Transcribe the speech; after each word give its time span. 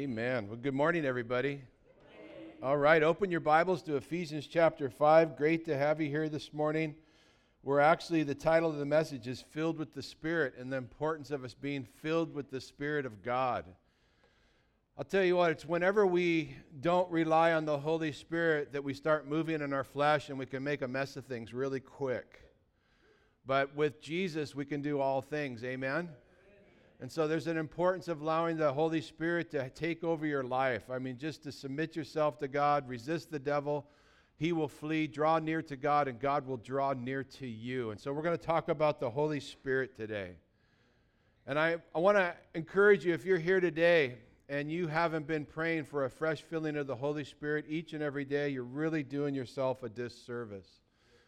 Amen. 0.00 0.48
Well, 0.48 0.56
good 0.56 0.72
morning, 0.72 1.04
everybody. 1.04 1.60
All 2.62 2.78
right, 2.78 3.02
open 3.02 3.30
your 3.30 3.40
Bibles 3.40 3.82
to 3.82 3.96
Ephesians 3.96 4.46
chapter 4.46 4.88
5. 4.88 5.36
Great 5.36 5.66
to 5.66 5.76
have 5.76 6.00
you 6.00 6.08
here 6.08 6.30
this 6.30 6.54
morning. 6.54 6.94
We're 7.62 7.80
actually, 7.80 8.22
the 8.22 8.34
title 8.34 8.70
of 8.70 8.78
the 8.78 8.86
message 8.86 9.28
is 9.28 9.44
Filled 9.50 9.76
with 9.76 9.92
the 9.92 10.02
Spirit 10.02 10.54
and 10.58 10.72
the 10.72 10.78
importance 10.78 11.30
of 11.30 11.44
us 11.44 11.52
being 11.52 11.84
filled 11.84 12.32
with 12.32 12.50
the 12.50 12.62
Spirit 12.62 13.04
of 13.04 13.22
God. 13.22 13.66
I'll 14.96 15.04
tell 15.04 15.22
you 15.22 15.36
what, 15.36 15.50
it's 15.50 15.66
whenever 15.66 16.06
we 16.06 16.56
don't 16.80 17.10
rely 17.10 17.52
on 17.52 17.66
the 17.66 17.76
Holy 17.76 18.12
Spirit 18.12 18.72
that 18.72 18.82
we 18.82 18.94
start 18.94 19.28
moving 19.28 19.60
in 19.60 19.74
our 19.74 19.84
flesh 19.84 20.30
and 20.30 20.38
we 20.38 20.46
can 20.46 20.64
make 20.64 20.80
a 20.80 20.88
mess 20.88 21.18
of 21.18 21.26
things 21.26 21.52
really 21.52 21.80
quick. 21.80 22.40
But 23.44 23.76
with 23.76 24.00
Jesus, 24.00 24.54
we 24.54 24.64
can 24.64 24.80
do 24.80 24.98
all 24.98 25.20
things. 25.20 25.62
Amen? 25.62 26.08
And 27.00 27.10
so 27.10 27.26
there's 27.26 27.46
an 27.46 27.56
importance 27.56 28.08
of 28.08 28.20
allowing 28.20 28.58
the 28.58 28.72
Holy 28.72 29.00
Spirit 29.00 29.50
to 29.52 29.70
take 29.70 30.04
over 30.04 30.26
your 30.26 30.42
life. 30.42 30.90
I 30.90 30.98
mean, 30.98 31.16
just 31.16 31.42
to 31.44 31.52
submit 31.52 31.96
yourself 31.96 32.38
to 32.40 32.48
God, 32.48 32.86
resist 32.86 33.30
the 33.30 33.38
devil, 33.38 33.86
he 34.36 34.52
will 34.52 34.68
flee, 34.68 35.06
draw 35.06 35.38
near 35.38 35.62
to 35.62 35.76
God, 35.76 36.08
and 36.08 36.20
God 36.20 36.46
will 36.46 36.58
draw 36.58 36.92
near 36.92 37.24
to 37.24 37.46
you. 37.46 37.90
And 37.90 37.98
so 37.98 38.12
we're 38.12 38.22
going 38.22 38.36
to 38.36 38.42
talk 38.42 38.68
about 38.68 39.00
the 39.00 39.08
Holy 39.08 39.40
Spirit 39.40 39.96
today. 39.96 40.32
And 41.46 41.58
I, 41.58 41.76
I 41.94 41.98
want 41.98 42.18
to 42.18 42.34
encourage 42.54 43.04
you 43.04 43.14
if 43.14 43.24
you're 43.24 43.38
here 43.38 43.60
today 43.60 44.18
and 44.50 44.70
you 44.70 44.86
haven't 44.86 45.26
been 45.26 45.46
praying 45.46 45.84
for 45.84 46.04
a 46.04 46.10
fresh 46.10 46.42
filling 46.42 46.76
of 46.76 46.86
the 46.86 46.96
Holy 46.96 47.24
Spirit 47.24 47.64
each 47.68 47.94
and 47.94 48.02
every 48.02 48.26
day, 48.26 48.50
you're 48.50 48.62
really 48.62 49.02
doing 49.02 49.34
yourself 49.34 49.82
a 49.82 49.88
disservice. 49.88 50.68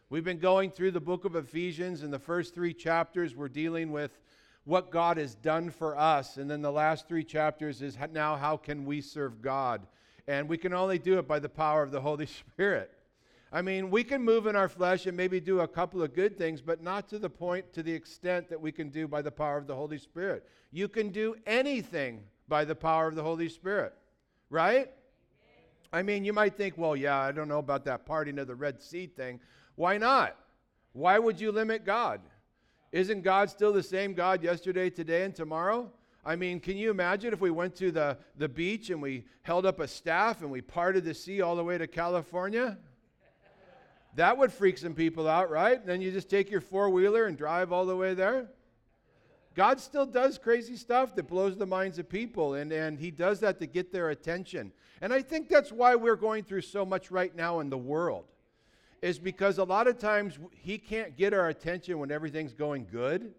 We've 0.09 0.23
been 0.23 0.39
going 0.39 0.69
through 0.69 0.91
the 0.91 1.01
book 1.01 1.25
of 1.25 1.35
Ephesians. 1.35 2.03
In 2.03 2.11
the 2.11 2.19
first 2.19 2.53
three 2.53 2.73
chapters, 2.73 3.35
we're 3.35 3.47
dealing 3.47 3.91
with 3.91 4.19
what 4.65 4.91
God 4.91 5.17
has 5.17 5.35
done 5.35 5.69
for 5.69 5.97
us. 5.97 6.37
And 6.37 6.49
then 6.49 6.61
the 6.61 6.71
last 6.71 7.07
three 7.07 7.23
chapters 7.23 7.81
is 7.81 7.97
now 8.11 8.35
how 8.35 8.57
can 8.57 8.85
we 8.85 9.01
serve 9.01 9.41
God? 9.41 9.85
And 10.27 10.47
we 10.47 10.57
can 10.57 10.73
only 10.73 10.99
do 10.99 11.19
it 11.19 11.27
by 11.27 11.39
the 11.39 11.49
power 11.49 11.83
of 11.83 11.91
the 11.91 12.01
Holy 12.01 12.25
Spirit. 12.51 12.91
I 13.51 13.61
mean, 13.61 13.91
we 13.91 14.03
can 14.03 14.23
move 14.23 14.47
in 14.47 14.55
our 14.55 14.67
flesh 14.67 15.05
and 15.05 15.15
maybe 15.15 15.39
do 15.39 15.59
a 15.59 15.67
couple 15.67 16.01
of 16.01 16.15
good 16.15 16.37
things, 16.37 16.59
but 16.59 16.81
not 16.81 17.07
to 17.09 17.19
the 17.19 17.29
point, 17.29 17.71
to 17.73 17.83
the 17.83 17.93
extent 17.93 18.49
that 18.49 18.59
we 18.59 18.71
can 18.71 18.89
do 18.89 19.07
by 19.07 19.21
the 19.21 19.31
power 19.31 19.57
of 19.57 19.67
the 19.67 19.75
Holy 19.75 19.99
Spirit. 19.99 20.43
You 20.71 20.87
can 20.87 21.09
do 21.09 21.35
anything 21.45 22.23
by 22.47 22.65
the 22.65 22.73
power 22.73 23.07
of 23.07 23.13
the 23.13 23.21
Holy 23.21 23.47
Spirit, 23.47 23.93
right? 24.49 24.89
I 25.91 26.01
mean, 26.01 26.25
you 26.25 26.33
might 26.33 26.57
think, 26.57 26.79
well, 26.79 26.95
yeah, 26.95 27.19
I 27.19 27.31
don't 27.31 27.47
know 27.47 27.59
about 27.59 27.85
that 27.85 28.07
parting 28.07 28.39
of 28.39 28.47
the 28.47 28.55
Red 28.55 28.81
Sea 28.81 29.05
thing. 29.05 29.39
Why 29.75 29.99
not? 29.99 30.35
Why 30.93 31.19
would 31.19 31.39
you 31.39 31.51
limit 31.51 31.85
God? 31.85 32.21
Isn't 32.93 33.23
God 33.23 33.49
still 33.49 33.73
the 33.73 33.81
same 33.81 34.13
God 34.13 34.43
yesterday, 34.43 34.91
today, 34.91 35.23
and 35.23 35.35
tomorrow? 35.35 35.91
I 36.23 36.35
mean, 36.35 36.59
can 36.59 36.77
you 36.77 36.91
imagine 36.91 37.33
if 37.33 37.41
we 37.41 37.49
went 37.49 37.75
to 37.77 37.91
the, 37.91 38.19
the 38.37 38.47
beach 38.47 38.91
and 38.91 39.01
we 39.01 39.25
held 39.41 39.65
up 39.65 39.79
a 39.79 39.87
staff 39.87 40.41
and 40.41 40.51
we 40.51 40.61
parted 40.61 41.03
the 41.03 41.15
sea 41.15 41.41
all 41.41 41.55
the 41.55 41.63
way 41.63 41.79
to 41.79 41.87
California? 41.87 42.77
That 44.15 44.37
would 44.37 44.53
freak 44.53 44.77
some 44.77 44.93
people 44.93 45.27
out, 45.27 45.49
right? 45.49 45.83
Then 45.83 46.01
you 46.01 46.11
just 46.11 46.29
take 46.29 46.51
your 46.51 46.61
four 46.61 46.91
wheeler 46.91 47.25
and 47.25 47.35
drive 47.35 47.71
all 47.71 47.87
the 47.87 47.95
way 47.95 48.13
there. 48.13 48.47
God 49.55 49.79
still 49.79 50.05
does 50.05 50.37
crazy 50.37 50.75
stuff 50.75 51.15
that 51.15 51.27
blows 51.27 51.57
the 51.57 51.65
minds 51.65 51.97
of 51.97 52.07
people, 52.07 52.53
and, 52.53 52.71
and 52.71 52.99
He 52.99 53.09
does 53.09 53.39
that 53.39 53.59
to 53.59 53.65
get 53.65 53.91
their 53.91 54.11
attention. 54.11 54.71
And 55.01 55.11
I 55.11 55.23
think 55.23 55.49
that's 55.49 55.71
why 55.71 55.95
we're 55.95 56.15
going 56.15 56.43
through 56.43 56.61
so 56.61 56.85
much 56.85 57.09
right 57.09 57.35
now 57.35 57.59
in 57.59 57.71
the 57.71 57.77
world 57.77 58.25
is 59.03 59.19
because 59.19 59.57
a 59.57 59.63
lot 59.65 59.85
of 59.87 59.99
times 59.99 60.39
he 60.53 60.77
can't 60.77 61.17
get 61.17 61.33
our 61.33 61.49
attention 61.49 61.99
when 61.99 62.09
everything's 62.09 62.53
going 62.53 62.87
good. 62.89 63.33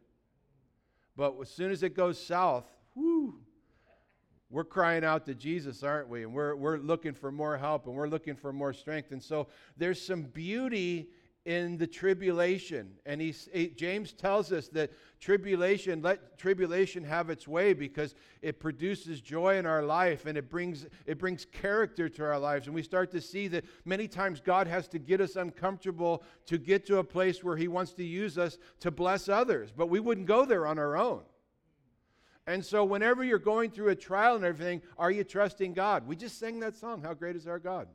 But 1.16 1.36
as 1.40 1.48
soon 1.48 1.70
as 1.70 1.82
it 1.82 1.96
goes 1.96 2.22
south, 2.22 2.66
we're 4.50 4.64
crying 4.64 5.04
out 5.04 5.24
to 5.24 5.34
Jesus, 5.34 5.82
aren't 5.82 6.10
we? 6.10 6.24
And 6.24 6.34
we're, 6.34 6.54
we're 6.54 6.76
looking 6.76 7.14
for 7.14 7.32
more 7.32 7.56
help 7.56 7.86
and 7.86 7.96
we're 7.96 8.08
looking 8.08 8.36
for 8.36 8.52
more 8.52 8.74
strength. 8.74 9.10
And 9.12 9.22
so 9.22 9.48
there's 9.78 10.04
some 10.06 10.24
beauty 10.24 11.08
in 11.44 11.76
the 11.76 11.86
tribulation. 11.86 12.90
And 13.04 13.20
he, 13.20 13.34
James 13.76 14.12
tells 14.12 14.50
us 14.50 14.68
that 14.68 14.90
tribulation, 15.20 16.00
let 16.00 16.38
tribulation 16.38 17.04
have 17.04 17.28
its 17.28 17.46
way 17.46 17.74
because 17.74 18.14
it 18.40 18.60
produces 18.60 19.20
joy 19.20 19.58
in 19.58 19.66
our 19.66 19.82
life 19.82 20.24
and 20.24 20.38
it 20.38 20.48
brings, 20.48 20.86
it 21.04 21.18
brings 21.18 21.44
character 21.44 22.08
to 22.08 22.24
our 22.24 22.38
lives. 22.38 22.66
And 22.66 22.74
we 22.74 22.82
start 22.82 23.10
to 23.10 23.20
see 23.20 23.48
that 23.48 23.64
many 23.84 24.08
times 24.08 24.40
God 24.40 24.66
has 24.66 24.88
to 24.88 24.98
get 24.98 25.20
us 25.20 25.36
uncomfortable 25.36 26.22
to 26.46 26.56
get 26.56 26.86
to 26.86 26.98
a 26.98 27.04
place 27.04 27.44
where 27.44 27.56
he 27.56 27.68
wants 27.68 27.92
to 27.94 28.04
use 28.04 28.38
us 28.38 28.56
to 28.80 28.90
bless 28.90 29.28
others. 29.28 29.70
But 29.70 29.88
we 29.88 30.00
wouldn't 30.00 30.26
go 30.26 30.46
there 30.46 30.66
on 30.66 30.78
our 30.78 30.96
own. 30.96 31.22
And 32.46 32.62
so, 32.62 32.84
whenever 32.84 33.24
you're 33.24 33.38
going 33.38 33.70
through 33.70 33.88
a 33.88 33.94
trial 33.94 34.36
and 34.36 34.44
everything, 34.44 34.82
are 34.98 35.10
you 35.10 35.24
trusting 35.24 35.72
God? 35.72 36.06
We 36.06 36.14
just 36.14 36.38
sang 36.38 36.60
that 36.60 36.76
song, 36.76 37.00
How 37.00 37.14
Great 37.14 37.36
is 37.36 37.46
Our 37.46 37.58
God? 37.58 37.88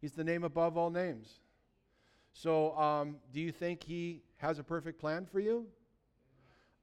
He's 0.00 0.12
the 0.12 0.24
name 0.24 0.42
above 0.42 0.76
all 0.76 0.90
names. 0.90 1.38
So, 2.40 2.76
um, 2.78 3.16
do 3.32 3.40
you 3.40 3.50
think 3.50 3.82
He 3.82 4.22
has 4.36 4.60
a 4.60 4.62
perfect 4.62 5.00
plan 5.00 5.26
for 5.26 5.40
you? 5.40 5.66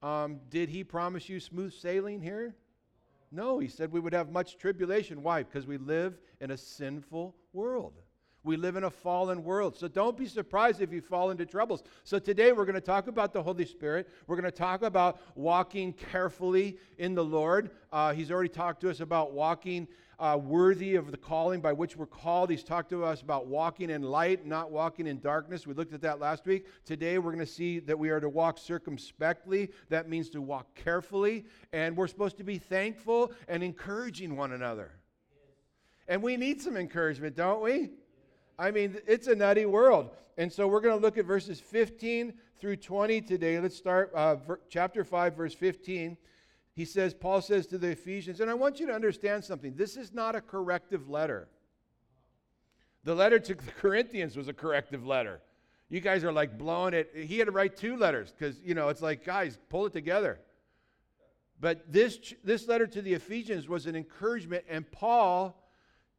Um, 0.03 0.41
did 0.49 0.67
He 0.67 0.83
promise 0.83 1.29
you 1.29 1.39
smooth 1.39 1.73
sailing 1.73 2.19
here? 2.19 2.53
No, 3.31 3.59
He 3.59 3.69
said 3.69 3.89
we 3.89 4.01
would 4.01 4.11
have 4.11 4.29
much 4.29 4.57
tribulation. 4.57 5.23
Why? 5.23 5.43
Because 5.43 5.65
we 5.65 5.77
live 5.77 6.17
in 6.41 6.51
a 6.51 6.57
sinful 6.57 7.35
world. 7.53 7.93
We 8.43 8.57
live 8.57 8.75
in 8.75 8.83
a 8.83 8.89
fallen 8.89 9.45
world. 9.45 9.77
So 9.77 9.87
don't 9.87 10.17
be 10.17 10.27
surprised 10.27 10.81
if 10.81 10.91
you 10.91 11.01
fall 11.01 11.31
into 11.31 11.45
troubles. 11.45 11.83
So 12.03 12.19
today 12.19 12.51
we're 12.51 12.65
going 12.65 12.75
to 12.75 12.81
talk 12.81 13.07
about 13.07 13.31
the 13.33 13.41
Holy 13.41 13.65
Spirit. 13.65 14.09
We're 14.27 14.35
going 14.35 14.43
to 14.43 14.51
talk 14.51 14.83
about 14.83 15.19
walking 15.35 15.93
carefully 15.93 16.77
in 16.99 17.15
the 17.15 17.23
Lord. 17.23 17.71
Uh, 17.91 18.13
he's 18.13 18.29
already 18.29 18.49
talked 18.49 18.81
to 18.81 18.89
us 18.89 18.99
about 18.99 19.31
walking 19.31 19.87
uh, 20.19 20.39
worthy 20.41 20.95
of 20.95 21.11
the 21.11 21.17
calling 21.17 21.61
by 21.61 21.73
which 21.73 21.95
we're 21.97 22.05
called. 22.05 22.49
He's 22.49 22.63
talked 22.63 22.89
to 22.89 23.03
us 23.03 23.21
about 23.21 23.47
walking 23.47 23.89
in 23.89 24.01
light, 24.01 24.45
not 24.45 24.71
walking 24.71 25.07
in 25.07 25.19
darkness. 25.19 25.67
We 25.67 25.73
looked 25.73 25.93
at 25.93 26.01
that 26.01 26.19
last 26.19 26.45
week. 26.45 26.65
Today, 26.85 27.17
we're 27.17 27.31
going 27.31 27.45
to 27.45 27.51
see 27.51 27.79
that 27.79 27.97
we 27.97 28.09
are 28.09 28.19
to 28.19 28.29
walk 28.29 28.57
circumspectly. 28.57 29.71
That 29.89 30.09
means 30.09 30.29
to 30.31 30.41
walk 30.41 30.73
carefully. 30.75 31.45
And 31.73 31.95
we're 31.97 32.07
supposed 32.07 32.37
to 32.37 32.43
be 32.43 32.57
thankful 32.57 33.31
and 33.47 33.63
encouraging 33.63 34.35
one 34.37 34.53
another. 34.53 34.91
And 36.07 36.21
we 36.21 36.37
need 36.37 36.61
some 36.61 36.77
encouragement, 36.77 37.35
don't 37.35 37.61
we? 37.61 37.91
I 38.57 38.71
mean, 38.71 38.97
it's 39.07 39.27
a 39.27 39.35
nutty 39.35 39.65
world. 39.65 40.11
And 40.37 40.51
so 40.51 40.67
we're 40.67 40.81
going 40.81 40.95
to 40.95 41.01
look 41.01 41.17
at 41.17 41.25
verses 41.25 41.59
15 41.59 42.33
through 42.59 42.77
20 42.77 43.21
today. 43.21 43.59
Let's 43.59 43.75
start 43.75 44.13
uh, 44.13 44.35
ver- 44.35 44.59
chapter 44.69 45.03
5, 45.03 45.35
verse 45.35 45.53
15 45.53 46.17
he 46.75 46.83
says, 46.83 47.13
Paul 47.13 47.41
says 47.41 47.67
to 47.67 47.77
the 47.77 47.89
Ephesians, 47.89 48.41
and 48.41 48.51
I 48.51 48.53
want 48.53 48.79
you 48.79 48.87
to 48.87 48.93
understand 48.93 49.45
something. 49.45 49.75
This 49.75 49.95
is 49.95 50.13
not 50.13 50.35
a 50.35 50.41
corrective 50.41 51.09
letter. 51.09 51.47
The 53.05 53.15
letter 53.15 53.39
to 53.39 53.55
the 53.55 53.71
Corinthians 53.79 54.35
was 54.35 54.49
a 54.49 54.53
corrective 54.53 55.05
letter. 55.05 55.41
You 55.87 56.01
guys 56.01 56.23
are 56.23 56.33
like 56.33 56.57
blowing 56.57 56.93
it. 56.93 57.11
He 57.15 57.37
had 57.37 57.45
to 57.45 57.51
write 57.51 57.77
two 57.77 57.95
letters 57.95 58.33
because, 58.37 58.59
you 58.61 58.73
know, 58.73 58.89
it's 58.89 59.01
like, 59.01 59.23
guys, 59.23 59.57
pull 59.69 59.85
it 59.85 59.93
together. 59.93 60.39
But 61.59 61.91
this, 61.91 62.33
this 62.43 62.67
letter 62.67 62.87
to 62.87 63.01
the 63.01 63.13
Ephesians 63.13 63.69
was 63.69 63.85
an 63.85 63.95
encouragement, 63.95 64.65
and 64.67 64.91
Paul 64.91 65.61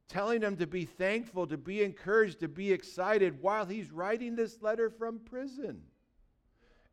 telling 0.09 0.41
them 0.41 0.57
to 0.57 0.67
be 0.67 0.85
thankful, 0.85 1.47
to 1.49 1.59
be 1.59 1.83
encouraged, 1.83 2.41
to 2.41 2.49
be 2.49 2.73
excited 2.73 3.43
while 3.43 3.67
he's 3.67 3.91
writing 3.91 4.37
this 4.37 4.63
letter 4.63 4.89
from 4.89 5.19
prison. 5.19 5.83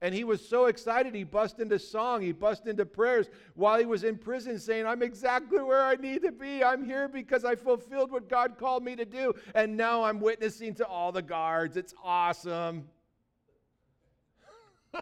And 0.04 0.14
he 0.14 0.26
was 0.26 0.46
so 0.46 0.66
excited, 0.66 1.16
he 1.16 1.24
bust 1.24 1.62
into 1.62 1.80
song, 1.80 2.22
he 2.22 2.34
bust 2.34 2.68
into 2.68 2.86
prayers 2.86 3.30
while 3.56 3.80
he 3.80 3.86
was 3.86 4.04
in 4.04 4.18
prison, 4.18 4.60
saying, 4.60 4.86
I'm 4.86 5.02
exactly 5.02 5.64
where 5.64 5.82
I 5.82 5.96
need 5.96 6.24
to 6.24 6.32
be. 6.34 6.62
I'm 6.62 6.84
here 6.84 7.08
because 7.08 7.46
I 7.46 7.56
fulfilled 7.56 8.12
what 8.12 8.28
God 8.28 8.58
called 8.58 8.84
me 8.84 8.98
to 8.98 9.06
do. 9.06 9.34
And 9.56 9.78
now 9.78 10.04
I'm 10.04 10.20
witnessing 10.20 10.76
to 10.76 10.86
all 10.86 11.14
the 11.14 11.22
guards. 11.22 11.78
It's 11.78 11.94
awesome. 12.04 12.84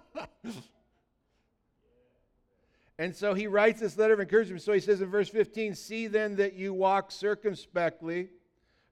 and 2.99 3.15
so 3.15 3.33
he 3.33 3.47
writes 3.47 3.79
this 3.79 3.97
letter 3.97 4.13
of 4.13 4.19
encouragement. 4.19 4.61
So 4.61 4.71
he 4.71 4.79
says 4.79 5.01
in 5.01 5.09
verse 5.09 5.29
15, 5.29 5.73
See 5.73 6.05
then 6.05 6.35
that 6.35 6.53
you 6.53 6.75
walk 6.75 7.11
circumspectly, 7.11 8.29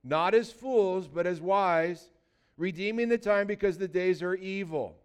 not 0.02 0.34
as 0.34 0.50
fools, 0.50 1.06
but 1.06 1.28
as 1.28 1.40
wise, 1.40 2.10
redeeming 2.56 3.08
the 3.08 3.16
time 3.16 3.46
because 3.46 3.78
the 3.78 3.86
days 3.86 4.24
are 4.24 4.34
evil. 4.34 4.96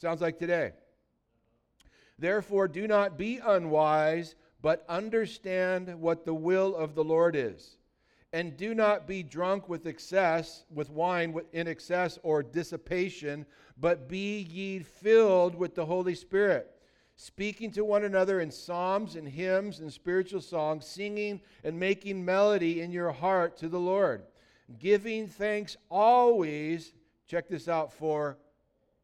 Sounds 0.00 0.20
like 0.20 0.38
today. 0.38 0.72
Therefore, 2.18 2.68
do 2.68 2.86
not 2.86 3.18
be 3.18 3.40
unwise, 3.44 4.34
but 4.62 4.84
understand 4.88 6.00
what 6.00 6.24
the 6.24 6.34
will 6.34 6.74
of 6.74 6.94
the 6.94 7.04
Lord 7.04 7.36
is. 7.36 7.76
And 8.32 8.56
do 8.56 8.74
not 8.74 9.06
be 9.06 9.22
drunk 9.22 9.68
with 9.68 9.86
excess, 9.86 10.64
with 10.72 10.90
wine 10.90 11.34
in 11.52 11.66
excess 11.66 12.18
or 12.22 12.42
dissipation, 12.42 13.46
but 13.80 14.08
be 14.08 14.40
ye 14.40 14.80
filled 14.80 15.54
with 15.54 15.74
the 15.74 15.86
Holy 15.86 16.14
Spirit, 16.14 16.70
speaking 17.16 17.70
to 17.72 17.84
one 17.84 18.04
another 18.04 18.40
in 18.40 18.50
psalms 18.50 19.16
and 19.16 19.28
hymns 19.28 19.80
and 19.80 19.92
spiritual 19.92 20.40
songs, 20.40 20.86
singing 20.86 21.40
and 21.64 21.78
making 21.78 22.24
melody 22.24 22.82
in 22.82 22.92
your 22.92 23.12
heart 23.12 23.56
to 23.56 23.68
the 23.68 23.80
Lord, 23.80 24.22
giving 24.78 25.26
thanks 25.26 25.76
always, 25.90 26.92
check 27.26 27.48
this 27.48 27.66
out, 27.66 27.92
for 27.92 28.36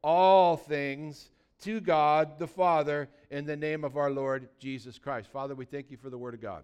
all 0.04 0.56
things 0.58 1.30
to 1.62 1.80
God 1.80 2.38
the 2.38 2.46
Father 2.46 3.08
in 3.30 3.46
the 3.46 3.56
name 3.56 3.84
of 3.84 3.96
our 3.96 4.10
Lord 4.10 4.50
Jesus 4.58 4.98
Christ. 4.98 5.28
Father, 5.32 5.54
we 5.54 5.64
thank 5.64 5.90
you 5.90 5.96
for 5.96 6.10
the 6.10 6.18
Word 6.18 6.34
of 6.34 6.42
God. 6.42 6.62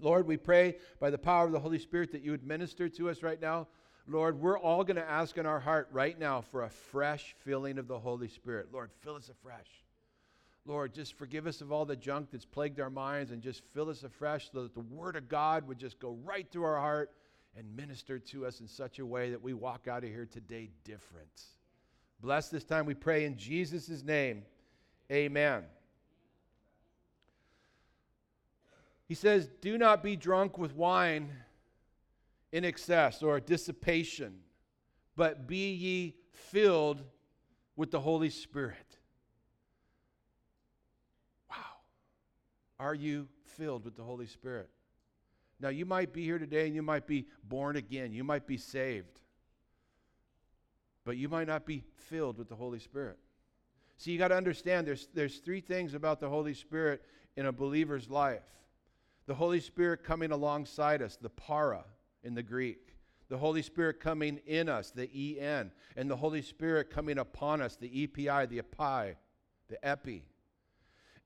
Lord, 0.00 0.28
we 0.28 0.36
pray 0.36 0.76
by 1.00 1.10
the 1.10 1.18
power 1.18 1.46
of 1.46 1.52
the 1.52 1.58
Holy 1.58 1.80
Spirit 1.80 2.12
that 2.12 2.22
you 2.22 2.30
would 2.30 2.46
minister 2.46 2.88
to 2.88 3.10
us 3.10 3.24
right 3.24 3.40
now. 3.40 3.66
Lord, 4.06 4.40
we're 4.40 4.58
all 4.58 4.84
going 4.84 4.96
to 4.96 5.10
ask 5.10 5.36
in 5.38 5.44
our 5.44 5.58
heart 5.58 5.88
right 5.90 6.16
now 6.16 6.40
for 6.40 6.62
a 6.62 6.70
fresh 6.70 7.34
filling 7.40 7.78
of 7.78 7.88
the 7.88 7.98
Holy 7.98 8.28
Spirit. 8.28 8.68
Lord, 8.72 8.90
fill 9.00 9.16
us 9.16 9.28
afresh. 9.28 9.66
Lord, 10.66 10.94
just 10.94 11.14
forgive 11.14 11.48
us 11.48 11.60
of 11.60 11.72
all 11.72 11.84
the 11.84 11.96
junk 11.96 12.28
that's 12.30 12.44
plagued 12.44 12.78
our 12.78 12.90
minds 12.90 13.32
and 13.32 13.42
just 13.42 13.62
fill 13.74 13.90
us 13.90 14.04
afresh 14.04 14.50
so 14.52 14.62
that 14.62 14.74
the 14.74 14.80
Word 14.80 15.16
of 15.16 15.28
God 15.28 15.66
would 15.66 15.78
just 15.78 15.98
go 15.98 16.16
right 16.24 16.46
through 16.48 16.64
our 16.64 16.78
heart 16.78 17.10
and 17.56 17.76
minister 17.76 18.20
to 18.20 18.46
us 18.46 18.60
in 18.60 18.68
such 18.68 19.00
a 19.00 19.06
way 19.06 19.30
that 19.30 19.42
we 19.42 19.52
walk 19.52 19.88
out 19.88 20.04
of 20.04 20.10
here 20.10 20.28
today 20.30 20.70
different. 20.84 21.57
Bless 22.20 22.48
this 22.48 22.64
time, 22.64 22.86
we 22.86 22.94
pray 22.94 23.24
in 23.24 23.36
Jesus' 23.36 24.02
name. 24.02 24.42
Amen. 25.10 25.64
He 29.06 29.14
says, 29.14 29.48
Do 29.60 29.78
not 29.78 30.02
be 30.02 30.16
drunk 30.16 30.58
with 30.58 30.74
wine 30.74 31.30
in 32.52 32.64
excess 32.64 33.22
or 33.22 33.40
dissipation, 33.40 34.40
but 35.16 35.46
be 35.46 35.72
ye 35.72 36.14
filled 36.32 37.02
with 37.76 37.90
the 37.90 38.00
Holy 38.00 38.30
Spirit. 38.30 38.98
Wow. 41.50 41.56
Are 42.78 42.94
you 42.94 43.28
filled 43.56 43.84
with 43.84 43.96
the 43.96 44.02
Holy 44.02 44.26
Spirit? 44.26 44.68
Now, 45.60 45.70
you 45.70 45.86
might 45.86 46.12
be 46.12 46.24
here 46.24 46.38
today 46.38 46.66
and 46.66 46.74
you 46.74 46.82
might 46.82 47.06
be 47.06 47.26
born 47.44 47.76
again, 47.76 48.12
you 48.12 48.24
might 48.24 48.46
be 48.46 48.56
saved, 48.56 49.20
but 51.08 51.16
you 51.16 51.26
might 51.26 51.46
not 51.46 51.64
be 51.64 51.82
filled 51.96 52.36
with 52.36 52.50
the 52.50 52.54
Holy 52.54 52.78
Spirit. 52.78 53.16
See, 53.96 54.12
you 54.12 54.18
got 54.18 54.28
to 54.28 54.36
understand 54.36 54.86
there's, 54.86 55.08
there's 55.14 55.38
three 55.38 55.62
things 55.62 55.94
about 55.94 56.20
the 56.20 56.28
Holy 56.28 56.52
Spirit 56.52 57.00
in 57.34 57.46
a 57.46 57.52
believer's 57.52 58.10
life 58.10 58.44
the 59.24 59.34
Holy 59.34 59.60
Spirit 59.60 60.04
coming 60.04 60.32
alongside 60.32 61.00
us, 61.00 61.16
the 61.16 61.30
para 61.30 61.84
in 62.24 62.34
the 62.34 62.42
Greek, 62.42 62.94
the 63.30 63.38
Holy 63.38 63.62
Spirit 63.62 64.00
coming 64.00 64.38
in 64.46 64.68
us, 64.68 64.90
the 64.90 65.40
en, 65.40 65.70
and 65.96 66.10
the 66.10 66.16
Holy 66.16 66.42
Spirit 66.42 66.90
coming 66.90 67.16
upon 67.16 67.62
us, 67.62 67.76
the 67.76 68.02
epi, 68.02 68.26
the 68.26 68.58
epi, 68.58 69.16
the 69.70 69.82
epi. 69.82 70.24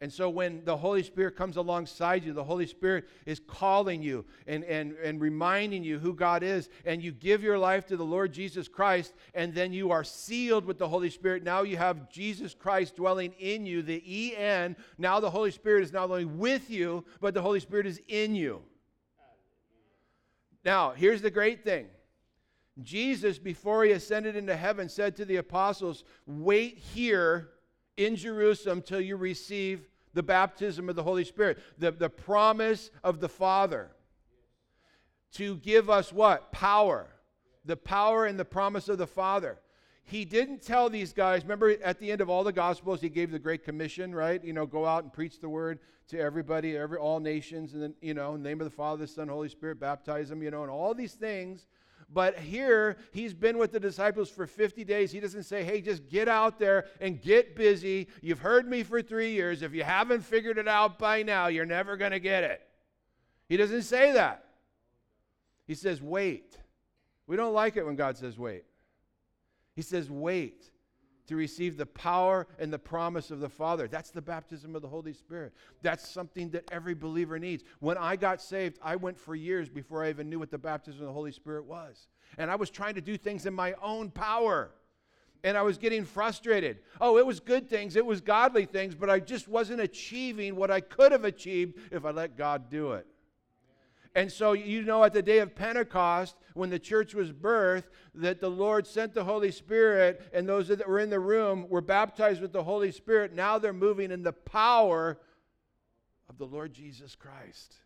And 0.02 0.12
so 0.12 0.28
when 0.28 0.64
the 0.64 0.76
Holy 0.76 1.04
Spirit 1.04 1.36
comes 1.36 1.56
alongside 1.56 2.24
you, 2.24 2.32
the 2.32 2.42
Holy 2.42 2.66
Spirit 2.66 3.08
is 3.24 3.38
calling 3.38 4.02
you 4.02 4.24
and, 4.48 4.64
and, 4.64 4.94
and 4.94 5.20
reminding 5.20 5.84
you 5.84 6.00
who 6.00 6.12
God 6.12 6.42
is, 6.42 6.68
and 6.84 7.00
you 7.00 7.12
give 7.12 7.40
your 7.40 7.56
life 7.56 7.86
to 7.86 7.96
the 7.96 8.04
Lord 8.04 8.32
Jesus 8.32 8.66
Christ, 8.66 9.14
and 9.32 9.54
then 9.54 9.72
you 9.72 9.92
are 9.92 10.02
sealed 10.02 10.64
with 10.64 10.76
the 10.76 10.88
Holy 10.88 11.08
Spirit. 11.08 11.44
Now 11.44 11.62
you 11.62 11.76
have 11.76 12.10
Jesus 12.10 12.52
Christ 12.52 12.96
dwelling 12.96 13.32
in 13.38 13.64
you, 13.64 13.80
the 13.80 14.34
EN. 14.36 14.74
Now 14.98 15.20
the 15.20 15.30
Holy 15.30 15.52
Spirit 15.52 15.84
is 15.84 15.92
not 15.92 16.10
only 16.10 16.24
with 16.24 16.68
you, 16.68 17.04
but 17.20 17.32
the 17.32 17.42
Holy 17.42 17.60
Spirit 17.60 17.86
is 17.86 18.00
in 18.08 18.34
you. 18.34 18.60
Now, 20.64 20.90
here's 20.90 21.22
the 21.22 21.30
great 21.30 21.62
thing. 21.62 21.86
Jesus, 22.82 23.38
before 23.38 23.84
he 23.84 23.92
ascended 23.92 24.34
into 24.34 24.56
heaven, 24.56 24.88
said 24.88 25.14
to 25.14 25.24
the 25.24 25.36
apostles, 25.36 26.02
Wait 26.26 26.76
here 26.76 27.50
in 27.96 28.16
Jerusalem 28.16 28.82
till 28.82 29.00
you 29.00 29.16
receive 29.16 29.86
the 30.14 30.22
baptism 30.22 30.88
of 30.88 30.96
the 30.96 31.02
Holy 31.02 31.24
Spirit, 31.24 31.58
the, 31.78 31.90
the 31.90 32.10
promise 32.10 32.90
of 33.02 33.20
the 33.20 33.28
Father 33.28 33.90
to 35.32 35.56
give 35.56 35.88
us 35.88 36.12
what? 36.12 36.52
Power. 36.52 37.08
The 37.64 37.76
power 37.76 38.26
and 38.26 38.38
the 38.38 38.44
promise 38.44 38.88
of 38.88 38.98
the 38.98 39.06
Father. 39.06 39.58
He 40.04 40.24
didn't 40.24 40.62
tell 40.62 40.90
these 40.90 41.12
guys, 41.12 41.42
remember 41.42 41.76
at 41.82 41.98
the 41.98 42.10
end 42.10 42.20
of 42.20 42.28
all 42.28 42.44
the 42.44 42.52
Gospels, 42.52 43.00
he 43.00 43.08
gave 43.08 43.30
the 43.30 43.38
Great 43.38 43.64
Commission, 43.64 44.14
right? 44.14 44.42
You 44.42 44.52
know, 44.52 44.66
go 44.66 44.84
out 44.84 45.04
and 45.04 45.12
preach 45.12 45.40
the 45.40 45.48
word 45.48 45.78
to 46.08 46.18
everybody, 46.18 46.76
every 46.76 46.98
all 46.98 47.20
nations, 47.20 47.72
and 47.72 47.82
then, 47.82 47.94
you 48.02 48.12
know, 48.12 48.36
name 48.36 48.60
of 48.60 48.64
the 48.64 48.76
Father, 48.76 49.02
the 49.02 49.06
Son, 49.06 49.28
Holy 49.28 49.48
Spirit, 49.48 49.78
baptize 49.78 50.28
them, 50.28 50.42
you 50.42 50.50
know, 50.50 50.62
and 50.62 50.70
all 50.70 50.92
these 50.92 51.14
things 51.14 51.66
but 52.12 52.38
here, 52.38 52.96
he's 53.12 53.34
been 53.34 53.58
with 53.58 53.72
the 53.72 53.80
disciples 53.80 54.28
for 54.28 54.46
50 54.46 54.84
days. 54.84 55.12
He 55.12 55.20
doesn't 55.20 55.44
say, 55.44 55.64
hey, 55.64 55.80
just 55.80 56.08
get 56.08 56.28
out 56.28 56.58
there 56.58 56.86
and 57.00 57.20
get 57.20 57.56
busy. 57.56 58.08
You've 58.20 58.40
heard 58.40 58.68
me 58.68 58.82
for 58.82 59.00
three 59.00 59.32
years. 59.32 59.62
If 59.62 59.72
you 59.72 59.84
haven't 59.84 60.20
figured 60.20 60.58
it 60.58 60.68
out 60.68 60.98
by 60.98 61.22
now, 61.22 61.46
you're 61.46 61.64
never 61.66 61.96
going 61.96 62.10
to 62.10 62.20
get 62.20 62.44
it. 62.44 62.60
He 63.48 63.56
doesn't 63.56 63.82
say 63.82 64.12
that. 64.12 64.44
He 65.66 65.74
says, 65.74 66.02
wait. 66.02 66.58
We 67.26 67.36
don't 67.36 67.54
like 67.54 67.76
it 67.76 67.86
when 67.86 67.96
God 67.96 68.16
says, 68.16 68.38
wait. 68.38 68.64
He 69.74 69.82
says, 69.82 70.10
wait 70.10 70.71
to 71.26 71.36
receive 71.36 71.76
the 71.76 71.86
power 71.86 72.46
and 72.58 72.72
the 72.72 72.78
promise 72.78 73.30
of 73.30 73.40
the 73.40 73.48
Father. 73.48 73.88
That's 73.88 74.10
the 74.10 74.22
baptism 74.22 74.74
of 74.74 74.82
the 74.82 74.88
Holy 74.88 75.12
Spirit. 75.12 75.52
That's 75.82 76.08
something 76.08 76.50
that 76.50 76.68
every 76.72 76.94
believer 76.94 77.38
needs. 77.38 77.64
When 77.80 77.96
I 77.96 78.16
got 78.16 78.40
saved, 78.40 78.78
I 78.82 78.96
went 78.96 79.18
for 79.18 79.34
years 79.34 79.68
before 79.68 80.04
I 80.04 80.10
even 80.10 80.28
knew 80.28 80.38
what 80.38 80.50
the 80.50 80.58
baptism 80.58 81.00
of 81.00 81.06
the 81.06 81.12
Holy 81.12 81.32
Spirit 81.32 81.64
was. 81.64 82.08
And 82.38 82.50
I 82.50 82.56
was 82.56 82.70
trying 82.70 82.94
to 82.94 83.00
do 83.00 83.16
things 83.16 83.46
in 83.46 83.54
my 83.54 83.74
own 83.82 84.10
power. 84.10 84.70
And 85.44 85.56
I 85.56 85.62
was 85.62 85.76
getting 85.76 86.04
frustrated. 86.04 86.78
Oh, 87.00 87.18
it 87.18 87.26
was 87.26 87.40
good 87.40 87.68
things, 87.68 87.96
it 87.96 88.06
was 88.06 88.20
godly 88.20 88.64
things, 88.64 88.94
but 88.94 89.10
I 89.10 89.18
just 89.18 89.48
wasn't 89.48 89.80
achieving 89.80 90.54
what 90.54 90.70
I 90.70 90.80
could 90.80 91.10
have 91.10 91.24
achieved 91.24 91.78
if 91.90 92.04
I 92.04 92.10
let 92.10 92.36
God 92.36 92.70
do 92.70 92.92
it. 92.92 93.06
And 94.14 94.30
so, 94.30 94.52
you 94.52 94.82
know, 94.82 95.04
at 95.04 95.14
the 95.14 95.22
day 95.22 95.38
of 95.38 95.54
Pentecost, 95.54 96.36
when 96.54 96.68
the 96.68 96.78
church 96.78 97.14
was 97.14 97.32
birthed, 97.32 97.84
that 98.14 98.40
the 98.40 98.50
Lord 98.50 98.86
sent 98.86 99.14
the 99.14 99.24
Holy 99.24 99.50
Spirit, 99.50 100.28
and 100.34 100.46
those 100.46 100.68
that 100.68 100.86
were 100.86 100.98
in 100.98 101.08
the 101.08 101.20
room 101.20 101.66
were 101.70 101.80
baptized 101.80 102.42
with 102.42 102.52
the 102.52 102.64
Holy 102.64 102.92
Spirit. 102.92 103.34
Now 103.34 103.58
they're 103.58 103.72
moving 103.72 104.10
in 104.10 104.22
the 104.22 104.32
power 104.32 105.18
of 106.28 106.36
the 106.36 106.44
Lord 106.44 106.74
Jesus 106.74 107.14
Christ. 107.14 107.76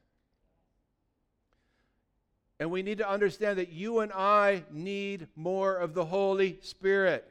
And 2.58 2.70
we 2.70 2.82
need 2.82 2.98
to 2.98 3.08
understand 3.08 3.58
that 3.58 3.68
you 3.68 4.00
and 4.00 4.12
I 4.12 4.64
need 4.72 5.28
more 5.36 5.76
of 5.76 5.94
the 5.94 6.04
Holy 6.04 6.58
Spirit. 6.62 7.28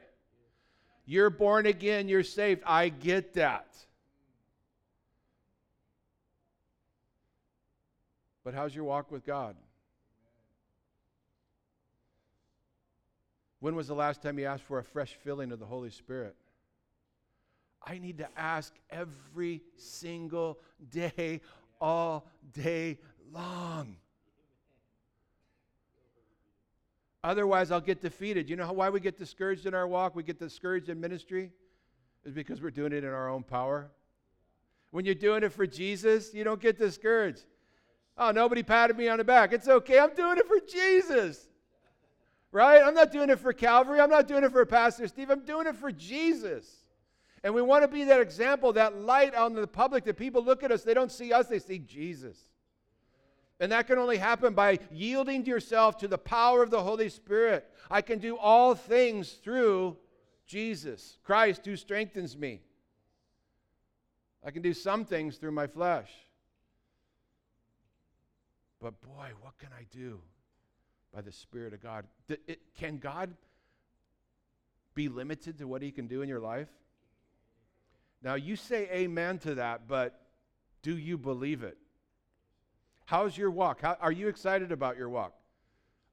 You're 1.04 1.30
born 1.30 1.66
again, 1.66 2.08
you're 2.08 2.22
saved. 2.22 2.62
I 2.64 2.88
get 2.88 3.34
that. 3.34 3.66
But 8.46 8.54
how's 8.54 8.76
your 8.76 8.84
walk 8.84 9.10
with 9.10 9.26
God? 9.26 9.56
When 13.58 13.74
was 13.74 13.88
the 13.88 13.94
last 13.96 14.22
time 14.22 14.38
you 14.38 14.44
asked 14.44 14.62
for 14.62 14.78
a 14.78 14.84
fresh 14.84 15.16
filling 15.24 15.50
of 15.50 15.58
the 15.58 15.66
Holy 15.66 15.90
Spirit? 15.90 16.36
I 17.84 17.98
need 17.98 18.18
to 18.18 18.28
ask 18.36 18.72
every 18.88 19.62
single 19.76 20.60
day, 20.92 21.40
all 21.80 22.28
day 22.52 23.00
long. 23.32 23.96
Otherwise, 27.24 27.72
I'll 27.72 27.80
get 27.80 28.00
defeated. 28.00 28.48
You 28.48 28.54
know 28.54 28.72
why 28.72 28.90
we 28.90 29.00
get 29.00 29.18
discouraged 29.18 29.66
in 29.66 29.74
our 29.74 29.88
walk? 29.88 30.14
We 30.14 30.22
get 30.22 30.38
discouraged 30.38 30.88
in 30.88 31.00
ministry? 31.00 31.50
Is 32.24 32.32
because 32.32 32.62
we're 32.62 32.70
doing 32.70 32.92
it 32.92 33.02
in 33.02 33.10
our 33.10 33.28
own 33.28 33.42
power. 33.42 33.90
When 34.92 35.04
you're 35.04 35.16
doing 35.16 35.42
it 35.42 35.52
for 35.52 35.66
Jesus, 35.66 36.32
you 36.32 36.44
don't 36.44 36.60
get 36.60 36.78
discouraged. 36.78 37.44
Oh, 38.18 38.30
nobody 38.30 38.62
patted 38.62 38.96
me 38.96 39.08
on 39.08 39.18
the 39.18 39.24
back. 39.24 39.52
It's 39.52 39.68
okay. 39.68 39.98
I'm 39.98 40.14
doing 40.14 40.38
it 40.38 40.46
for 40.46 40.60
Jesus. 40.60 41.48
Right? 42.50 42.80
I'm 42.82 42.94
not 42.94 43.12
doing 43.12 43.28
it 43.28 43.38
for 43.38 43.52
Calvary. 43.52 44.00
I'm 44.00 44.10
not 44.10 44.26
doing 44.26 44.44
it 44.44 44.52
for 44.52 44.64
Pastor 44.64 45.06
Steve. 45.08 45.30
I'm 45.30 45.44
doing 45.44 45.66
it 45.66 45.76
for 45.76 45.92
Jesus. 45.92 46.66
And 47.44 47.54
we 47.54 47.62
want 47.62 47.84
to 47.84 47.88
be 47.88 48.04
that 48.04 48.20
example, 48.20 48.72
that 48.72 48.98
light 48.98 49.34
on 49.34 49.52
the 49.52 49.66
public 49.66 50.04
that 50.04 50.16
people 50.16 50.42
look 50.42 50.62
at 50.62 50.72
us, 50.72 50.82
they 50.82 50.94
don't 50.94 51.12
see 51.12 51.32
us, 51.32 51.46
they 51.46 51.58
see 51.58 51.78
Jesus. 51.78 52.38
And 53.60 53.70
that 53.72 53.86
can 53.86 53.98
only 53.98 54.16
happen 54.16 54.54
by 54.54 54.78
yielding 54.90 55.44
to 55.44 55.50
yourself 55.50 55.96
to 55.98 56.08
the 56.08 56.18
power 56.18 56.62
of 56.62 56.70
the 56.70 56.82
Holy 56.82 57.08
Spirit. 57.08 57.70
I 57.90 58.02
can 58.02 58.18
do 58.18 58.36
all 58.36 58.74
things 58.74 59.32
through 59.32 59.96
Jesus, 60.46 61.18
Christ, 61.24 61.64
who 61.64 61.76
strengthens 61.76 62.36
me. 62.36 62.62
I 64.44 64.50
can 64.50 64.62
do 64.62 64.74
some 64.74 65.04
things 65.04 65.36
through 65.36 65.52
my 65.52 65.66
flesh. 65.66 66.10
But 68.80 69.00
boy, 69.00 69.30
what 69.40 69.58
can 69.58 69.70
I 69.72 69.84
do 69.90 70.20
by 71.14 71.22
the 71.22 71.32
Spirit 71.32 71.72
of 71.72 71.82
God? 71.82 72.04
It, 72.28 72.60
can 72.78 72.98
God 72.98 73.34
be 74.94 75.08
limited 75.08 75.58
to 75.58 75.66
what 75.66 75.82
He 75.82 75.90
can 75.90 76.06
do 76.06 76.22
in 76.22 76.28
your 76.28 76.40
life? 76.40 76.68
Now, 78.22 78.34
you 78.34 78.56
say 78.56 78.88
amen 78.90 79.38
to 79.40 79.54
that, 79.56 79.88
but 79.88 80.20
do 80.82 80.96
you 80.96 81.16
believe 81.16 81.62
it? 81.62 81.76
How's 83.04 83.36
your 83.36 83.50
walk? 83.50 83.80
How, 83.82 83.96
are 84.00 84.12
you 84.12 84.28
excited 84.28 84.72
about 84.72 84.96
your 84.96 85.08
walk? 85.08 85.32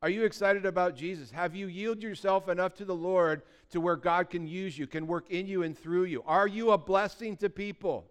Are 0.01 0.10
you 0.10 0.25
excited 0.25 0.65
about 0.65 0.96
Jesus? 0.96 1.32
Have 1.32 1.55
you 1.55 1.67
yielded 1.67 2.03
yourself 2.03 2.50
enough 2.50 2.74
to 2.75 2.86
the 2.86 2.93
Lord 2.93 3.41
to 3.72 3.79
where 3.79 3.96
God 3.96 4.29
can 4.29 4.46
use 4.46 4.77
you, 4.77 4.86
can 4.86 5.08
work 5.08 5.29
in 5.29 5.48
you 5.48 5.63
and 5.63 5.77
through 5.77 6.03
you? 6.03 6.24
Are 6.27 6.48
you 6.48 6.72
a 6.72 6.77
blessing 6.77 7.38
to 7.38 7.50
people? 7.50 8.05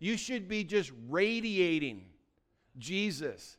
You 0.00 0.16
should 0.16 0.48
be 0.48 0.64
just 0.64 0.92
radiating 1.08 2.06
Jesus. 2.78 3.56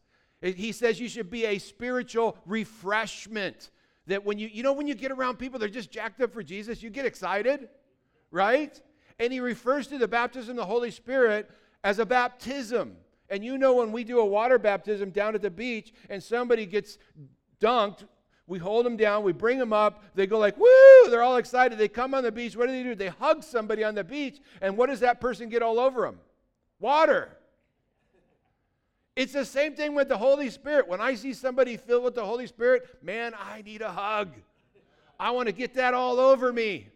He 0.54 0.72
says 0.72 1.00
you 1.00 1.10
should 1.10 1.30
be 1.30 1.46
a 1.46 1.58
spiritual 1.58 2.38
refreshment. 2.46 3.72
That 4.08 4.24
when 4.24 4.38
you, 4.38 4.48
you 4.52 4.62
know, 4.62 4.74
when 4.74 4.88
you 4.88 4.94
get 4.94 5.12
around 5.12 5.38
people, 5.38 5.60
they're 5.60 5.70
just 5.70 5.92
jacked 5.92 6.22
up 6.22 6.34
for 6.34 6.44
Jesus, 6.44 6.84
you 6.84 6.90
get 6.90 7.06
excited, 7.06 7.70
right? 8.30 8.80
And 9.20 9.34
he 9.34 9.40
refers 9.40 9.88
to 9.88 9.98
the 9.98 10.08
baptism 10.08 10.52
of 10.52 10.58
the 10.58 10.66
Holy 10.66 10.92
Spirit 10.92 11.50
as 11.84 11.98
a 12.00 12.06
baptism. 12.06 12.98
And 13.30 13.44
you 13.44 13.58
know, 13.58 13.76
when 13.76 13.92
we 13.92 14.04
do 14.04 14.20
a 14.20 14.26
water 14.26 14.60
baptism 14.60 15.10
down 15.10 15.34
at 15.34 15.42
the 15.42 15.50
beach 15.50 15.94
and 16.10 16.22
somebody 16.22 16.68
gets 16.68 17.00
dunked, 17.60 18.06
we 18.48 18.60
hold 18.60 18.86
them 18.86 18.96
down, 18.96 19.24
we 19.24 19.34
bring 19.34 19.58
them 19.58 19.74
up, 19.74 20.04
they 20.14 20.28
go 20.28 20.38
like, 20.38 20.56
woo, 20.58 21.10
they're 21.10 21.24
all 21.24 21.38
excited. 21.38 21.80
They 21.80 21.88
come 21.88 22.14
on 22.14 22.24
the 22.24 22.32
beach. 22.32 22.56
What 22.56 22.68
do 22.68 22.74
they 22.74 22.84
do? 22.84 22.94
They 22.94 23.08
hug 23.08 23.44
somebody 23.44 23.84
on 23.84 23.96
the 23.96 24.04
beach, 24.04 24.40
and 24.62 24.78
what 24.78 24.90
does 24.90 25.00
that 25.00 25.20
person 25.20 25.50
get 25.50 25.64
all 25.64 25.80
over 25.80 26.02
them? 26.02 26.20
Water. 26.80 27.36
It's 29.16 29.34
the 29.34 29.46
same 29.46 29.76
thing 29.76 29.96
with 29.96 30.10
the 30.10 30.18
Holy 30.18 30.50
Spirit. 30.50 30.88
When 30.88 31.00
I 31.00 31.16
see 31.16 31.34
somebody 31.34 31.78
filled 31.78 32.04
with 32.04 32.16
the 32.16 32.26
Holy 32.26 32.48
Spirit, 32.48 33.02
man, 33.02 33.34
I 33.34 33.62
need 33.62 33.82
a 33.82 33.92
hug. 33.92 34.30
I 35.18 35.32
want 35.32 35.48
to 35.48 35.54
get 35.54 35.74
that 35.76 35.94
all 35.94 36.20
over 36.20 36.52
me 36.52 36.90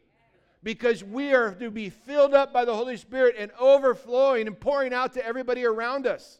because 0.62 1.04
we 1.04 1.34
are 1.34 1.54
to 1.56 1.72
be 1.72 1.90
filled 1.90 2.34
up 2.34 2.52
by 2.52 2.66
the 2.66 2.76
Holy 2.76 2.98
Spirit 2.98 3.36
and 3.38 3.52
overflowing 3.58 4.48
and 4.48 4.60
pouring 4.60 4.94
out 4.94 5.14
to 5.14 5.26
everybody 5.26 5.66
around 5.66 6.06
us. 6.06 6.40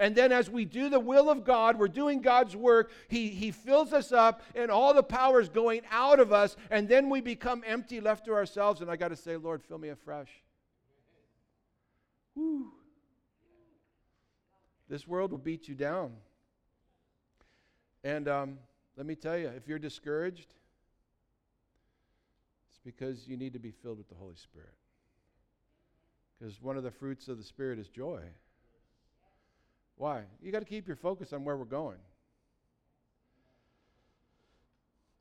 And 0.00 0.16
then 0.16 0.32
as 0.32 0.48
we 0.48 0.64
do 0.64 0.88
the 0.88 0.98
will 0.98 1.30
of 1.30 1.44
God, 1.44 1.78
we're 1.78 1.86
doing 1.86 2.22
God's 2.22 2.56
work, 2.56 2.90
He, 3.08 3.28
he 3.28 3.50
fills 3.50 3.92
us 3.92 4.12
up, 4.12 4.42
and 4.54 4.70
all 4.70 4.94
the 4.94 5.02
power 5.02 5.40
is 5.40 5.48
going 5.48 5.82
out 5.90 6.18
of 6.18 6.32
us, 6.32 6.56
and 6.70 6.88
then 6.88 7.10
we 7.10 7.20
become 7.20 7.62
empty, 7.66 8.00
left 8.00 8.24
to 8.24 8.32
ourselves. 8.32 8.80
And 8.80 8.90
I 8.90 8.96
got 8.96 9.08
to 9.08 9.16
say, 9.16 9.36
Lord, 9.36 9.62
fill 9.62 9.78
me 9.78 9.90
afresh. 9.90 10.30
Woo. 12.34 12.72
This 14.90 15.06
world 15.06 15.30
will 15.30 15.38
beat 15.38 15.68
you 15.68 15.76
down. 15.76 16.10
And 18.02 18.26
um, 18.26 18.58
let 18.96 19.06
me 19.06 19.14
tell 19.14 19.38
you, 19.38 19.46
if 19.56 19.68
you're 19.68 19.78
discouraged, 19.78 20.52
it's 22.68 22.80
because 22.84 23.28
you 23.28 23.36
need 23.36 23.52
to 23.52 23.60
be 23.60 23.70
filled 23.70 23.98
with 23.98 24.08
the 24.08 24.16
Holy 24.16 24.34
Spirit. 24.34 24.74
Because 26.38 26.60
one 26.60 26.76
of 26.76 26.82
the 26.82 26.90
fruits 26.90 27.28
of 27.28 27.38
the 27.38 27.44
Spirit 27.44 27.78
is 27.78 27.86
joy. 27.86 28.20
Why? 29.96 30.22
You 30.42 30.50
got 30.50 30.58
to 30.58 30.64
keep 30.64 30.88
your 30.88 30.96
focus 30.96 31.32
on 31.32 31.44
where 31.44 31.56
we're 31.56 31.66
going. 31.66 31.98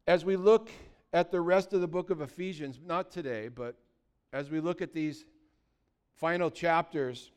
As 0.07 0.25
we 0.25 0.35
look 0.35 0.71
at 1.13 1.29
the 1.29 1.41
rest 1.41 1.73
of 1.73 1.81
the 1.81 1.87
book 1.87 2.09
of 2.09 2.21
Ephesians, 2.21 2.79
not 2.83 3.11
today, 3.11 3.49
but 3.49 3.75
as 4.33 4.49
we 4.49 4.61
look 4.61 4.81
at 4.81 4.93
these 4.93 5.25
final 6.15 6.49
chapters, 6.49 7.29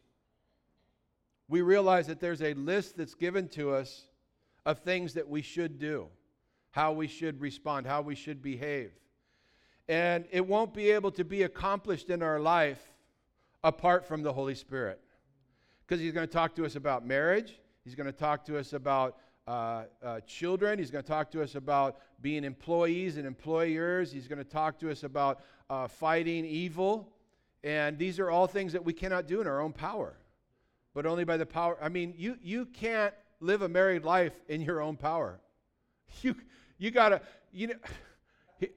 we 1.48 1.60
realize 1.62 2.06
that 2.06 2.20
there's 2.20 2.42
a 2.42 2.54
list 2.54 2.96
that's 2.96 3.14
given 3.14 3.48
to 3.48 3.74
us 3.74 4.06
of 4.64 4.78
things 4.80 5.14
that 5.14 5.28
we 5.28 5.42
should 5.42 5.78
do, 5.78 6.08
how 6.70 6.92
we 6.92 7.06
should 7.06 7.40
respond, 7.40 7.86
how 7.86 8.00
we 8.00 8.14
should 8.14 8.42
behave. 8.42 8.92
And 9.88 10.24
it 10.30 10.46
won't 10.46 10.72
be 10.72 10.90
able 10.90 11.10
to 11.12 11.24
be 11.24 11.42
accomplished 11.42 12.08
in 12.08 12.22
our 12.22 12.38
life 12.38 12.80
apart 13.64 14.06
from 14.06 14.22
the 14.22 14.32
Holy 14.32 14.54
Spirit 14.54 15.00
because 15.86 16.00
he's 16.00 16.12
going 16.12 16.26
to 16.26 16.32
talk 16.32 16.54
to 16.54 16.64
us 16.64 16.76
about 16.76 17.06
marriage. 17.06 17.58
He's 17.84 17.94
going 17.94 18.06
to 18.06 18.12
talk 18.12 18.44
to 18.46 18.56
us 18.56 18.72
about 18.72 19.18
uh, 19.46 19.84
uh, 20.02 20.20
children. 20.20 20.78
He's 20.78 20.90
going 20.90 21.02
to 21.02 21.08
talk 21.08 21.30
to 21.32 21.42
us 21.42 21.54
about 21.56 21.98
being 22.20 22.44
employees 22.44 23.16
and 23.16 23.26
employers. 23.26 24.12
He's 24.12 24.28
going 24.28 24.38
to 24.38 24.44
talk 24.44 24.78
to 24.78 24.90
us 24.90 25.02
about 25.02 25.40
uh, 25.68 25.88
fighting 25.88 26.44
evil. 26.44 27.12
And 27.64 27.98
these 27.98 28.18
are 28.18 28.30
all 28.30 28.46
things 28.46 28.72
that 28.72 28.84
we 28.84 28.92
cannot 28.92 29.26
do 29.26 29.40
in 29.40 29.46
our 29.46 29.60
own 29.60 29.72
power, 29.72 30.16
but 30.94 31.06
only 31.06 31.24
by 31.24 31.36
the 31.36 31.46
power. 31.46 31.78
I 31.80 31.88
mean, 31.88 32.14
you, 32.16 32.36
you 32.42 32.66
can't 32.66 33.14
live 33.40 33.62
a 33.62 33.68
married 33.68 34.04
life 34.04 34.34
in 34.48 34.60
your 34.60 34.80
own 34.80 34.96
power. 34.96 35.40
You, 36.20 36.36
you 36.76 36.90
got 36.90 37.08
to, 37.08 37.22
you 37.52 37.68
know. 37.68 37.74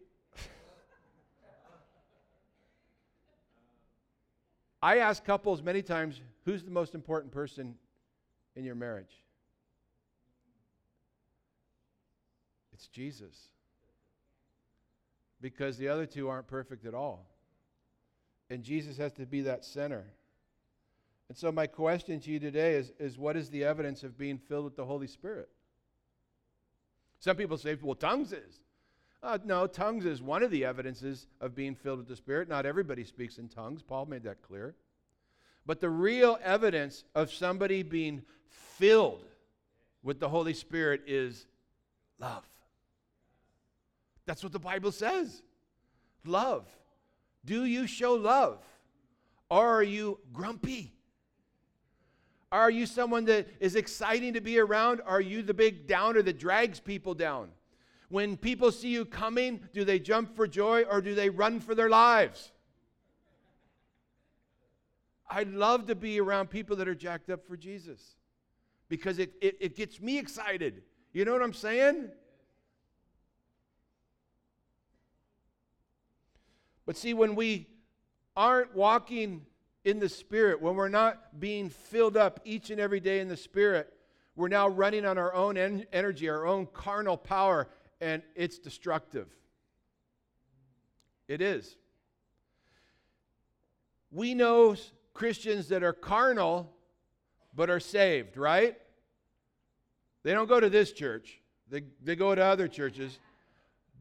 I 4.82 5.00
ask 5.00 5.26
couples 5.26 5.62
many 5.62 5.82
times, 5.82 6.22
who's 6.46 6.64
the 6.64 6.72
most 6.72 6.96
important 6.96 7.34
person 7.34 7.76
in 8.56 8.64
your 8.64 8.76
marriage? 8.76 9.12
It's 12.72 12.88
Jesus. 12.88 13.50
Because 15.42 15.78
the 15.78 15.90
other 15.90 16.06
two 16.06 16.30
aren't 16.30 16.48
perfect 16.48 16.86
at 16.86 16.94
all. 16.94 17.26
And 18.50 18.64
Jesus 18.64 18.98
has 18.98 19.12
to 19.14 19.26
be 19.26 19.42
that 19.42 19.66
center. 19.66 20.06
And 21.27 21.38
so, 21.38 21.51
my 21.51 21.67
question 21.67 22.20
to 22.20 22.32
you 22.32 22.39
today 22.39 22.74
is, 22.75 22.91
is 23.00 23.17
what 23.17 23.36
is 23.36 23.50
the 23.50 23.63
evidence 23.63 24.03
of 24.03 24.17
being 24.17 24.38
filled 24.38 24.65
with 24.65 24.75
the 24.75 24.86
Holy 24.86 25.08
Spirit? 25.08 25.50
Some 27.20 27.36
people 27.36 27.58
say, 27.58 27.75
well, 27.82 27.96
tongues 27.96 28.32
is. 28.32 28.60
Uh, 29.24 29.39
no, 29.44 29.65
tongues 29.65 30.05
is 30.05 30.22
one 30.22 30.44
of 30.44 30.51
the 30.51 30.65
evidences 30.65 31.25
of 31.41 31.55
being 31.55 31.74
filled 31.74 31.98
with 31.98 32.08
the 32.08 32.15
Spirit. 32.15 32.48
Not 32.48 32.67
everybody 32.67 33.03
speaks 33.03 33.39
in 33.39 33.48
tongues. 33.48 33.82
Paul 33.82 34.05
made 34.05 34.24
that 34.24 34.44
clear. 34.44 34.75
But 35.65 35.82
the 35.82 35.89
real 35.89 36.38
evidence 36.44 37.03
of 37.15 37.34
somebody 37.34 37.82
being 37.82 38.22
filled 38.48 39.25
with 40.03 40.20
the 40.20 40.29
Holy 40.29 40.53
Spirit 40.53 41.01
is 41.08 41.48
love. 42.20 42.44
That's 44.27 44.44
what 44.44 44.53
the 44.53 44.60
Bible 44.60 44.91
says. 44.91 45.41
Love. 46.24 46.67
Do 47.44 47.65
you 47.65 47.88
show 47.88 48.13
love? 48.13 48.60
Or 49.50 49.67
are 49.67 49.84
you 49.84 50.20
grumpy? 50.34 50.95
Are 52.56 52.72
you 52.72 52.86
someone 52.86 53.26
that 53.26 53.50
is 53.60 53.76
exciting 53.76 54.32
to 54.36 54.40
be 54.40 54.60
around? 54.60 55.02
Are 55.06 55.20
you 55.20 55.42
the 55.42 55.54
big 55.54 55.88
downer 55.88 56.22
that 56.22 56.40
drags 56.40 56.80
people 56.80 57.14
down? 57.14 57.50
When 58.08 58.38
people 58.38 58.72
see 58.72 58.88
you 58.88 59.04
coming, 59.04 59.60
do 59.74 59.84
they 59.84 60.00
jump 60.00 60.38
for 60.38 60.48
joy 60.48 60.84
or 60.84 61.02
do 61.02 61.14
they 61.14 61.30
run 61.30 61.60
for 61.60 61.76
their 61.76 61.90
lives? 61.90 62.54
I 65.30 65.44
love 65.44 65.88
to 65.88 65.96
be 65.96 66.22
around 66.22 66.50
people 66.50 66.78
that 66.78 66.88
are 66.88 66.96
jacked 66.96 67.30
up 67.30 67.46
for 67.46 67.58
Jesus 67.58 68.16
because 68.88 69.20
it, 69.20 69.34
it, 69.42 69.58
it 69.60 69.76
gets 69.76 70.00
me 70.00 70.18
excited. 70.18 70.84
You 71.12 71.26
know 71.26 71.34
what 71.34 71.42
I'm 71.42 71.52
saying? 71.52 72.08
But 76.86 76.96
see, 76.96 77.14
when 77.14 77.36
we 77.36 77.68
aren't 78.38 78.74
walking 78.74 79.46
in 79.86 80.00
the 80.00 80.10
Spirit, 80.10 80.62
when 80.62 80.75
we're 80.75 80.89
not 80.89 81.39
being 81.39 81.70
filled 81.70 82.18
up 82.18 82.39
each 82.44 82.72
and 82.72 82.82
every 82.82 83.00
day 83.00 83.20
in 83.20 83.27
the 83.27 83.38
Spirit, 83.38 83.94
we're 84.36 84.50
now 84.50 84.68
running 84.68 85.06
on 85.06 85.18
our 85.18 85.34
own 85.34 85.58
en- 85.58 85.86
energy, 85.94 86.27
our 86.27 86.46
own 86.46 86.65
carnal 86.74 87.15
power, 87.15 87.70
and 88.01 88.24
it's 88.36 88.58
destructive. 88.58 89.27
It 91.27 91.39
is. 91.42 91.77
We 94.12 94.34
know 94.34 94.75
Christians 95.13 95.70
that 95.70 95.84
are 95.84 95.94
carnal 95.94 96.72
but 97.54 97.70
are 97.70 97.80
saved, 97.80 98.38
right? 98.38 98.75
They 100.24 100.34
don't 100.34 100.50
go 100.50 100.60
to 100.60 100.70
this 100.70 100.92
church, 100.92 101.39
they, 101.70 101.84
they 102.04 102.15
go 102.15 102.34
to 102.34 102.44
other 102.44 102.68
churches. 102.68 103.20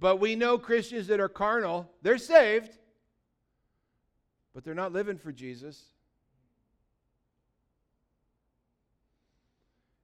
But 0.01 0.19
we 0.19 0.35
know 0.35 0.59
Christians 0.59 1.07
that 1.07 1.21
are 1.21 1.29
carnal, 1.29 1.89
they're 2.03 2.19
saved, 2.19 2.79
but 4.55 4.65
they're 4.65 4.75
not 4.75 4.93
living 4.93 5.19
for 5.19 5.33
Jesus. 5.33 5.83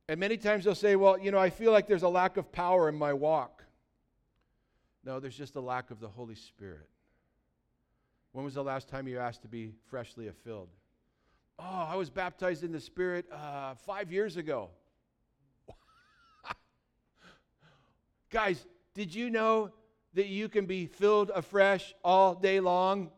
And 0.08 0.18
many 0.18 0.36
times 0.36 0.64
they'll 0.64 0.74
say, 0.74 0.96
Well, 0.96 1.18
you 1.18 1.30
know, 1.30 1.38
I 1.38 1.50
feel 1.50 1.70
like 1.70 1.86
there's 1.86 2.02
a 2.02 2.08
lack 2.08 2.36
of 2.36 2.50
power 2.50 2.88
in 2.88 2.96
my 2.96 3.12
walk. 3.12 3.62
No, 5.04 5.20
there's 5.20 5.36
just 5.36 5.54
a 5.54 5.60
lack 5.60 5.92
of 5.92 6.00
the 6.00 6.08
Holy 6.08 6.34
Spirit. 6.34 6.88
When 8.32 8.44
was 8.44 8.54
the 8.54 8.64
last 8.64 8.88
time 8.88 9.06
you 9.08 9.18
asked 9.18 9.42
to 9.42 9.48
be 9.48 9.72
freshly 9.88 10.28
filled? 10.44 10.68
Oh, 11.58 11.86
I 11.88 11.94
was 11.94 12.10
baptized 12.10 12.64
in 12.64 12.72
the 12.72 12.80
Spirit 12.80 13.26
uh, 13.32 13.74
five 13.74 14.10
years 14.10 14.36
ago. 14.36 14.70
Guys, 18.30 18.66
did 18.94 19.14
you 19.14 19.30
know 19.30 19.70
that 20.14 20.26
you 20.26 20.48
can 20.48 20.66
be 20.66 20.86
filled 20.86 21.30
afresh 21.30 21.94
all 22.04 22.34
day 22.34 22.60
long? 22.60 23.10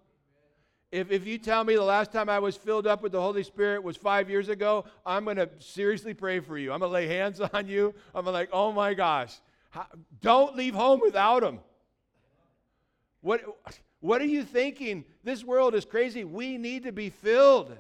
If, 0.93 1.11
if 1.11 1.27
you 1.27 1.39
tell 1.39 1.65
me 1.65 1.75
the 1.75 1.83
last 1.83 2.13
time 2.13 2.29
I 2.29 2.39
was 2.39 2.55
filled 2.55 2.87
up 2.87 3.03
with 3.03 3.13
the 3.13 3.21
Holy 3.21 3.43
Spirit 3.43 3.83
was 3.83 3.97
five 3.97 4.29
years 4.29 4.51
ago, 4.51 4.85
I'm 5.07 5.25
going 5.25 5.39
to 5.39 5.49
seriously 5.59 6.13
pray 6.13 6.39
for 6.41 6.59
you. 6.59 6.71
I'm 6.71 6.81
going 6.81 6.91
to 6.91 6.93
lay 6.93 7.07
hands 7.09 7.41
on 7.55 7.67
you. 7.67 7.95
I'm 8.15 8.27
like, 8.27 8.51
oh 8.53 8.71
my 8.73 8.93
gosh, 8.93 9.35
how, 9.71 9.87
don't 10.21 10.55
leave 10.55 10.75
home 10.75 11.01
without 11.01 11.43
Him. 11.43 11.61
What, 13.23 13.41
what 14.01 14.21
are 14.21 14.27
you 14.27 14.45
thinking? 14.45 15.07
This 15.25 15.43
world 15.43 15.75
is 15.75 15.87
crazy. 15.87 16.25
We 16.25 16.59
need 16.59 16.83
to 16.83 16.93
be 16.93 17.09
filled. 17.09 17.75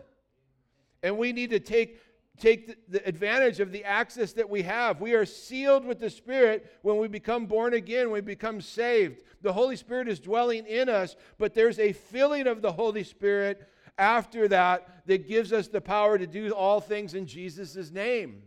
And 1.02 1.18
we 1.18 1.32
need 1.32 1.50
to 1.50 1.60
take, 1.60 2.00
take 2.42 2.66
the, 2.66 2.76
the 2.98 3.08
advantage 3.08 3.60
of 3.60 3.70
the 3.70 3.84
access 3.84 4.32
that 4.32 4.50
we 4.50 4.62
have. 4.62 5.00
We 5.00 5.14
are 5.14 5.24
sealed 5.24 5.84
with 5.84 6.00
the 6.00 6.10
Spirit 6.10 6.70
when 6.82 6.98
we 6.98 7.06
become 7.06 7.46
born 7.46 7.72
again, 7.72 8.10
we 8.10 8.20
become 8.20 8.60
saved. 8.60 9.22
The 9.42 9.52
Holy 9.52 9.76
Spirit 9.76 10.08
is 10.08 10.18
dwelling 10.18 10.66
in 10.66 10.88
us, 10.88 11.14
but 11.38 11.54
there's 11.54 11.78
a 11.78 11.92
filling 11.92 12.48
of 12.48 12.60
the 12.60 12.72
Holy 12.72 13.04
Spirit 13.04 13.68
after 13.96 14.48
that 14.48 15.06
that 15.06 15.28
gives 15.28 15.52
us 15.52 15.68
the 15.68 15.80
power 15.80 16.18
to 16.18 16.26
do 16.26 16.50
all 16.52 16.80
things 16.80 17.14
in 17.14 17.26
Jesus' 17.26 17.92
name. 17.92 18.42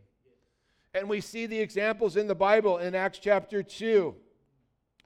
And 0.94 1.10
we 1.10 1.22
see 1.22 1.46
the 1.46 1.60
examples 1.60 2.18
in 2.18 2.28
the 2.28 2.36
Bible 2.36 2.78
in 2.80 2.96
Acts 2.96 3.20
chapter 3.20 3.64
2. 3.64 4.14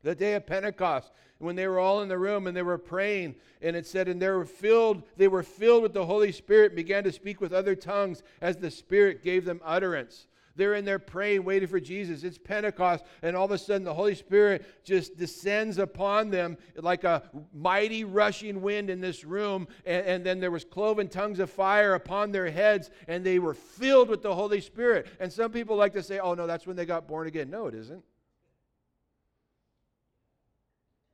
The 0.03 0.15
day 0.15 0.35
of 0.35 0.45
Pentecost, 0.45 1.11
when 1.39 1.55
they 1.55 1.67
were 1.67 1.79
all 1.79 2.01
in 2.01 2.09
the 2.09 2.17
room 2.17 2.47
and 2.47 2.55
they 2.55 2.61
were 2.61 2.77
praying, 2.77 3.35
and 3.61 3.75
it 3.75 3.87
said, 3.87 4.07
and 4.07 4.21
they 4.21 4.29
were 4.29 4.45
filled, 4.45 5.03
they 5.17 5.27
were 5.27 5.43
filled 5.43 5.83
with 5.83 5.93
the 5.93 6.05
Holy 6.05 6.31
Spirit, 6.31 6.71
and 6.71 6.75
began 6.75 7.03
to 7.03 7.11
speak 7.11 7.39
with 7.39 7.53
other 7.53 7.75
tongues 7.75 8.23
as 8.41 8.57
the 8.57 8.71
Spirit 8.71 9.23
gave 9.23 9.45
them 9.45 9.61
utterance. 9.63 10.27
They're 10.55 10.75
in 10.75 10.83
there 10.83 10.99
praying, 10.99 11.45
waiting 11.45 11.69
for 11.69 11.79
Jesus. 11.79 12.25
It's 12.25 12.37
Pentecost, 12.37 13.05
and 13.21 13.33
all 13.33 13.45
of 13.45 13.51
a 13.51 13.57
sudden 13.57 13.85
the 13.85 13.93
Holy 13.93 14.15
Spirit 14.15 14.65
just 14.83 15.15
descends 15.15 15.77
upon 15.77 16.29
them 16.29 16.57
like 16.75 17.05
a 17.05 17.23
mighty 17.53 18.03
rushing 18.03 18.61
wind 18.61 18.89
in 18.89 18.99
this 18.99 19.23
room. 19.23 19.69
And, 19.85 20.05
and 20.05 20.25
then 20.25 20.41
there 20.41 20.51
was 20.51 20.65
cloven 20.65 21.07
tongues 21.07 21.39
of 21.39 21.49
fire 21.49 21.93
upon 21.93 22.33
their 22.33 22.49
heads, 22.49 22.89
and 23.07 23.25
they 23.25 23.39
were 23.39 23.53
filled 23.53 24.09
with 24.09 24.21
the 24.21 24.35
Holy 24.35 24.59
Spirit. 24.59 25.07
And 25.21 25.31
some 25.31 25.51
people 25.51 25.77
like 25.77 25.93
to 25.93 26.03
say, 26.03 26.19
oh, 26.19 26.33
no, 26.33 26.45
that's 26.45 26.67
when 26.67 26.75
they 26.75 26.85
got 26.85 27.07
born 27.07 27.27
again. 27.27 27.49
No, 27.49 27.67
it 27.67 27.75
isn't. 27.75 28.03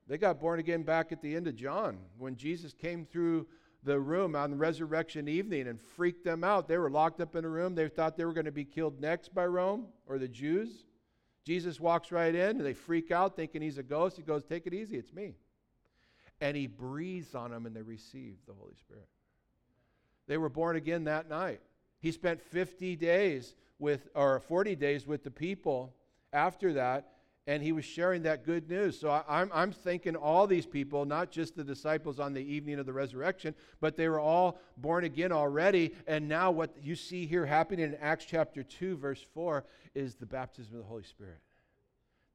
They 0.08 0.18
got 0.18 0.40
born 0.40 0.60
again 0.60 0.84
back 0.84 1.12
at 1.12 1.22
the 1.22 1.36
end 1.36 1.48
of 1.48 1.56
John 1.56 1.98
when 2.18 2.36
Jesus 2.36 2.74
came 2.74 3.06
through 3.06 3.48
the 3.84 4.00
room 4.00 4.36
on 4.36 4.58
resurrection 4.58 5.28
evening 5.28 5.68
and 5.68 5.80
freaked 5.80 6.24
them 6.24 6.44
out. 6.44 6.68
They 6.68 6.78
were 6.78 6.90
locked 6.90 7.22
up 7.22 7.36
in 7.36 7.46
a 7.46 7.50
room. 7.50 7.76
They 7.76 7.88
thought 7.88 8.18
they 8.18 8.26
were 8.26 8.34
going 8.34 8.46
to 8.46 8.52
be 8.52 8.66
killed 8.66 9.00
next 9.00 9.34
by 9.34 9.46
Rome 9.46 9.88
or 10.08 10.18
the 10.18 10.28
Jews. 10.28 10.86
Jesus 11.44 11.80
walks 11.80 12.12
right 12.12 12.34
in 12.34 12.58
and 12.58 12.66
they 12.66 12.74
freak 12.74 13.12
out 13.12 13.36
thinking 13.36 13.62
he's 13.62 13.78
a 13.78 13.84
ghost. 13.84 14.18
He 14.18 14.24
goes, 14.24 14.44
Take 14.44 14.66
it 14.66 14.74
easy, 14.74 14.98
it's 14.98 15.14
me. 15.14 15.36
And 16.42 16.58
he 16.58 16.68
breathes 16.68 17.36
on 17.36 17.52
them 17.52 17.66
and 17.66 17.76
they 17.76 17.84
receive 17.84 18.38
the 18.48 18.54
Holy 18.54 18.76
Spirit. 18.76 19.08
They 20.28 20.38
were 20.38 20.50
born 20.50 20.76
again 20.76 21.04
that 21.06 21.30
night. 21.30 21.62
He 22.00 22.12
spent 22.12 22.42
50 22.42 22.96
days 22.96 23.56
with, 23.80 24.08
or 24.16 24.40
40 24.40 24.76
days 24.76 25.06
with 25.06 25.24
the 25.24 25.32
people 25.32 25.94
after 26.34 26.74
that 26.74 27.15
and 27.48 27.62
he 27.62 27.72
was 27.72 27.86
sharing 27.86 28.24
that 28.24 28.44
good 28.44 28.70
news. 28.70 29.00
So 29.00 29.10
I, 29.10 29.24
I'm, 29.28 29.52
I'm 29.54 29.72
thinking 29.72 30.16
all 30.16 30.48
these 30.48 30.66
people, 30.66 31.06
not 31.06 31.32
just 31.32 31.56
the 31.56 31.64
disciples 31.64 32.20
on 32.20 32.34
the 32.34 32.42
evening 32.42 32.80
of 32.80 32.86
the 32.86 32.94
resurrection, 32.94 33.54
but 33.80 33.96
they 33.96 34.10
were 34.10 34.20
all 34.20 34.60
born 34.78 35.04
again 35.04 35.32
already. 35.32 35.94
And 36.08 36.28
now 36.28 36.50
what 36.50 36.76
you 36.82 36.96
see 36.96 37.26
here 37.26 37.46
happening 37.46 37.86
in 37.86 37.96
Acts 37.96 38.26
chapter 38.26 38.64
2, 38.64 38.98
verse 38.98 39.24
4, 39.34 39.64
is 39.94 40.16
the 40.16 40.26
baptism 40.26 40.76
of 40.76 40.82
the 40.82 40.88
Holy 40.88 41.04
Spirit 41.04 41.40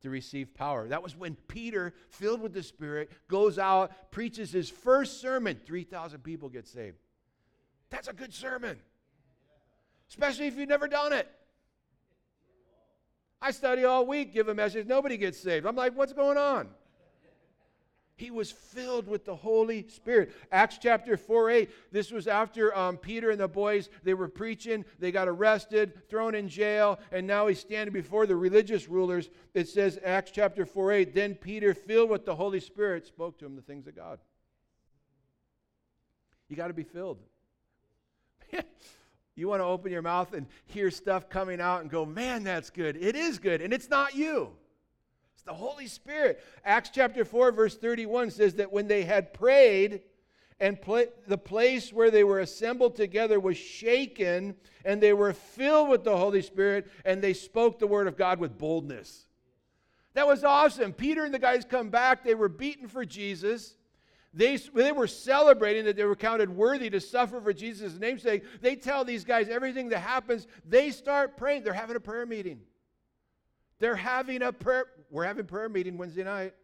to 0.02 0.10
receive 0.10 0.54
power. 0.54 0.88
That 0.88 1.02
was 1.02 1.16
when 1.16 1.36
Peter, 1.48 1.92
filled 2.08 2.40
with 2.40 2.52
the 2.52 2.62
Spirit, 2.62 3.10
goes 3.28 3.58
out, 3.58 4.12
preaches 4.12 4.52
his 4.52 4.70
first 4.70 5.20
sermon. 5.20 5.60
3,000 5.66 6.20
people 6.20 6.48
get 6.48 6.68
saved. 6.68 6.96
That's 7.90 8.08
a 8.08 8.12
good 8.12 8.32
sermon, 8.32 8.78
especially 10.08 10.46
if 10.46 10.56
you've 10.56 10.68
never 10.68 10.86
done 10.86 11.12
it. 11.12 11.28
I 13.42 13.50
study 13.52 13.84
all 13.84 14.06
week, 14.06 14.32
give 14.34 14.48
a 14.48 14.54
message, 14.54 14.86
nobody 14.86 15.16
gets 15.16 15.38
saved. 15.38 15.66
I'm 15.66 15.76
like, 15.76 15.96
what's 15.96 16.12
going 16.12 16.36
on? 16.36 16.68
He 18.20 18.30
was 18.30 18.50
filled 18.50 19.08
with 19.08 19.24
the 19.24 19.34
Holy 19.34 19.88
Spirit. 19.88 20.34
Acts 20.52 20.76
chapter 20.76 21.16
4 21.16 21.50
8. 21.50 21.70
This 21.90 22.10
was 22.10 22.26
after 22.26 22.76
um, 22.76 22.98
Peter 22.98 23.30
and 23.30 23.40
the 23.40 23.48
boys, 23.48 23.88
they 24.04 24.12
were 24.12 24.28
preaching, 24.28 24.84
they 24.98 25.10
got 25.10 25.26
arrested, 25.26 26.06
thrown 26.10 26.34
in 26.34 26.46
jail, 26.46 26.98
and 27.12 27.26
now 27.26 27.46
he's 27.46 27.60
standing 27.60 27.94
before 27.94 28.26
the 28.26 28.36
religious 28.36 28.88
rulers. 28.88 29.30
It 29.54 29.68
says, 29.68 29.98
Acts 30.04 30.32
chapter 30.32 30.66
4 30.66 30.92
8. 30.92 31.14
Then 31.14 31.34
Peter, 31.34 31.72
filled 31.72 32.10
with 32.10 32.26
the 32.26 32.34
Holy 32.34 32.60
Spirit, 32.60 33.06
spoke 33.06 33.38
to 33.38 33.46
him 33.46 33.56
the 33.56 33.62
things 33.62 33.86
of 33.86 33.96
God. 33.96 34.18
You 36.50 36.56
got 36.56 36.68
to 36.68 36.74
be 36.74 36.84
filled. 36.84 37.20
You 39.36 39.48
want 39.48 39.60
to 39.60 39.66
open 39.66 39.92
your 39.92 40.02
mouth 40.02 40.32
and 40.32 40.46
hear 40.66 40.90
stuff 40.90 41.28
coming 41.28 41.60
out 41.60 41.82
and 41.82 41.90
go, 41.90 42.04
man, 42.04 42.44
that's 42.44 42.70
good. 42.70 42.96
It 42.96 43.16
is 43.16 43.38
good. 43.38 43.62
And 43.62 43.72
it's 43.72 43.88
not 43.88 44.14
you, 44.14 44.50
it's 45.34 45.42
the 45.42 45.54
Holy 45.54 45.86
Spirit. 45.86 46.42
Acts 46.64 46.90
chapter 46.92 47.24
4, 47.24 47.52
verse 47.52 47.76
31 47.76 48.30
says 48.30 48.54
that 48.54 48.72
when 48.72 48.88
they 48.88 49.04
had 49.04 49.32
prayed, 49.32 50.02
and 50.60 50.80
pl- 50.80 51.06
the 51.26 51.38
place 51.38 51.92
where 51.92 52.10
they 52.10 52.22
were 52.22 52.40
assembled 52.40 52.94
together 52.94 53.40
was 53.40 53.56
shaken, 53.56 54.54
and 54.84 55.02
they 55.02 55.14
were 55.14 55.32
filled 55.32 55.88
with 55.88 56.04
the 56.04 56.16
Holy 56.16 56.42
Spirit, 56.42 56.90
and 57.04 57.22
they 57.22 57.32
spoke 57.32 57.78
the 57.78 57.86
word 57.86 58.06
of 58.06 58.18
God 58.18 58.38
with 58.38 58.58
boldness. 58.58 59.26
That 60.12 60.26
was 60.26 60.44
awesome. 60.44 60.92
Peter 60.92 61.24
and 61.24 61.32
the 61.32 61.38
guys 61.38 61.64
come 61.64 61.88
back. 61.88 62.24
They 62.24 62.34
were 62.34 62.48
beaten 62.48 62.88
for 62.88 63.04
Jesus. 63.04 63.76
They, 64.32 64.56
they 64.56 64.92
were 64.92 65.08
celebrating 65.08 65.84
that 65.86 65.96
they 65.96 66.04
were 66.04 66.14
counted 66.14 66.50
worthy 66.50 66.88
to 66.90 67.00
suffer 67.00 67.40
for 67.40 67.52
Jesus' 67.52 67.98
namesake. 67.98 68.44
They 68.60 68.76
tell 68.76 69.04
these 69.04 69.24
guys 69.24 69.48
everything 69.48 69.88
that 69.88 69.98
happens. 69.98 70.46
They 70.64 70.92
start 70.92 71.36
praying. 71.36 71.64
They're 71.64 71.72
having 71.72 71.96
a 71.96 72.00
prayer 72.00 72.26
meeting. 72.26 72.60
They're 73.80 73.96
having 73.96 74.42
a 74.42 74.52
prayer. 74.52 74.86
We're 75.10 75.24
having 75.24 75.46
prayer 75.46 75.68
meeting 75.68 75.98
Wednesday 75.98 76.22
night. 76.22 76.54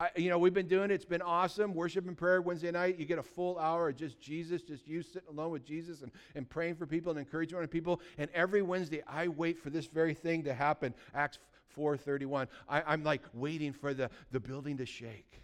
I, 0.00 0.10
you 0.14 0.30
know, 0.30 0.38
we've 0.38 0.54
been 0.54 0.68
doing 0.68 0.92
it. 0.92 0.94
It's 0.94 1.04
been 1.04 1.22
awesome. 1.22 1.74
Worship 1.74 2.06
and 2.06 2.16
prayer 2.16 2.40
Wednesday 2.40 2.70
night. 2.70 2.98
You 3.00 3.04
get 3.04 3.18
a 3.18 3.22
full 3.22 3.58
hour 3.58 3.88
of 3.88 3.96
just 3.96 4.20
Jesus, 4.20 4.62
just 4.62 4.86
you 4.86 5.02
sitting 5.02 5.28
alone 5.28 5.50
with 5.50 5.64
Jesus 5.64 6.02
and, 6.02 6.12
and 6.36 6.48
praying 6.48 6.76
for 6.76 6.86
people 6.86 7.10
and 7.10 7.18
encouraging 7.18 7.66
people. 7.66 8.00
And 8.18 8.30
every 8.32 8.62
Wednesday, 8.62 9.02
I 9.08 9.26
wait 9.26 9.58
for 9.58 9.70
this 9.70 9.86
very 9.86 10.14
thing 10.14 10.44
to 10.44 10.54
happen. 10.54 10.94
Acts 11.12 11.40
4.31. 11.76 12.46
I, 12.68 12.82
I'm 12.82 13.02
like 13.02 13.22
waiting 13.34 13.72
for 13.72 13.92
the, 13.92 14.08
the 14.30 14.38
building 14.38 14.76
to 14.76 14.86
shake. 14.86 15.40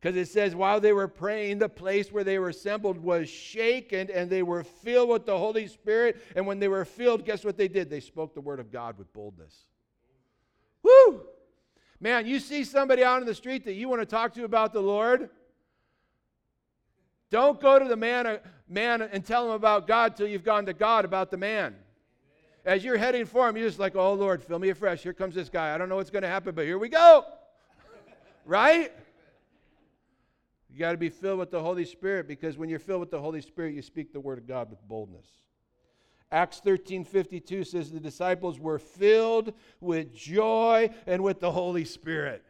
Because 0.00 0.16
it 0.16 0.28
says, 0.28 0.54
while 0.54 0.80
they 0.80 0.94
were 0.94 1.08
praying, 1.08 1.58
the 1.58 1.68
place 1.68 2.10
where 2.10 2.24
they 2.24 2.38
were 2.38 2.48
assembled 2.48 2.96
was 2.96 3.28
shaken 3.28 4.10
and 4.10 4.30
they 4.30 4.42
were 4.42 4.64
filled 4.64 5.10
with 5.10 5.26
the 5.26 5.36
Holy 5.36 5.66
Spirit. 5.66 6.22
And 6.34 6.46
when 6.46 6.58
they 6.58 6.68
were 6.68 6.86
filled, 6.86 7.26
guess 7.26 7.44
what 7.44 7.58
they 7.58 7.68
did? 7.68 7.90
They 7.90 8.00
spoke 8.00 8.32
the 8.32 8.40
word 8.40 8.60
of 8.60 8.72
God 8.72 8.96
with 8.96 9.12
boldness. 9.12 9.54
Woo! 10.82 11.20
Man, 12.00 12.26
you 12.26 12.40
see 12.40 12.64
somebody 12.64 13.04
out 13.04 13.20
in 13.20 13.26
the 13.26 13.34
street 13.34 13.66
that 13.66 13.74
you 13.74 13.90
want 13.90 14.00
to 14.00 14.06
talk 14.06 14.32
to 14.34 14.44
about 14.44 14.72
the 14.72 14.80
Lord? 14.80 15.28
Don't 17.28 17.60
go 17.60 17.78
to 17.78 17.84
the 17.84 17.96
man, 17.96 18.26
uh, 18.26 18.38
man 18.68 19.02
and 19.02 19.24
tell 19.24 19.44
him 19.46 19.52
about 19.52 19.86
God 19.86 20.16
till 20.16 20.26
you've 20.26 20.44
gone 20.44 20.64
to 20.64 20.72
God 20.72 21.04
about 21.04 21.30
the 21.30 21.36
man. 21.36 21.76
As 22.64 22.82
you're 22.82 22.96
heading 22.96 23.26
for 23.26 23.46
him, 23.46 23.56
you're 23.56 23.68
just 23.68 23.78
like, 23.78 23.96
oh, 23.96 24.14
Lord, 24.14 24.42
fill 24.42 24.58
me 24.58 24.70
afresh. 24.70 25.02
Here 25.02 25.12
comes 25.12 25.34
this 25.34 25.50
guy. 25.50 25.74
I 25.74 25.78
don't 25.78 25.90
know 25.90 25.96
what's 25.96 26.10
going 26.10 26.22
to 26.22 26.28
happen, 26.28 26.54
but 26.54 26.64
here 26.64 26.78
we 26.78 26.88
go. 26.88 27.24
right? 28.46 28.92
You 30.72 30.78
got 30.78 30.92
to 30.92 30.98
be 30.98 31.08
filled 31.08 31.38
with 31.38 31.50
the 31.50 31.60
Holy 31.60 31.84
Spirit 31.84 32.28
because 32.28 32.56
when 32.56 32.68
you're 32.68 32.78
filled 32.78 33.00
with 33.00 33.10
the 33.10 33.20
Holy 33.20 33.40
Spirit, 33.40 33.74
you 33.74 33.82
speak 33.82 34.12
the 34.12 34.20
word 34.20 34.38
of 34.38 34.46
God 34.46 34.70
with 34.70 34.86
boldness. 34.86 35.26
Acts 36.32 36.60
13 36.60 37.04
52 37.04 37.64
says 37.64 37.90
the 37.90 37.98
disciples 37.98 38.60
were 38.60 38.78
filled 38.78 39.52
with 39.80 40.14
joy 40.14 40.90
and 41.06 41.22
with 41.24 41.40
the 41.40 41.50
Holy 41.50 41.84
Spirit. 41.84 42.44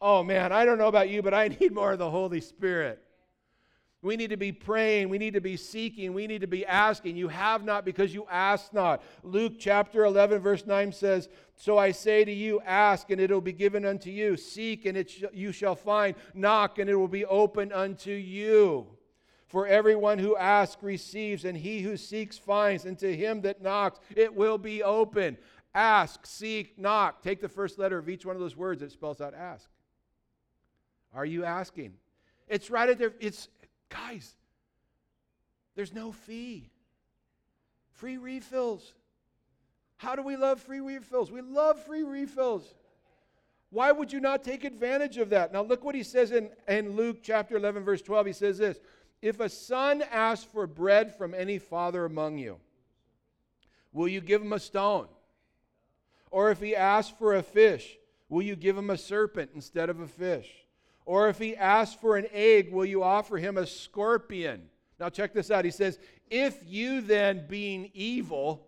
Oh 0.00 0.22
man, 0.22 0.52
I 0.52 0.64
don't 0.64 0.78
know 0.78 0.86
about 0.86 1.08
you, 1.08 1.20
but 1.20 1.34
I 1.34 1.48
need 1.60 1.72
more 1.72 1.92
of 1.92 1.98
the 1.98 2.10
Holy 2.10 2.40
Spirit. 2.40 3.02
We 4.06 4.16
need 4.16 4.30
to 4.30 4.36
be 4.36 4.52
praying. 4.52 5.08
We 5.08 5.18
need 5.18 5.34
to 5.34 5.40
be 5.40 5.56
seeking. 5.56 6.14
We 6.14 6.28
need 6.28 6.42
to 6.42 6.46
be 6.46 6.64
asking. 6.64 7.16
You 7.16 7.26
have 7.26 7.64
not 7.64 7.84
because 7.84 8.14
you 8.14 8.24
ask 8.30 8.72
not. 8.72 9.02
Luke 9.24 9.54
chapter 9.58 10.04
11, 10.04 10.40
verse 10.40 10.64
9 10.64 10.92
says, 10.92 11.28
So 11.56 11.76
I 11.76 11.90
say 11.90 12.24
to 12.24 12.32
you, 12.32 12.60
ask 12.60 13.10
and 13.10 13.20
it 13.20 13.32
will 13.32 13.40
be 13.40 13.52
given 13.52 13.84
unto 13.84 14.10
you. 14.10 14.36
Seek 14.36 14.86
and 14.86 14.96
it 14.96 15.10
sh- 15.10 15.24
you 15.32 15.50
shall 15.50 15.74
find. 15.74 16.14
Knock 16.34 16.78
and 16.78 16.88
it 16.88 16.94
will 16.94 17.08
be 17.08 17.24
opened 17.24 17.72
unto 17.72 18.12
you. 18.12 18.86
For 19.48 19.66
everyone 19.66 20.20
who 20.20 20.36
asks 20.36 20.82
receives, 20.84 21.44
and 21.44 21.56
he 21.56 21.80
who 21.80 21.96
seeks 21.96 22.38
finds, 22.38 22.84
and 22.84 22.98
to 23.00 23.14
him 23.14 23.40
that 23.42 23.60
knocks 23.60 23.98
it 24.14 24.34
will 24.34 24.58
be 24.58 24.84
open. 24.84 25.36
Ask, 25.74 26.26
seek, 26.26 26.78
knock. 26.78 27.22
Take 27.22 27.40
the 27.40 27.48
first 27.48 27.76
letter 27.76 27.98
of 27.98 28.08
each 28.08 28.24
one 28.24 28.36
of 28.36 28.40
those 28.40 28.56
words 28.56 28.82
it 28.82 28.92
spells 28.92 29.20
out 29.20 29.34
ask. 29.34 29.68
Are 31.12 31.26
you 31.26 31.44
asking? 31.44 31.94
It's 32.48 32.70
right 32.70 32.88
at 32.88 32.98
there. 32.98 33.14
It's 33.18 33.48
Guys, 33.88 34.34
there's 35.74 35.92
no 35.92 36.12
fee. 36.12 36.70
Free 37.90 38.18
refills. 38.18 38.92
How 39.98 40.14
do 40.14 40.22
we 40.22 40.36
love 40.36 40.60
free 40.60 40.80
refills? 40.80 41.30
We 41.30 41.40
love 41.40 41.80
free 41.84 42.02
refills. 42.02 42.74
Why 43.70 43.92
would 43.92 44.12
you 44.12 44.20
not 44.20 44.44
take 44.44 44.64
advantage 44.64 45.16
of 45.16 45.30
that? 45.30 45.52
Now, 45.52 45.62
look 45.62 45.84
what 45.84 45.94
he 45.94 46.02
says 46.02 46.32
in, 46.32 46.50
in 46.68 46.96
Luke 46.96 47.18
chapter 47.22 47.56
11, 47.56 47.84
verse 47.84 48.02
12. 48.02 48.26
He 48.26 48.32
says 48.32 48.58
this 48.58 48.78
If 49.22 49.40
a 49.40 49.48
son 49.48 50.02
asks 50.10 50.46
for 50.52 50.66
bread 50.66 51.16
from 51.16 51.34
any 51.34 51.58
father 51.58 52.04
among 52.04 52.38
you, 52.38 52.58
will 53.92 54.08
you 54.08 54.20
give 54.20 54.42
him 54.42 54.52
a 54.52 54.60
stone? 54.60 55.08
Or 56.30 56.50
if 56.50 56.60
he 56.60 56.76
asks 56.76 57.14
for 57.18 57.34
a 57.34 57.42
fish, 57.42 57.96
will 58.28 58.42
you 58.42 58.56
give 58.56 58.76
him 58.76 58.90
a 58.90 58.98
serpent 58.98 59.52
instead 59.54 59.88
of 59.88 60.00
a 60.00 60.06
fish? 60.06 60.65
Or 61.06 61.28
if 61.28 61.38
he 61.38 61.56
asks 61.56 61.98
for 61.98 62.16
an 62.16 62.26
egg, 62.32 62.72
will 62.72 62.84
you 62.84 63.02
offer 63.02 63.38
him 63.38 63.56
a 63.56 63.66
scorpion? 63.66 64.68
Now, 64.98 65.08
check 65.08 65.32
this 65.32 65.50
out. 65.50 65.64
He 65.64 65.70
says, 65.70 65.98
If 66.28 66.58
you 66.66 67.00
then, 67.00 67.46
being 67.48 67.90
evil, 67.94 68.66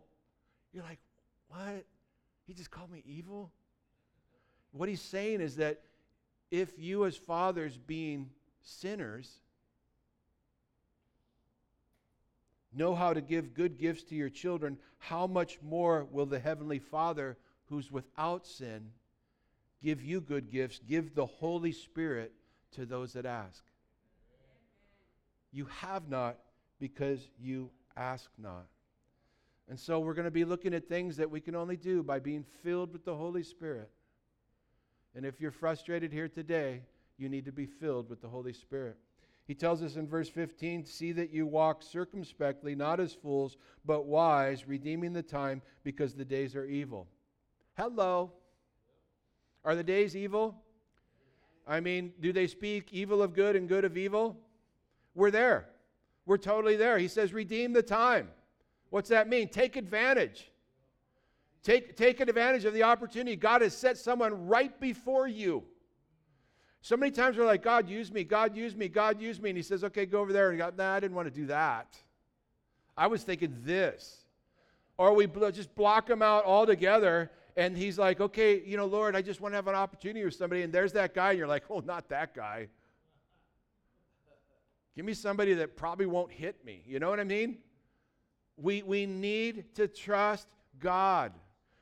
you're 0.73 0.85
like, 0.85 1.01
What? 1.49 1.85
He 2.47 2.55
just 2.55 2.71
called 2.71 2.91
me 2.91 3.03
evil? 3.05 3.51
What 4.73 4.89
he's 4.89 5.03
saying 5.03 5.41
is 5.41 5.57
that 5.57 5.81
if 6.51 6.79
you, 6.79 7.05
as 7.05 7.17
fathers, 7.17 7.77
being 7.77 8.31
sinners, 8.63 9.41
know 12.73 12.95
how 12.95 13.13
to 13.13 13.21
give 13.21 13.55
good 13.55 13.79
gifts 13.79 14.05
to 14.05 14.15
your 14.15 14.29
children, 14.29 14.79
how 14.99 15.27
much 15.27 15.59
more 15.63 16.07
will 16.11 16.27
the 16.27 16.39
Heavenly 16.39 16.79
Father 16.79 17.37
who's 17.67 17.91
without 17.91 18.47
sin, 18.47 18.91
give 19.83 20.03
you 20.03 20.21
good 20.21 20.51
gifts, 20.51 20.81
give 20.87 21.15
the 21.15 21.27
Holy 21.27 21.73
Spirit 21.73 22.33
to 22.73 22.87
those 22.87 23.13
that 23.15 23.27
ask. 23.27 23.65
You 25.53 25.67
have 25.81 26.09
not 26.09 26.39
because 26.79 27.21
you 27.39 27.71
ask 27.97 28.31
not. 28.39 28.67
And 29.69 29.79
so 29.79 30.01
we're 30.01 30.15
going 30.15 30.25
to 30.25 30.31
be 30.31 30.45
looking 30.45 30.75
at 30.75 30.89
things 30.89 31.17
that 31.17 31.31
we 31.31 31.41
can 31.41 31.55
only 31.55 31.77
do 31.77 32.03
by 32.03 32.19
being 32.19 32.45
filled 32.63 32.93
with 32.93 33.05
the 33.05 33.15
Holy 33.15 33.43
Spirit. 33.43 33.91
And 35.15 35.27
if 35.27 35.41
you're 35.41 35.51
frustrated 35.51 36.13
here 36.13 36.29
today, 36.29 36.83
you 37.19 37.29
need 37.29 37.45
to 37.45 37.53
be 37.53 37.67
filled 37.67 38.09
with 38.09 38.23
the 38.23 38.29
Holy 38.29 38.53
Spirit. 38.53 38.97
He 39.47 39.55
tells 39.55 39.83
us 39.83 39.97
in 39.97 40.07
verse 40.07 40.29
15 40.29 40.85
See 40.85 41.13
that 41.13 41.31
you 41.31 41.47
walk 41.47 41.83
circumspectly, 41.83 42.75
not 42.75 43.01
as 43.01 43.15
fools, 43.15 43.57
but 43.85 44.07
wise, 44.07 44.69
redeeming 44.69 45.13
the 45.13 45.23
time 45.23 45.63
because 45.85 46.15
the 46.15 46.25
days 46.25 46.55
are 46.55 46.67
evil. 46.67 47.09
Hello. 47.77 48.33
Are 49.65 49.75
the 49.75 49.83
days 49.83 50.17
evil? 50.17 50.55
I 51.67 51.81
mean, 51.81 52.13
do 52.21 52.33
they 52.33 52.47
speak 52.47 52.89
evil 52.93 53.23
of 53.23 53.35
good 53.35 53.55
and 53.57 53.69
good 53.69 53.85
of 53.85 53.97
evil? 53.97 54.37
We're 55.15 55.31
there. 55.31 55.69
We're 56.25 56.39
totally 56.39 56.77
there. 56.77 56.99
He 56.99 57.09
says, 57.09 57.33
Redeem 57.33 57.73
the 57.73 57.83
time. 57.83 58.29
What's 58.91 59.11
that 59.11 59.29
mean? 59.29 59.49
Take 59.49 59.77
advantage. 59.77 60.51
Take, 61.63 61.97
take 61.97 62.21
advantage 62.21 62.65
of 62.65 62.73
the 62.73 62.85
opportunity. 62.85 63.37
God 63.37 63.63
has 63.63 63.77
set 63.77 63.99
someone 63.99 64.47
right 64.47 64.79
before 64.81 65.27
you. 65.27 65.65
So 66.81 66.97
many 66.97 67.11
times 67.11 67.37
we're 67.37 67.45
like, 67.45 67.63
God, 67.63 67.89
use 67.89 68.13
me, 68.13 68.25
God, 68.25 68.57
use 68.57 68.75
me, 68.75 68.89
God, 68.89 69.21
use 69.21 69.41
me. 69.41 69.51
And 69.51 69.57
He 69.57 69.63
says, 69.63 69.85
okay, 69.85 70.07
go 70.07 70.21
over 70.21 70.33
there. 70.33 70.51
And 70.51 70.59
God, 70.59 70.77
nah, 70.79 70.95
I 70.95 71.01
didn't 71.01 71.17
want 71.17 71.27
to 71.29 71.35
do 71.35 71.47
that. 71.47 71.99
I 72.97 73.09
was 73.09 73.23
thinking 73.23 73.55
this. 73.65 74.25
Or 74.97 75.15
we 75.15 75.27
just 75.53 75.75
block 75.75 76.07
them 76.07 76.23
out 76.23 76.45
altogether. 76.45 77.31
And 77.59 77.77
He's 77.77 77.99
like, 77.99 78.21
okay, 78.21 78.63
you 78.65 78.77
know, 78.77 78.87
Lord, 78.87 79.17
I 79.17 79.21
just 79.21 79.41
want 79.41 79.53
to 79.53 79.57
have 79.57 79.67
an 79.67 79.75
opportunity 79.75 80.25
with 80.25 80.35
somebody. 80.35 80.63
And 80.63 80.73
there's 80.73 80.93
that 80.93 81.13
guy. 81.13 81.31
And 81.31 81.39
you're 81.39 81.49
like, 81.49 81.65
oh, 81.69 81.81
not 81.81 82.09
that 82.09 82.33
guy. 82.33 82.69
Give 84.95 85.05
me 85.05 85.13
somebody 85.13 85.55
that 85.55 85.77
probably 85.77 86.07
won't 86.07 86.31
hit 86.31 86.65
me. 86.65 86.83
You 86.87 87.01
know 87.01 87.11
what 87.11 87.19
I 87.19 87.25
mean? 87.25 87.59
We, 88.57 88.83
we 88.83 89.07
need 89.07 89.75
to 89.75 89.89
trust 89.89 90.47
God. 90.79 91.33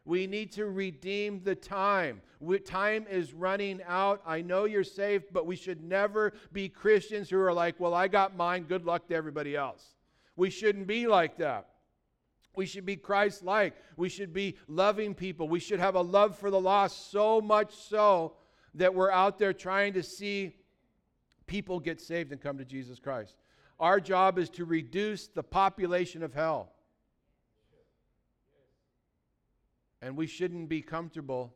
We 0.06 0.26
need 0.26 0.50
to 0.52 0.64
redeem 0.64 1.42
the 1.44 1.54
time. 1.54 2.22
We, 2.40 2.58
time 2.58 3.06
is 3.10 3.34
running 3.34 3.82
out. 3.86 4.22
I 4.24 4.40
know 4.40 4.64
you're 4.64 4.82
safe, 4.82 5.24
but 5.30 5.44
we 5.44 5.56
should 5.56 5.84
never 5.84 6.32
be 6.54 6.70
Christians 6.70 7.28
who 7.28 7.38
are 7.38 7.52
like, 7.52 7.78
well, 7.78 7.92
I 7.92 8.08
got 8.08 8.34
mine. 8.34 8.62
Good 8.62 8.86
luck 8.86 9.08
to 9.08 9.14
everybody 9.14 9.54
else. 9.54 9.94
We 10.36 10.48
shouldn't 10.48 10.86
be 10.86 11.06
like 11.06 11.36
that. 11.36 11.68
We 12.56 12.66
should 12.66 12.86
be 12.86 12.96
Christ 12.96 13.44
like. 13.44 13.76
We 13.96 14.08
should 14.08 14.32
be 14.32 14.56
loving 14.66 15.14
people. 15.14 15.48
We 15.48 15.60
should 15.60 15.78
have 15.78 15.94
a 15.94 16.00
love 16.00 16.38
for 16.38 16.50
the 16.50 16.60
lost, 16.60 17.10
so 17.10 17.40
much 17.40 17.74
so 17.74 18.32
that 18.74 18.94
we're 18.94 19.10
out 19.10 19.38
there 19.38 19.52
trying 19.52 19.92
to 19.92 20.02
see 20.02 20.56
people 21.46 21.78
get 21.78 22.00
saved 22.00 22.32
and 22.32 22.40
come 22.40 22.58
to 22.58 22.64
Jesus 22.64 22.98
Christ. 22.98 23.36
Our 23.78 24.00
job 24.00 24.38
is 24.38 24.48
to 24.50 24.64
reduce 24.64 25.28
the 25.28 25.42
population 25.42 26.22
of 26.22 26.32
hell. 26.32 26.72
And 30.00 30.16
we 30.16 30.26
shouldn't 30.26 30.68
be 30.68 30.82
comfortable 30.82 31.54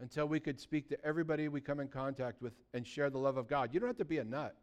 until 0.00 0.26
we 0.26 0.40
could 0.40 0.60
speak 0.60 0.88
to 0.88 1.04
everybody 1.04 1.48
we 1.48 1.60
come 1.60 1.80
in 1.80 1.88
contact 1.88 2.42
with 2.42 2.52
and 2.74 2.86
share 2.86 3.10
the 3.10 3.18
love 3.18 3.36
of 3.36 3.48
God. 3.48 3.72
You 3.72 3.80
don't 3.80 3.88
have 3.88 3.96
to 3.98 4.04
be 4.04 4.18
a 4.18 4.24
nut. 4.24 4.56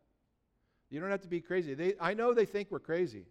You 0.89 0.99
don't 0.99 1.09
have 1.09 1.21
to 1.21 1.27
be 1.27 1.41
crazy. 1.41 1.73
They, 1.73 1.93
I 1.99 2.13
know 2.13 2.33
they 2.33 2.45
think 2.45 2.69
we're 2.69 2.79
crazy. 2.79 3.25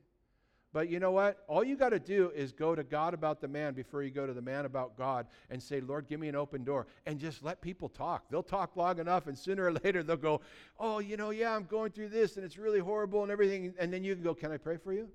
But 0.73 0.89
you 0.89 1.01
know 1.01 1.11
what? 1.11 1.45
All 1.49 1.63
you 1.63 1.77
got 1.77 1.91
to 1.91 1.99
do 1.99 2.33
is 2.35 2.51
go 2.51 2.75
to 2.75 2.83
God 2.83 3.13
about 3.13 3.43
the 3.43 3.49
man 3.49 3.75
before 3.75 4.03
you 4.03 4.11
go 4.11 4.27
to 4.27 4.33
the 4.33 4.41
man 4.41 4.65
about 4.65 4.97
God 4.97 5.27
and 5.51 5.63
say, 5.63 5.81
Lord, 5.81 6.07
give 6.09 6.19
me 6.19 6.29
an 6.29 6.35
open 6.35 6.65
door. 6.65 6.87
And 7.05 7.19
just 7.19 7.43
let 7.43 7.61
people 7.61 7.91
talk. 7.91 8.25
They'll 8.31 8.43
talk 8.43 8.75
long 8.75 8.99
enough, 8.99 9.27
and 9.27 9.39
sooner 9.39 9.67
or 9.67 9.73
later 9.85 10.03
they'll 10.03 10.17
go, 10.17 10.41
Oh, 10.79 10.99
you 10.99 11.19
know, 11.19 11.31
yeah, 11.31 11.55
I'm 11.55 11.65
going 11.65 11.93
through 11.93 12.09
this, 12.09 12.37
and 12.37 12.45
it's 12.45 12.57
really 12.57 12.81
horrible 12.81 13.23
and 13.23 13.31
everything. 13.31 13.75
And 13.79 13.93
then 13.93 14.03
you 14.03 14.15
can 14.15 14.25
go, 14.25 14.35
Can 14.35 14.51
I 14.51 14.57
pray 14.57 14.79
for 14.79 14.95
you? 14.95 15.09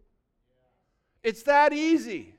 Yeah. 1.24 1.30
It's 1.30 1.44
that 1.44 1.74
easy. 1.74 2.36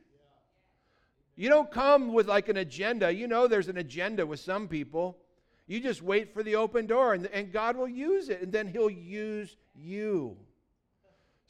You 1.34 1.48
don't 1.48 1.70
come 1.70 2.12
with 2.12 2.28
like 2.28 2.48
an 2.48 2.56
agenda. 2.56 3.12
You 3.12 3.26
know, 3.26 3.48
there's 3.48 3.68
an 3.68 3.78
agenda 3.78 4.26
with 4.26 4.40
some 4.40 4.68
people. 4.68 5.18
You 5.66 5.80
just 5.80 6.02
wait 6.02 6.32
for 6.32 6.42
the 6.42 6.56
open 6.56 6.86
door, 6.86 7.14
and, 7.14 7.26
and 7.26 7.52
God 7.52 7.76
will 7.76 7.88
use 7.88 8.28
it, 8.28 8.42
and 8.42 8.52
then 8.52 8.68
He'll 8.68 8.90
use 8.90 9.56
you. 9.74 10.36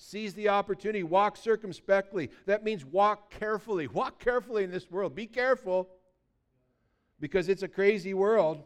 Seize 0.00 0.32
the 0.32 0.48
opportunity. 0.48 1.02
Walk 1.02 1.36
circumspectly. 1.36 2.30
That 2.46 2.62
means 2.62 2.84
walk 2.84 3.30
carefully. 3.30 3.88
Walk 3.92 4.20
carefully 4.20 4.62
in 4.62 4.70
this 4.70 4.88
world. 4.90 5.14
Be 5.14 5.26
careful 5.26 5.88
because 7.20 7.48
it's 7.48 7.64
a 7.64 7.68
crazy 7.68 8.14
world. 8.14 8.62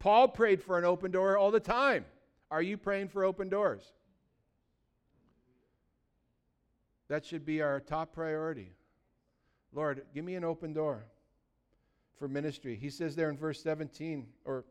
Paul 0.00 0.26
prayed 0.26 0.60
for 0.60 0.76
an 0.76 0.84
open 0.84 1.12
door 1.12 1.38
all 1.38 1.52
the 1.52 1.60
time. 1.60 2.04
Are 2.50 2.60
you 2.60 2.76
praying 2.76 3.08
for 3.08 3.24
open 3.24 3.48
doors? 3.48 3.92
That 7.08 7.24
should 7.24 7.46
be 7.46 7.62
our 7.62 7.78
top 7.78 8.12
priority. 8.12 8.72
Lord, 9.72 10.02
give 10.12 10.24
me 10.24 10.34
an 10.34 10.44
open 10.44 10.72
door 10.72 11.04
for 12.18 12.26
ministry. 12.26 12.74
He 12.74 12.90
says 12.90 13.14
there 13.14 13.30
in 13.30 13.36
verse 13.36 13.62
17, 13.62 14.26
or 14.44 14.64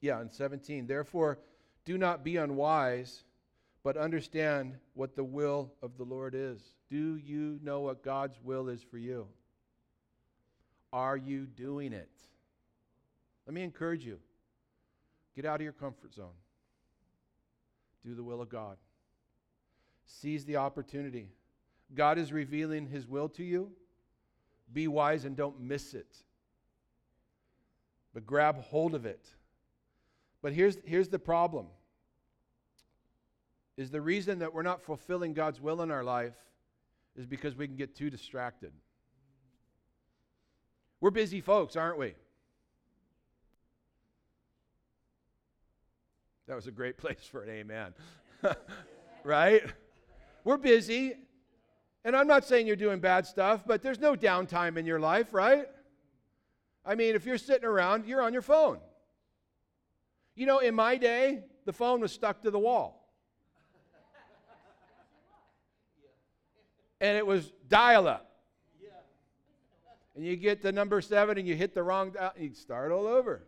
yeah, 0.00 0.20
in 0.20 0.30
17, 0.30 0.88
therefore, 0.88 1.38
do 1.84 1.96
not 1.96 2.24
be 2.24 2.38
unwise 2.38 3.22
but 3.84 3.96
understand 3.96 4.76
what 4.94 5.16
the 5.16 5.24
will 5.24 5.72
of 5.82 5.96
the 5.96 6.04
Lord 6.04 6.34
is. 6.34 6.60
Do 6.88 7.16
you 7.16 7.58
know 7.62 7.80
what 7.80 8.02
God's 8.02 8.38
will 8.42 8.68
is 8.68 8.82
for 8.82 8.98
you? 8.98 9.26
Are 10.92 11.16
you 11.16 11.46
doing 11.46 11.92
it? 11.92 12.10
Let 13.46 13.54
me 13.54 13.62
encourage 13.62 14.04
you 14.04 14.18
get 15.34 15.46
out 15.46 15.56
of 15.56 15.62
your 15.62 15.72
comfort 15.72 16.14
zone, 16.14 16.36
do 18.04 18.14
the 18.14 18.22
will 18.22 18.42
of 18.42 18.50
God, 18.50 18.76
seize 20.04 20.44
the 20.44 20.56
opportunity. 20.56 21.30
God 21.94 22.18
is 22.18 22.32
revealing 22.32 22.86
His 22.86 23.06
will 23.06 23.28
to 23.30 23.42
you. 23.42 23.72
Be 24.72 24.88
wise 24.88 25.24
and 25.24 25.36
don't 25.36 25.60
miss 25.60 25.94
it. 25.94 26.16
But 28.14 28.26
grab 28.26 28.58
hold 28.58 28.94
of 28.94 29.06
it. 29.06 29.26
But 30.42 30.52
here's, 30.52 30.76
here's 30.84 31.08
the 31.08 31.18
problem 31.18 31.66
is 33.76 33.90
the 33.90 34.00
reason 34.00 34.40
that 34.40 34.52
we're 34.52 34.62
not 34.62 34.82
fulfilling 34.82 35.32
God's 35.32 35.60
will 35.60 35.82
in 35.82 35.90
our 35.90 36.04
life 36.04 36.36
is 37.16 37.26
because 37.26 37.56
we 37.56 37.66
can 37.66 37.76
get 37.76 37.96
too 37.96 38.10
distracted. 38.10 38.72
We're 41.00 41.10
busy 41.10 41.40
folks, 41.40 41.76
aren't 41.76 41.98
we? 41.98 42.14
That 46.46 46.54
was 46.54 46.66
a 46.66 46.70
great 46.70 46.96
place 46.98 47.26
for 47.30 47.42
an 47.42 47.50
amen. 47.50 47.94
right? 49.24 49.62
We're 50.44 50.58
busy. 50.58 51.14
And 52.04 52.16
I'm 52.16 52.26
not 52.26 52.44
saying 52.44 52.66
you're 52.66 52.76
doing 52.76 53.00
bad 53.00 53.26
stuff, 53.26 53.62
but 53.66 53.82
there's 53.82 54.00
no 54.00 54.14
downtime 54.14 54.76
in 54.76 54.86
your 54.86 55.00
life, 55.00 55.32
right? 55.32 55.66
I 56.84 56.94
mean, 56.94 57.14
if 57.14 57.24
you're 57.24 57.38
sitting 57.38 57.64
around, 57.64 58.06
you're 58.06 58.22
on 58.22 58.32
your 58.32 58.42
phone. 58.42 58.78
You 60.34 60.46
know, 60.46 60.58
in 60.58 60.74
my 60.74 60.96
day, 60.96 61.44
the 61.64 61.72
phone 61.72 62.00
was 62.00 62.10
stuck 62.10 62.42
to 62.42 62.50
the 62.50 62.58
wall. 62.58 63.01
And 67.02 67.18
it 67.18 67.26
was 67.26 67.52
dial 67.68 68.06
up. 68.06 68.28
And 70.14 70.24
you 70.24 70.36
get 70.36 70.62
to 70.62 70.72
number 70.72 71.00
seven 71.00 71.36
and 71.36 71.48
you 71.48 71.56
hit 71.56 71.74
the 71.74 71.82
wrong 71.82 72.10
dial, 72.10 72.32
you 72.38 72.54
start 72.54 72.92
all 72.92 73.06
over. 73.06 73.42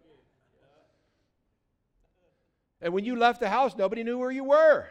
And 2.81 2.93
when 2.93 3.05
you 3.05 3.17
left 3.17 3.40
the 3.40 3.49
house, 3.49 3.77
nobody 3.77 4.03
knew 4.03 4.19
where 4.19 4.31
you 4.31 4.45
were. 4.45 4.87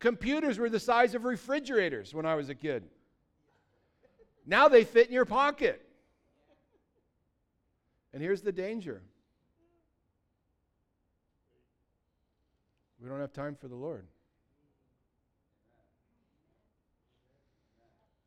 Computers 0.00 0.58
were 0.58 0.68
the 0.68 0.80
size 0.80 1.14
of 1.14 1.24
refrigerators 1.24 2.12
when 2.12 2.26
I 2.26 2.34
was 2.34 2.48
a 2.48 2.54
kid. 2.54 2.82
Now 4.44 4.68
they 4.68 4.82
fit 4.84 5.06
in 5.06 5.12
your 5.12 5.24
pocket. 5.24 5.80
And 8.12 8.20
here's 8.20 8.42
the 8.42 8.52
danger 8.52 9.00
we 13.00 13.08
don't 13.08 13.20
have 13.20 13.32
time 13.32 13.56
for 13.60 13.68
the 13.68 13.74
Lord. 13.74 14.06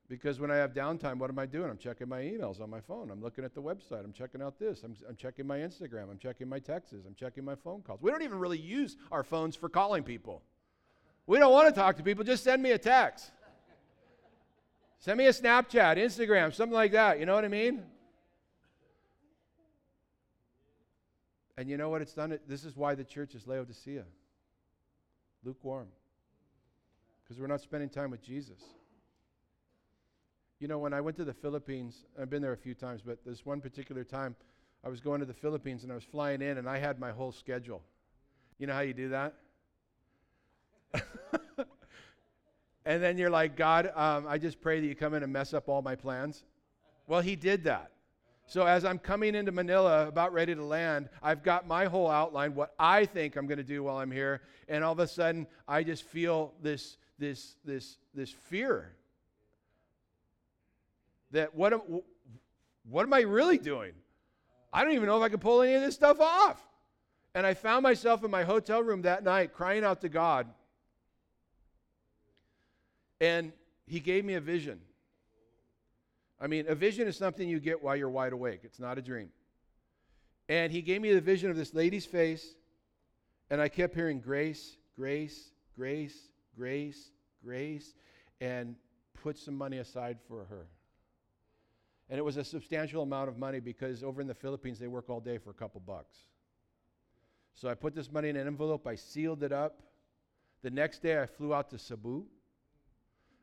Because 0.07 0.39
when 0.39 0.51
I 0.51 0.55
have 0.57 0.73
downtime, 0.73 1.17
what 1.17 1.31
am 1.31 1.39
I 1.39 1.47
doing? 1.47 1.69
I'm 1.69 1.79
checking 1.79 2.07
my 2.07 2.21
emails 2.21 2.61
on 2.61 2.69
my 2.69 2.79
phone. 2.79 3.09
I'm 3.09 3.23
looking 3.23 3.43
at 3.43 3.55
the 3.55 3.61
website. 3.61 4.03
I'm 4.03 4.13
checking 4.13 4.41
out 4.41 4.59
this. 4.59 4.83
I'm, 4.83 4.95
I'm 5.09 5.15
checking 5.15 5.47
my 5.47 5.57
Instagram. 5.57 6.11
I'm 6.11 6.19
checking 6.19 6.47
my 6.47 6.59
texts. 6.59 6.93
I'm 7.07 7.15
checking 7.15 7.43
my 7.43 7.55
phone 7.55 7.81
calls. 7.81 8.01
We 8.03 8.11
don't 8.11 8.21
even 8.21 8.37
really 8.37 8.59
use 8.59 8.97
our 9.11 9.23
phones 9.23 9.55
for 9.55 9.67
calling 9.67 10.03
people. 10.03 10.43
We 11.25 11.39
don't 11.39 11.51
want 11.51 11.73
to 11.73 11.73
talk 11.73 11.97
to 11.97 12.03
people. 12.03 12.23
Just 12.23 12.43
send 12.43 12.61
me 12.61 12.71
a 12.71 12.77
text. 12.77 13.31
Send 14.99 15.17
me 15.17 15.25
a 15.25 15.31
Snapchat, 15.31 15.97
Instagram, 15.97 16.53
something 16.53 16.75
like 16.75 16.91
that. 16.91 17.19
You 17.19 17.25
know 17.25 17.33
what 17.33 17.45
I 17.45 17.49
mean? 17.49 17.83
And 21.57 21.69
you 21.69 21.77
know 21.77 21.89
what 21.89 22.01
it's 22.01 22.13
done? 22.13 22.37
This 22.47 22.63
is 22.63 22.75
why 22.75 22.95
the 22.95 23.03
church 23.03 23.33
is 23.33 23.47
Laodicea 23.47 24.03
lukewarm. 25.43 25.87
Because 27.23 27.39
we're 27.39 27.47
not 27.47 27.61
spending 27.61 27.89
time 27.89 28.11
with 28.11 28.21
Jesus. 28.21 28.61
You 30.59 30.69
know, 30.69 30.79
when 30.79 30.93
I 30.93 31.01
went 31.01 31.17
to 31.17 31.25
the 31.25 31.33
Philippines, 31.33 32.05
I've 32.19 32.29
been 32.29 32.41
there 32.41 32.53
a 32.53 32.57
few 32.57 32.73
times, 32.73 33.01
but 33.05 33.19
this 33.25 33.45
one 33.45 33.59
particular 33.59 34.05
time, 34.05 34.35
I 34.85 34.89
was 34.89 35.01
going 35.01 35.19
to 35.19 35.25
the 35.25 35.33
Philippines 35.33 35.83
and 35.83 35.91
I 35.91 35.95
was 35.95 36.03
flying 36.03 36.41
in 36.41 36.57
and 36.57 36.69
I 36.69 36.77
had 36.77 36.97
my 36.99 37.11
whole 37.11 37.33
schedule. 37.33 37.81
You 38.57 38.67
know 38.67 38.73
how 38.73 38.79
you 38.79 38.93
do 38.93 39.09
that? 39.09 39.33
and 42.85 43.03
then 43.03 43.17
you're 43.17 43.29
like, 43.29 43.57
God, 43.57 43.91
um, 43.95 44.25
I 44.29 44.37
just 44.37 44.61
pray 44.61 44.79
that 44.79 44.87
you 44.87 44.95
come 44.95 45.13
in 45.13 45.23
and 45.23 45.33
mess 45.33 45.53
up 45.53 45.67
all 45.67 45.81
my 45.81 45.95
plans. 45.95 46.45
Well, 47.05 47.19
He 47.19 47.35
did 47.35 47.65
that. 47.65 47.91
So 48.47 48.65
as 48.65 48.85
I'm 48.85 48.99
coming 48.99 49.35
into 49.35 49.51
Manila, 49.51 50.07
about 50.07 50.31
ready 50.31 50.55
to 50.55 50.63
land, 50.63 51.09
I've 51.21 51.43
got 51.43 51.67
my 51.67 51.85
whole 51.85 52.09
outline, 52.09 52.55
what 52.55 52.73
I 52.79 53.05
think 53.05 53.35
I'm 53.35 53.47
going 53.47 53.57
to 53.57 53.63
do 53.63 53.83
while 53.83 53.97
I'm 53.97 54.11
here, 54.11 54.41
and 54.69 54.83
all 54.83 54.93
of 54.93 54.99
a 54.99 55.07
sudden, 55.07 55.47
I 55.67 55.83
just 55.83 56.03
feel 56.03 56.53
this, 56.61 56.97
this, 57.17 57.55
this, 57.65 57.97
this 58.13 58.29
fear 58.29 58.93
that 61.35 61.55
what 61.55 61.73
am, 61.73 61.81
what 62.89 63.03
am 63.03 63.13
I 63.13 63.21
really 63.21 63.57
doing? 63.57 63.93
I 64.73 64.83
don't 64.83 64.93
even 64.93 65.05
know 65.05 65.17
if 65.17 65.23
I 65.23 65.29
can 65.29 65.39
pull 65.39 65.61
any 65.61 65.75
of 65.75 65.81
this 65.81 65.95
stuff 65.95 66.19
off. 66.19 66.61
And 67.33 67.45
I 67.45 67.53
found 67.53 67.83
myself 67.83 68.23
in 68.23 68.31
my 68.31 68.43
hotel 68.43 68.81
room 68.81 69.03
that 69.03 69.23
night 69.23 69.53
crying 69.53 69.83
out 69.83 70.01
to 70.01 70.09
God. 70.09 70.47
And 73.19 73.51
He 73.85 73.99
gave 73.99 74.25
me 74.25 74.35
a 74.35 74.41
vision. 74.41 74.79
I 76.39 76.47
mean, 76.47 76.65
a 76.67 76.75
vision 76.75 77.07
is 77.07 77.17
something 77.17 77.47
you 77.47 77.59
get 77.59 77.81
while 77.81 77.95
you're 77.95 78.09
wide 78.09 78.33
awake, 78.33 78.61
it's 78.63 78.79
not 78.79 78.97
a 78.97 79.01
dream. 79.01 79.29
And 80.47 80.71
he 80.71 80.81
gave 80.81 81.01
me 81.01 81.11
the 81.11 81.21
vision 81.21 81.49
of 81.49 81.57
this 81.57 81.73
lady's 81.73 82.05
face, 82.05 82.53
and 83.49 83.59
I 83.59 83.67
kept 83.67 83.95
hearing 83.95 84.19
grace, 84.19 84.77
grace, 84.95 85.49
grace, 85.75 86.15
grace, 86.55 87.09
grace, 87.43 87.95
and 88.41 88.75
put 89.23 89.37
some 89.39 89.55
money 89.55 89.79
aside 89.79 90.19
for 90.27 90.45
her. 90.45 90.67
And 92.09 92.19
it 92.19 92.21
was 92.21 92.37
a 92.37 92.43
substantial 92.43 93.01
amount 93.01 93.29
of 93.29 93.37
money 93.37 93.59
because 93.59 94.03
over 94.03 94.21
in 94.21 94.27
the 94.27 94.33
Philippines, 94.33 94.77
they 94.77 94.87
work 94.87 95.09
all 95.09 95.19
day 95.19 95.37
for 95.37 95.49
a 95.49 95.53
couple 95.53 95.81
bucks. 95.85 96.17
So 97.55 97.69
I 97.69 97.73
put 97.73 97.95
this 97.95 98.11
money 98.11 98.29
in 98.29 98.35
an 98.35 98.47
envelope, 98.47 98.85
I 98.85 98.95
sealed 98.95 99.41
it 99.43 99.51
up. 99.51 99.81
The 100.61 100.69
next 100.69 101.01
day, 101.01 101.21
I 101.21 101.25
flew 101.25 101.53
out 101.53 101.69
to 101.71 101.79
Cebu. 101.79 102.25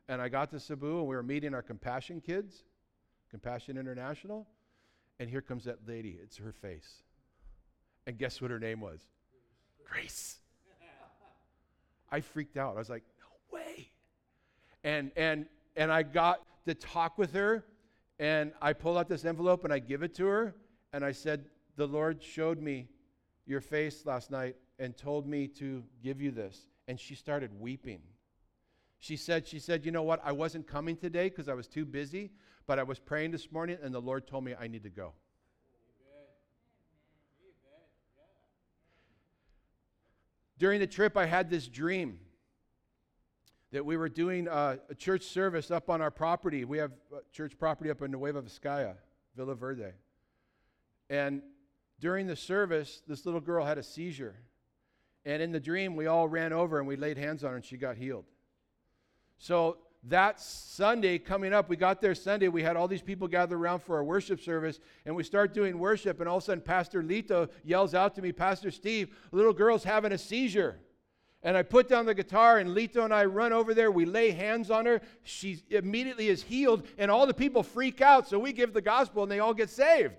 And 0.09 0.21
I 0.21 0.29
got 0.29 0.51
to 0.51 0.61
Cebu, 0.61 0.99
and 0.99 1.07
we 1.07 1.15
were 1.15 1.23
meeting 1.23 1.55
our 1.55 1.63
compassion 1.63 2.21
kids. 2.21 2.65
Compassion 3.31 3.79
International. 3.79 4.47
And 5.19 5.31
here 5.31 5.41
comes 5.41 5.65
that 5.65 5.79
lady. 5.87 6.19
It's 6.23 6.37
her 6.37 6.53
face. 6.53 7.03
And 8.07 8.19
guess 8.19 8.41
what 8.41 8.51
her 8.51 8.59
name 8.59 8.81
was? 8.81 9.01
Grace. 9.85 10.39
I 12.11 12.21
freaked 12.21 12.59
out. 12.59 12.77
I 12.77 12.79
was 12.79 12.91
like, 12.91 13.05
no 13.21 13.57
way. 13.57 13.89
And 14.85 15.11
and 15.17 15.47
and 15.77 15.91
I 15.91 16.03
got 16.03 16.43
to 16.67 16.75
talk 16.75 17.17
with 17.17 17.33
her 17.33 17.65
and 18.19 18.53
I 18.61 18.73
pulled 18.73 18.99
out 18.99 19.09
this 19.09 19.25
envelope 19.25 19.65
and 19.65 19.73
I 19.73 19.79
give 19.79 20.03
it 20.03 20.15
to 20.17 20.27
her 20.27 20.55
and 20.93 21.05
I 21.05 21.13
said, 21.13 21.47
"The 21.77 21.87
Lord 21.87 22.23
showed 22.23 22.61
me 22.61 22.89
your 23.47 23.61
face 23.61 24.07
last 24.07 24.31
night 24.31 24.57
and 24.79 24.97
told 24.97 25.27
me 25.27 25.49
to 25.49 25.85
give 26.03 26.21
you 26.21 26.31
this." 26.31 26.67
And 26.89 26.99
she 26.99 27.15
started 27.15 27.59
weeping. 27.61 28.03
She 28.99 29.17
said, 29.17 29.47
she 29.47 29.59
said, 29.59 29.85
"You 29.85 29.93
know 29.93 30.03
what? 30.03 30.21
I 30.25 30.33
wasn't 30.33 30.67
coming 30.67 30.97
today 30.97 31.29
because 31.29 31.49
I 31.49 31.55
was 31.55 31.67
too 31.67 31.85
busy, 31.85 32.33
but 32.67 32.79
I 32.79 32.83
was 32.83 32.99
praying 32.99 33.33
this 33.33 33.51
morning, 33.51 33.79
and 33.83 33.95
the 33.95 34.01
Lord 34.01 34.27
told 34.27 34.45
me 34.45 34.55
I 34.55 34.69
need 34.69 34.85
to 34.85 34.91
go. 34.91 35.15
During 40.59 40.79
the 40.79 40.87
trip, 40.87 41.17
I 41.17 41.27
had 41.27 41.51
this 41.51 41.67
dream 41.67 42.21
that 43.73 43.85
we 43.85 43.97
were 43.97 44.09
doing 44.09 44.47
a, 44.49 44.79
a 44.91 44.95
church 44.95 45.23
service 45.23 45.71
up 45.71 45.89
on 45.89 46.01
our 46.01 46.11
property. 46.11 46.65
We 46.65 46.79
have 46.79 46.93
uh, 47.13 47.21
church 47.33 47.59
property 47.59 47.91
up 47.91 48.03
in 48.03 48.11
Nueva 48.11 48.43
Vizcaya, 48.43 48.95
Villa 49.35 49.55
Verde. 49.55 49.93
And 51.09 51.43
during 51.99 52.27
the 52.27 52.37
service, 52.37 53.03
this 53.09 53.25
little 53.25 53.41
girl 53.41 53.65
had 53.65 53.79
a 53.79 53.83
seizure. 53.83 54.37
And 55.25 55.43
in 55.43 55.53
the 55.53 55.61
dream, 55.61 55.97
we 55.97 56.07
all 56.07 56.29
ran 56.29 56.53
over 56.53 56.79
and 56.79 56.87
we 56.87 56.97
laid 56.97 57.17
hands 57.17 57.45
on 57.45 57.51
her, 57.51 57.57
and 57.57 57.65
she 57.65 57.77
got 57.77 57.97
healed. 57.97 58.27
So 59.39 59.79
that 60.09 60.41
Sunday 60.41 61.19
coming 61.19 61.55
up, 61.55 61.69
we 61.69 61.77
got 61.77 62.01
there 62.01 62.15
Sunday, 62.15 62.49
we 62.49 62.63
had 62.63 62.77
all 62.77 62.89
these 62.89 63.03
people 63.03 63.27
gather 63.27 63.57
around 63.57 63.81
for 63.81 63.97
our 63.97 64.05
worship 64.05 64.41
service, 64.41 64.81
and 65.07 65.15
we 65.15 65.23
start 65.23 65.55
doing 65.55 65.79
worship, 65.79 66.21
and 66.21 66.29
all 66.29 66.39
of 66.39 66.43
a 66.43 66.47
sudden, 66.47 66.63
Pastor 66.63 67.03
Lito 67.03 67.49
yells 67.65 67.95
out 67.95 68.15
to 68.17 68.23
me, 68.23 68.33
Pastor 68.33 68.71
Steve, 68.71 69.17
little 69.31 69.53
girl's 69.53 69.85
having 69.85 70.13
a 70.13 70.19
seizure. 70.19 70.79
And 71.45 71.57
I 71.57 71.63
put 71.63 71.89
down 71.89 72.07
the 72.07 72.15
guitar, 72.15 72.59
and 72.59 72.71
Lito 72.71 73.05
and 73.05 73.13
I 73.13 73.25
run 73.25 73.53
over 73.53 73.75
there. 73.75 73.91
We 73.91 74.05
lay 74.05 74.31
hands 74.31 74.71
on 74.71 74.87
her. 74.87 75.01
She 75.25 75.63
immediately 75.71 76.29
is 76.29 76.43
healed, 76.43 76.87
and 76.99 77.11
all 77.11 77.27
the 77.27 77.35
people 77.35 77.65
freak 77.65 78.01
out. 78.01 78.29
So 78.29 78.39
we 78.39 78.53
give 78.53 78.73
the 78.73 78.81
gospel, 78.81 79.25
and 79.25 79.33
they 79.33 79.41
all 79.41 79.55
get 79.55 79.69
saved. 79.69 80.15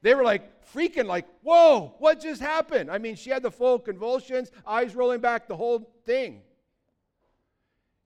They 0.00 0.14
were 0.14 0.24
like 0.24 0.64
freaking, 0.72 1.06
like, 1.06 1.26
whoa, 1.42 1.94
what 1.98 2.20
just 2.20 2.40
happened? 2.40 2.90
I 2.90 2.98
mean, 2.98 3.16
she 3.16 3.30
had 3.30 3.42
the 3.42 3.50
full 3.50 3.78
convulsions, 3.78 4.50
eyes 4.66 4.94
rolling 4.94 5.20
back, 5.20 5.46
the 5.46 5.56
whole 5.56 5.92
thing. 6.06 6.40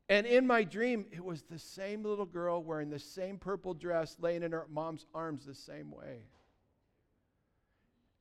And 0.09 0.27
in 0.27 0.47
my 0.47 0.63
dream, 0.63 1.07
it 1.11 1.25
was 1.25 1.43
the 1.43 1.59
same 1.59 2.05
little 2.05 2.27
girl 2.27 2.63
wearing 2.63 2.91
the 2.91 2.99
same 2.99 3.39
purple 3.39 3.75
dress, 3.75 4.17
laying 4.21 4.43
in 4.43 4.53
her 4.53 4.67
mom's 4.71 5.07
arms 5.15 5.45
the 5.45 5.55
same 5.55 5.91
way. 5.91 6.23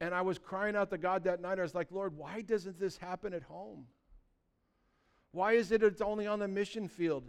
And 0.01 0.13
I 0.13 0.21
was 0.21 0.37
crying 0.37 0.75
out 0.75 0.89
to 0.89 0.97
God 0.97 1.23
that 1.23 1.41
night. 1.41 1.59
I 1.59 1.63
was 1.63 1.75
like, 1.75 1.91
Lord, 1.91 2.17
why 2.17 2.41
doesn't 2.41 2.79
this 2.79 2.97
happen 2.97 3.33
at 3.33 3.43
home? 3.43 3.85
Why 5.31 5.53
is 5.53 5.71
it 5.71 5.83
it's 5.83 6.01
only 6.01 6.27
on 6.27 6.39
the 6.39 6.47
mission 6.47 6.87
field? 6.87 7.23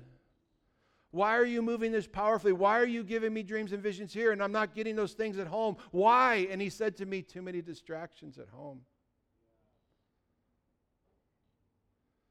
Why 1.12 1.36
are 1.36 1.44
you 1.44 1.62
moving 1.62 1.92
this 1.92 2.06
powerfully? 2.06 2.52
Why 2.52 2.78
are 2.78 2.86
you 2.86 3.02
giving 3.02 3.32
me 3.32 3.42
dreams 3.42 3.72
and 3.72 3.82
visions 3.82 4.12
here 4.12 4.32
and 4.32 4.42
I'm 4.42 4.52
not 4.52 4.74
getting 4.74 4.96
those 4.96 5.12
things 5.12 5.38
at 5.38 5.46
home? 5.46 5.76
Why? 5.90 6.46
And 6.50 6.60
he 6.60 6.68
said 6.68 6.96
to 6.98 7.06
me, 7.06 7.22
Too 7.22 7.42
many 7.42 7.62
distractions 7.62 8.38
at 8.38 8.48
home. 8.48 8.80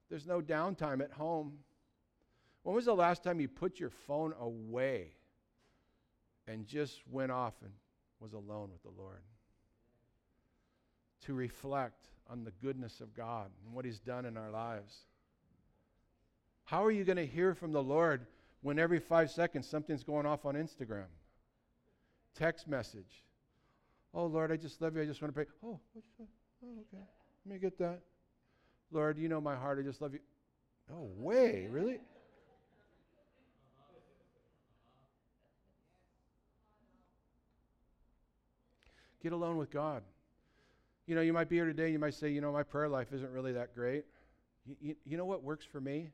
There's 0.10 0.28
no 0.28 0.42
downtime 0.42 1.02
at 1.02 1.12
home. 1.12 1.54
When 2.64 2.76
was 2.76 2.86
the 2.86 2.96
last 2.96 3.24
time 3.24 3.40
you 3.40 3.48
put 3.48 3.80
your 3.80 3.90
phone 3.90 4.34
away 4.40 5.14
and 6.48 6.66
just 6.66 7.02
went 7.10 7.32
off 7.32 7.54
and 7.64 7.72
was 8.20 8.34
alone 8.34 8.70
with 8.72 8.84
the 8.84 9.02
Lord? 9.02 9.22
To 11.22 11.34
reflect 11.34 12.08
on 12.30 12.44
the 12.44 12.52
goodness 12.62 13.02
of 13.02 13.16
God 13.16 13.50
and 13.66 13.74
what 13.74 13.86
He's 13.86 14.00
done 14.00 14.26
in 14.26 14.38
our 14.38 14.52
lives. 14.52 14.96
How 16.66 16.84
are 16.84 16.92
you 16.92 17.04
going 17.04 17.18
to 17.18 17.26
hear 17.26 17.54
from 17.54 17.72
the 17.72 17.82
Lord 17.82 18.26
when 18.62 18.80
every 18.80 19.00
five 19.00 19.32
seconds 19.32 19.68
something's 19.68 20.04
going 20.04 20.26
off 20.26 20.46
on 20.46 20.56
Instagram? 20.56 21.06
Text 22.36 22.68
message. 22.68 23.24
Oh, 24.14 24.26
Lord, 24.26 24.52
I 24.52 24.58
just 24.58 24.82
love 24.82 24.96
you. 24.96 25.02
I 25.02 25.06
just 25.06 25.22
want 25.22 25.34
to 25.34 25.36
pray. 25.36 25.46
Oh, 25.64 25.80
oh, 25.98 26.28
okay. 26.64 27.04
Let 27.46 27.54
me 27.54 27.60
get 27.60 27.78
that. 27.80 28.02
Lord, 28.92 29.18
you 29.18 29.30
know 29.30 29.42
my 29.42 29.56
heart. 29.56 29.80
I 29.80 29.84
just 29.84 30.02
love 30.02 30.14
you. 30.14 30.20
No 30.90 31.10
way, 31.18 31.68
really? 31.70 32.00
Get 39.22 39.34
alone 39.34 39.58
with 39.58 39.72
God. 39.72 40.04
You 41.08 41.16
know, 41.16 41.22
you 41.22 41.34
might 41.34 41.50
be 41.50 41.58
here 41.58 41.66
today, 41.66 41.92
you 41.92 42.00
might 42.00 42.16
say, 42.16 42.30
you 42.30 42.42
know, 42.42 42.52
my 42.52 42.64
prayer 42.64 42.90
life 42.90 43.14
isn't 43.14 43.32
really 43.32 43.54
that 43.54 43.76
great. 43.76 44.06
You, 44.66 44.76
you, 44.82 44.96
you 45.06 45.18
know 45.18 45.26
what 45.26 45.44
works 45.44 45.66
for 45.66 45.80
me? 45.80 46.10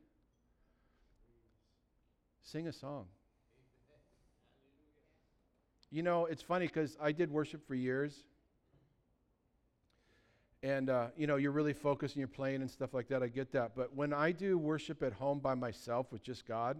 Sing 2.44 2.68
a 2.68 2.74
song. 2.74 3.06
You 5.92 6.04
know, 6.04 6.26
it's 6.26 6.42
funny 6.42 6.68
because 6.68 6.98
I 7.02 7.12
did 7.12 7.32
worship 7.32 7.66
for 7.68 7.76
years. 7.76 8.14
And, 10.64 10.90
uh, 10.90 11.08
you 11.18 11.26
know, 11.26 11.38
you're 11.38 11.52
really 11.52 11.74
focused 11.74 12.16
and 12.16 12.20
you're 12.20 12.28
playing 12.28 12.62
and 12.62 12.70
stuff 12.70 12.94
like 12.94 13.08
that. 13.08 13.24
I 13.24 13.28
get 13.28 13.52
that. 13.54 13.72
But 13.76 13.96
when 13.96 14.14
I 14.14 14.32
do 14.32 14.58
worship 14.58 15.02
at 15.04 15.14
home 15.14 15.40
by 15.40 15.56
myself 15.56 16.12
with 16.12 16.22
just 16.22 16.46
God, 16.46 16.78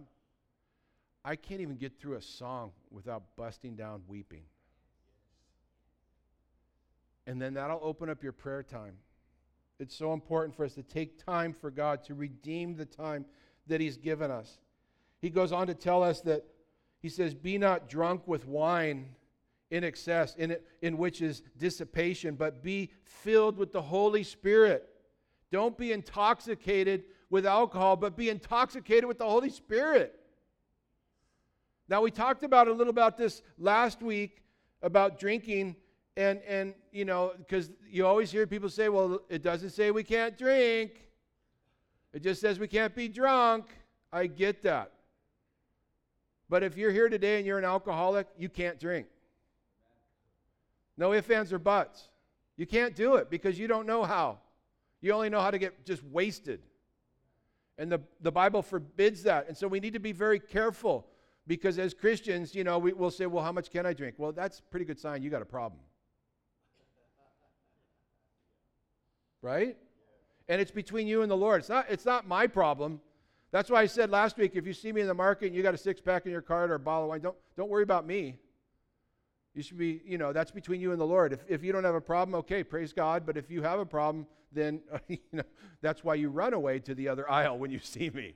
I 1.24 1.36
can't 1.36 1.60
even 1.60 1.76
get 1.76 1.98
through 1.98 2.16
a 2.16 2.22
song 2.22 2.72
without 2.90 3.22
busting 3.36 3.76
down 3.76 4.02
weeping. 4.06 4.42
And 7.26 7.40
then 7.40 7.54
that'll 7.54 7.80
open 7.82 8.08
up 8.08 8.22
your 8.22 8.32
prayer 8.32 8.62
time. 8.62 8.94
It's 9.78 9.96
so 9.96 10.12
important 10.12 10.56
for 10.56 10.64
us 10.64 10.74
to 10.74 10.82
take 10.82 11.24
time 11.24 11.52
for 11.52 11.70
God 11.70 12.04
to 12.04 12.14
redeem 12.14 12.76
the 12.76 12.84
time 12.84 13.24
that 13.66 13.80
He's 13.80 13.96
given 13.96 14.30
us. 14.30 14.58
He 15.20 15.30
goes 15.30 15.52
on 15.52 15.66
to 15.68 15.74
tell 15.74 16.02
us 16.02 16.20
that 16.22 16.44
He 17.00 17.08
says, 17.08 17.34
Be 17.34 17.58
not 17.58 17.88
drunk 17.88 18.26
with 18.26 18.46
wine 18.46 19.10
in 19.70 19.84
excess, 19.84 20.34
in, 20.36 20.50
it, 20.52 20.66
in 20.82 20.98
which 20.98 21.22
is 21.22 21.42
dissipation, 21.58 22.34
but 22.34 22.62
be 22.62 22.90
filled 23.04 23.56
with 23.56 23.72
the 23.72 23.82
Holy 23.82 24.22
Spirit. 24.22 24.88
Don't 25.50 25.76
be 25.78 25.92
intoxicated 25.92 27.04
with 27.30 27.46
alcohol, 27.46 27.96
but 27.96 28.16
be 28.16 28.28
intoxicated 28.28 29.06
with 29.06 29.18
the 29.18 29.24
Holy 29.24 29.50
Spirit. 29.50 30.14
Now, 31.88 32.02
we 32.02 32.10
talked 32.10 32.42
about 32.42 32.68
a 32.68 32.72
little 32.72 32.90
about 32.90 33.16
this 33.16 33.42
last 33.58 34.02
week 34.02 34.42
about 34.82 35.18
drinking 35.18 35.76
and 36.16 36.40
and 36.46 36.74
you 36.92 37.04
know 37.04 37.32
because 37.38 37.70
you 37.88 38.06
always 38.06 38.30
hear 38.30 38.46
people 38.46 38.68
say 38.68 38.88
well 38.88 39.20
it 39.28 39.42
doesn't 39.42 39.70
say 39.70 39.90
we 39.90 40.04
can't 40.04 40.36
drink 40.36 40.92
it 42.12 42.22
just 42.22 42.40
says 42.40 42.58
we 42.58 42.68
can't 42.68 42.94
be 42.94 43.08
drunk 43.08 43.66
i 44.12 44.26
get 44.26 44.62
that 44.62 44.92
But 46.52 46.62
if 46.62 46.76
you're 46.76 46.90
here 46.92 47.08
today 47.08 47.38
and 47.38 47.46
you're 47.46 47.56
an 47.56 47.64
alcoholic, 47.64 48.26
you 48.36 48.50
can't 48.50 48.78
drink. 48.78 49.06
No 50.98 51.14
ifs, 51.14 51.30
ands, 51.30 51.50
or 51.50 51.58
buts. 51.58 52.10
You 52.58 52.66
can't 52.66 52.94
do 52.94 53.14
it 53.14 53.30
because 53.30 53.58
you 53.58 53.66
don't 53.66 53.86
know 53.86 54.04
how. 54.04 54.38
You 55.00 55.14
only 55.14 55.30
know 55.30 55.40
how 55.40 55.50
to 55.50 55.56
get 55.56 55.86
just 55.86 56.04
wasted. 56.04 56.60
And 57.78 57.90
the, 57.90 58.02
the 58.20 58.30
Bible 58.30 58.60
forbids 58.60 59.22
that. 59.22 59.48
And 59.48 59.56
so 59.56 59.66
we 59.66 59.80
need 59.80 59.94
to 59.94 59.98
be 59.98 60.12
very 60.12 60.38
careful 60.38 61.06
because 61.46 61.78
as 61.78 61.94
Christians, 61.94 62.54
you 62.54 62.64
know, 62.64 62.78
we, 62.78 62.92
will 62.92 63.10
say, 63.10 63.24
well, 63.24 63.42
how 63.42 63.52
much 63.52 63.70
can 63.70 63.86
I 63.86 63.94
drink? 63.94 64.16
Well, 64.18 64.32
that's 64.32 64.58
a 64.58 64.62
pretty 64.64 64.84
good 64.84 65.00
sign 65.00 65.22
you 65.22 65.30
got 65.30 65.40
a 65.40 65.46
problem. 65.46 65.80
Right? 69.42 69.76
And 70.48 70.60
it's 70.60 70.70
between 70.70 71.06
you 71.06 71.22
and 71.22 71.30
the 71.30 71.36
Lord. 71.36 71.60
It's 71.60 71.68
not, 71.68 71.86
it's 71.88 72.06
not 72.06 72.26
my 72.26 72.46
problem. 72.46 73.00
That's 73.50 73.70
why 73.70 73.82
I 73.82 73.86
said 73.86 74.10
last 74.10 74.38
week 74.38 74.52
if 74.54 74.66
you 74.66 74.72
see 74.72 74.92
me 74.92 75.02
in 75.02 75.06
the 75.06 75.14
market 75.14 75.46
and 75.46 75.54
you 75.54 75.62
got 75.62 75.74
a 75.74 75.78
six 75.78 76.00
pack 76.00 76.24
in 76.24 76.32
your 76.32 76.40
cart 76.40 76.70
or 76.70 76.74
a 76.74 76.78
bottle 76.78 77.04
of 77.04 77.08
wine, 77.10 77.20
don't, 77.20 77.36
don't 77.56 77.68
worry 77.68 77.82
about 77.82 78.06
me. 78.06 78.38
You 79.54 79.62
should 79.62 79.76
be, 79.76 80.00
you 80.06 80.16
know, 80.16 80.32
that's 80.32 80.50
between 80.50 80.80
you 80.80 80.92
and 80.92 81.00
the 81.00 81.06
Lord. 81.06 81.34
If, 81.34 81.44
if 81.46 81.62
you 81.62 81.72
don't 81.72 81.84
have 81.84 81.94
a 81.94 82.00
problem, 82.00 82.34
okay, 82.36 82.64
praise 82.64 82.94
God. 82.94 83.26
But 83.26 83.36
if 83.36 83.50
you 83.50 83.62
have 83.62 83.78
a 83.78 83.84
problem, 83.84 84.26
then, 84.50 84.80
you 85.08 85.18
know, 85.32 85.42
that's 85.82 86.02
why 86.02 86.14
you 86.14 86.30
run 86.30 86.54
away 86.54 86.78
to 86.80 86.94
the 86.94 87.08
other 87.08 87.30
aisle 87.30 87.58
when 87.58 87.70
you 87.70 87.78
see 87.82 88.08
me. 88.10 88.34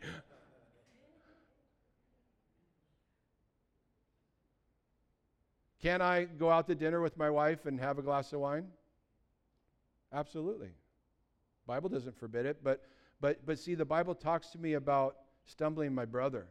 Can 5.81 6.03
I 6.03 6.25
go 6.25 6.51
out 6.51 6.67
to 6.67 6.75
dinner 6.75 7.01
with 7.01 7.17
my 7.17 7.31
wife 7.31 7.65
and 7.65 7.79
have 7.81 7.99
a 7.99 8.03
glass 8.03 8.33
of 8.33 8.41
wine? 8.41 8.67
Absolutely. 10.13 10.71
Bible 11.67 11.89
doesn't 11.89 12.17
forbid 12.19 12.47
it, 12.47 12.59
but 12.63 12.83
but 13.21 13.45
but 13.45 13.59
see 13.59 13.75
the 13.75 13.85
Bible 13.85 14.15
talks 14.15 14.49
to 14.49 14.59
me 14.59 14.75
about 14.75 15.17
stumbling 15.45 15.95
my 15.95 16.05
brother. 16.05 16.47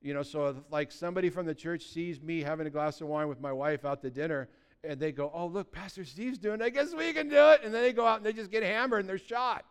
You 0.00 0.14
know, 0.14 0.22
so 0.22 0.48
if, 0.48 0.56
like 0.70 0.90
somebody 0.90 1.30
from 1.30 1.46
the 1.46 1.54
church 1.54 1.84
sees 1.84 2.20
me 2.20 2.40
having 2.40 2.66
a 2.66 2.70
glass 2.70 3.00
of 3.00 3.08
wine 3.08 3.28
with 3.28 3.40
my 3.40 3.52
wife 3.52 3.84
out 3.84 4.02
to 4.02 4.10
dinner, 4.10 4.48
and 4.84 4.98
they 4.98 5.12
go, 5.12 5.30
"Oh, 5.32 5.46
look, 5.46 5.72
Pastor 5.72 6.04
Steve's 6.04 6.38
doing 6.38 6.60
it. 6.60 6.64
I 6.64 6.70
guess 6.70 6.94
we 6.94 7.12
can 7.12 7.28
do 7.28 7.50
it." 7.50 7.60
And 7.64 7.72
then 7.72 7.82
they 7.82 7.92
go 7.92 8.06
out 8.06 8.16
and 8.16 8.26
they 8.26 8.32
just 8.32 8.50
get 8.50 8.62
hammered 8.62 9.00
and 9.00 9.08
they're 9.08 9.18
shot. 9.18 9.64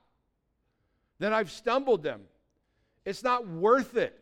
Then 1.20 1.34
I've 1.34 1.52
stumbled 1.52 2.02
them. 2.02 2.22
It's 3.06 3.24
not 3.24 3.48
worth 3.48 3.96
it. 3.96 4.18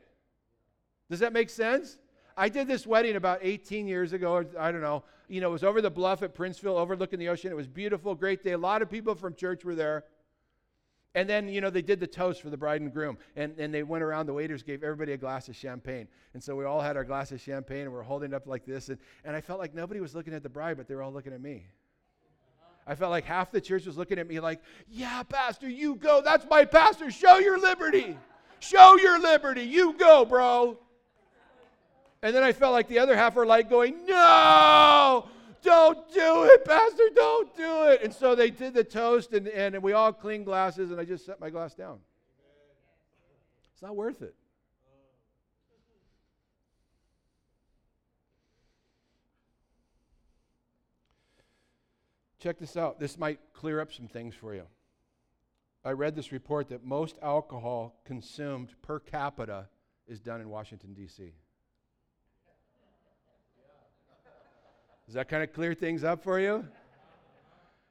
Does 1.10 1.19
that 1.19 1.34
make 1.34 1.49
sense? 1.49 1.97
I 2.36 2.49
did 2.49 2.67
this 2.67 2.88
wedding 2.88 3.15
about 3.15 3.39
18 3.41 3.88
years 3.88 4.13
ago. 4.13 4.32
Or 4.34 4.45
I 4.60 4.71
don't 4.71 4.82
know. 4.82 5.04
You 5.30 5.42
know, 5.42 5.50
it 5.50 5.54
was 5.54 5.63
over 5.63 5.82
the 5.82 5.92
bluff 5.92 6.24
at 6.24 6.36
Princeville, 6.36 6.76
overlooking 6.78 7.20
the 7.20 7.30
ocean. 7.30 7.52
It 7.52 7.56
was 7.56 7.68
beautiful, 7.68 8.15
great 8.15 8.44
day. 8.44 8.52
A 8.52 8.58
lot 8.58 8.82
of 8.82 8.89
people 8.89 9.15
from 9.15 9.36
church 9.36 9.63
were 9.63 9.76
there. 9.76 10.04
And 11.15 11.30
then, 11.30 11.48
you 11.48 11.62
know, 11.62 11.70
they 11.70 11.82
did 11.82 12.00
the 12.00 12.08
toast 12.08 12.42
for 12.42 12.50
the 12.50 12.58
bride 12.58 12.82
and 12.82 12.94
groom. 12.94 13.18
And, 13.36 13.58
and 13.60 13.74
they 13.74 13.84
went 13.84 14.04
around, 14.04 14.26
the 14.26 14.34
waiters 14.34 14.62
gave 14.63 14.84
everybody 14.84 15.13
a 15.13 15.18
glass 15.18 15.48
of 15.48 15.56
champagne. 15.56 16.08
And 16.34 16.44
so 16.44 16.56
we 16.56 16.65
all 16.65 16.82
had 16.82 16.98
our 16.98 17.04
glass 17.04 17.32
of 17.32 17.42
champagne 17.42 17.82
and 17.82 17.94
we're 17.94 18.04
holding 18.04 18.32
it 18.32 18.36
up 18.36 18.48
like 18.48 18.65
this. 18.65 18.89
And, 18.89 18.98
and 19.24 19.36
I 19.36 19.42
felt 19.42 19.60
like 19.60 19.74
nobody 19.74 20.00
was 20.00 20.13
looking 20.13 20.34
at 20.34 20.44
the 20.44 20.50
bride, 20.50 20.78
but 20.78 20.88
they 20.88 20.96
were 20.96 21.02
all 21.02 21.13
looking 21.13 21.34
at 21.34 21.42
me. 21.42 21.65
I 22.86 22.96
felt 22.96 23.12
like 23.12 23.26
half 23.26 23.52
the 23.52 23.62
church 23.62 23.86
was 23.86 23.98
looking 23.98 24.18
at 24.18 24.28
me 24.28 24.39
like, 24.39 24.62
yeah, 24.89 25.22
Pastor, 25.22 25.70
you 25.70 25.96
go. 25.96 26.22
That's 26.24 26.46
my 26.50 26.65
pastor. 26.65 27.12
Show 27.12 27.38
your 27.38 27.60
liberty. 27.60 28.18
Show 28.60 28.98
your 28.98 29.20
liberty. 29.20 29.62
You 29.62 29.94
go, 29.94 30.26
bro. 30.26 30.80
And 32.22 32.36
then 32.36 32.44
I 32.44 32.52
felt 32.52 32.74
like 32.74 32.88
the 32.88 33.00
other 33.00 33.16
half 33.16 33.36
were 33.36 33.46
like 33.46 33.70
going, 33.70 34.06
no, 34.06 35.28
don't 35.62 36.14
do 36.14 36.44
it, 36.46 36.66
Pastor, 36.66 37.04
don't 37.16 37.56
do 37.56 37.84
it. 37.86 38.04
And 38.04 38.14
so 38.14 38.36
they 38.36 38.50
did 38.50 38.74
the 38.74 38.84
toast, 38.84 39.32
and, 39.34 39.48
and 39.48 39.82
we 39.82 39.94
all 39.94 40.12
cleaned 40.12 40.46
glasses, 40.46 40.92
and 40.92 41.00
I 41.00 41.06
just 41.06 41.26
set 41.26 41.40
my 41.40 41.50
glass 41.50 41.74
down. 41.74 42.00
It's 43.74 43.82
not 43.82 43.96
worth 43.96 44.22
it. 44.22 44.36
Check 52.40 52.58
this 52.58 52.78
out. 52.78 53.00
This 53.00 53.18
might 53.18 53.40
clear 53.54 53.82
up 53.82 53.92
some 53.92 54.08
things 54.08 54.34
for 54.34 54.54
you. 54.54 54.64
I 55.84 55.92
read 55.92 56.16
this 56.16 56.32
report 56.32 56.70
that 56.70 56.84
most 56.84 57.18
alcohol 57.22 58.02
consumed 58.06 58.74
per 58.82 59.00
capita 59.00 59.68
is 60.08 60.20
done 60.20 60.42
in 60.42 60.50
Washington, 60.50 60.94
D.C. 60.94 61.34
Does 65.10 65.15
that 65.15 65.28
kind 65.28 65.41
of 65.41 65.52
clear 65.52 65.74
things 65.74 66.04
up 66.04 66.24
for 66.24 66.39
you? 66.39 66.67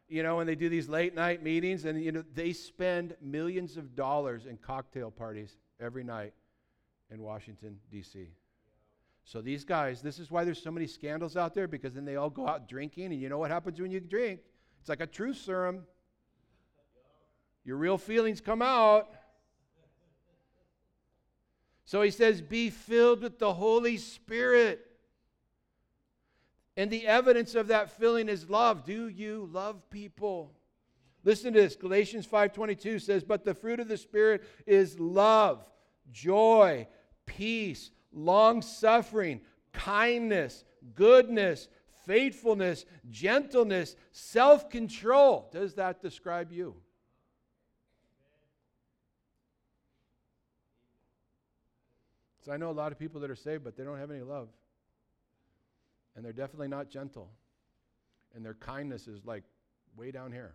You 0.09 0.23
know, 0.23 0.37
when 0.37 0.47
they 0.47 0.55
do 0.55 0.69
these 0.69 0.89
late 0.89 1.17
night 1.17 1.43
meetings 1.43 1.85
and, 1.85 2.01
you 2.01 2.13
know, 2.13 2.23
they 2.33 2.53
spend 2.53 3.17
millions 3.21 3.77
of 3.77 3.97
dollars 3.97 4.47
in 4.47 4.57
cocktail 4.57 5.11
parties 5.11 5.57
every 5.81 6.05
night 6.05 6.33
in 7.11 7.21
Washington, 7.21 7.81
D.C. 7.91 8.29
So 9.25 9.41
these 9.41 9.65
guys, 9.65 10.01
this 10.01 10.21
is 10.21 10.31
why 10.31 10.45
there's 10.45 10.63
so 10.63 10.71
many 10.71 10.87
scandals 10.87 11.37
out 11.37 11.57
there 11.57 11.67
because 11.67 11.93
then 11.95 12.05
they 12.05 12.15
all 12.15 12.31
go 12.31 12.47
out 12.47 12.69
drinking, 12.69 13.07
and 13.07 13.21
you 13.21 13.29
know 13.29 13.39
what 13.39 13.51
happens 13.51 13.81
when 13.81 13.91
you 13.91 13.99
drink? 13.99 14.39
It's 14.79 14.89
like 14.89 15.01
a 15.01 15.07
truth 15.07 15.39
serum. 15.39 15.87
Your 17.65 17.79
real 17.79 17.99
feelings 17.99 18.41
come 18.41 18.63
out. 18.63 19.09
So 21.85 22.01
he 22.01 22.13
says, 22.13 22.41
Be 22.41 22.71
filled 22.71 23.23
with 23.23 23.41
the 23.41 23.55
Holy 23.55 23.97
Spirit. 23.97 24.88
And 26.79 26.93
the 26.93 27.09
evidence 27.09 27.57
of 27.57 27.67
that 27.67 27.91
filling 27.91 28.29
is 28.29 28.49
love. 28.49 28.85
Do 28.85 29.09
you 29.09 29.51
love 29.53 29.91
people? 29.91 30.55
Listen 31.25 31.53
to 31.53 31.61
this. 31.61 31.75
Galatians 31.75 32.25
5:22 32.25 33.01
says, 33.01 33.25
"But 33.25 33.43
the 33.43 33.53
fruit 33.53 33.81
of 33.81 33.89
the 33.89 33.97
spirit 33.97 34.45
is 34.65 35.01
love, 35.01 35.69
joy, 36.13 36.87
peace, 37.27 37.91
long-suffering, 38.13 39.45
kindness, 39.73 40.65
goodness, 40.95 41.67
faithfulness, 42.07 42.87
gentleness, 43.11 43.97
self-control." 44.13 45.49
Does 45.51 45.75
that 45.75 46.01
describe 46.01 46.53
you? 46.53 46.81
So 52.43 52.53
I 52.53 52.57
know 52.57 52.71
a 52.71 52.73
lot 52.73 52.93
of 52.93 53.01
people 53.01 53.21
that 53.23 53.31
are 53.31 53.35
saved, 53.35 53.65
but 53.65 53.75
they 53.75 53.83
don't 53.83 53.99
have 53.99 54.13
any 54.13 54.23
love 54.23 54.49
and 56.17 56.25
they're 56.25 56.33
definitely 56.33 56.69
not 56.69 56.89
gentle. 56.89 57.31
And 58.35 58.45
their 58.45 58.55
kindness 58.55 59.09
is 59.09 59.25
like 59.25 59.45
way 59.97 60.11
down 60.11 60.33
here. 60.33 60.55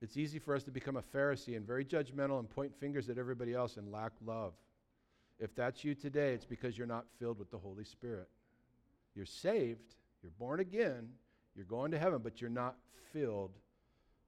It's 0.00 0.16
easy 0.16 0.38
for 0.38 0.54
us 0.54 0.62
to 0.64 0.70
become 0.70 0.96
a 0.96 1.02
Pharisee 1.02 1.56
and 1.56 1.66
very 1.66 1.84
judgmental 1.84 2.38
and 2.38 2.48
point 2.48 2.74
fingers 2.78 3.08
at 3.08 3.16
everybody 3.16 3.54
else 3.54 3.78
and 3.78 3.90
lack 3.90 4.12
love. 4.24 4.52
If 5.38 5.54
that's 5.54 5.82
you 5.82 5.94
today, 5.94 6.32
it's 6.32 6.44
because 6.44 6.76
you're 6.76 6.86
not 6.86 7.06
filled 7.18 7.38
with 7.38 7.50
the 7.50 7.58
Holy 7.58 7.84
Spirit. 7.84 8.28
You're 9.14 9.24
saved, 9.24 9.94
you're 10.22 10.32
born 10.38 10.60
again, 10.60 11.08
you're 11.54 11.64
going 11.64 11.90
to 11.92 11.98
heaven, 11.98 12.20
but 12.22 12.40
you're 12.40 12.50
not 12.50 12.76
filled 13.12 13.52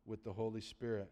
with 0.07 0.25
the 0.25 0.33
Holy 0.33 0.61
Spirit. 0.61 1.11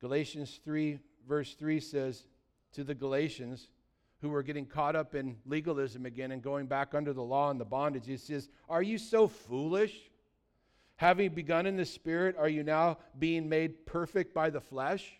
Galatians 0.00 0.60
3, 0.64 0.98
verse 1.26 1.54
3 1.54 1.80
says 1.80 2.26
to 2.72 2.84
the 2.84 2.94
Galatians, 2.94 3.70
who 4.20 4.28
were 4.28 4.42
getting 4.42 4.66
caught 4.66 4.96
up 4.96 5.14
in 5.14 5.36
legalism 5.46 6.06
again 6.06 6.32
and 6.32 6.42
going 6.42 6.66
back 6.66 6.94
under 6.94 7.12
the 7.12 7.22
law 7.22 7.50
and 7.50 7.60
the 7.60 7.64
bondage. 7.64 8.06
He 8.06 8.16
says, 8.16 8.48
Are 8.68 8.82
you 8.82 8.98
so 8.98 9.28
foolish? 9.28 9.94
Having 10.96 11.30
begun 11.30 11.66
in 11.66 11.76
the 11.76 11.84
Spirit, 11.84 12.34
are 12.36 12.48
you 12.48 12.64
now 12.64 12.98
being 13.18 13.48
made 13.48 13.86
perfect 13.86 14.34
by 14.34 14.50
the 14.50 14.60
flesh? 14.60 15.12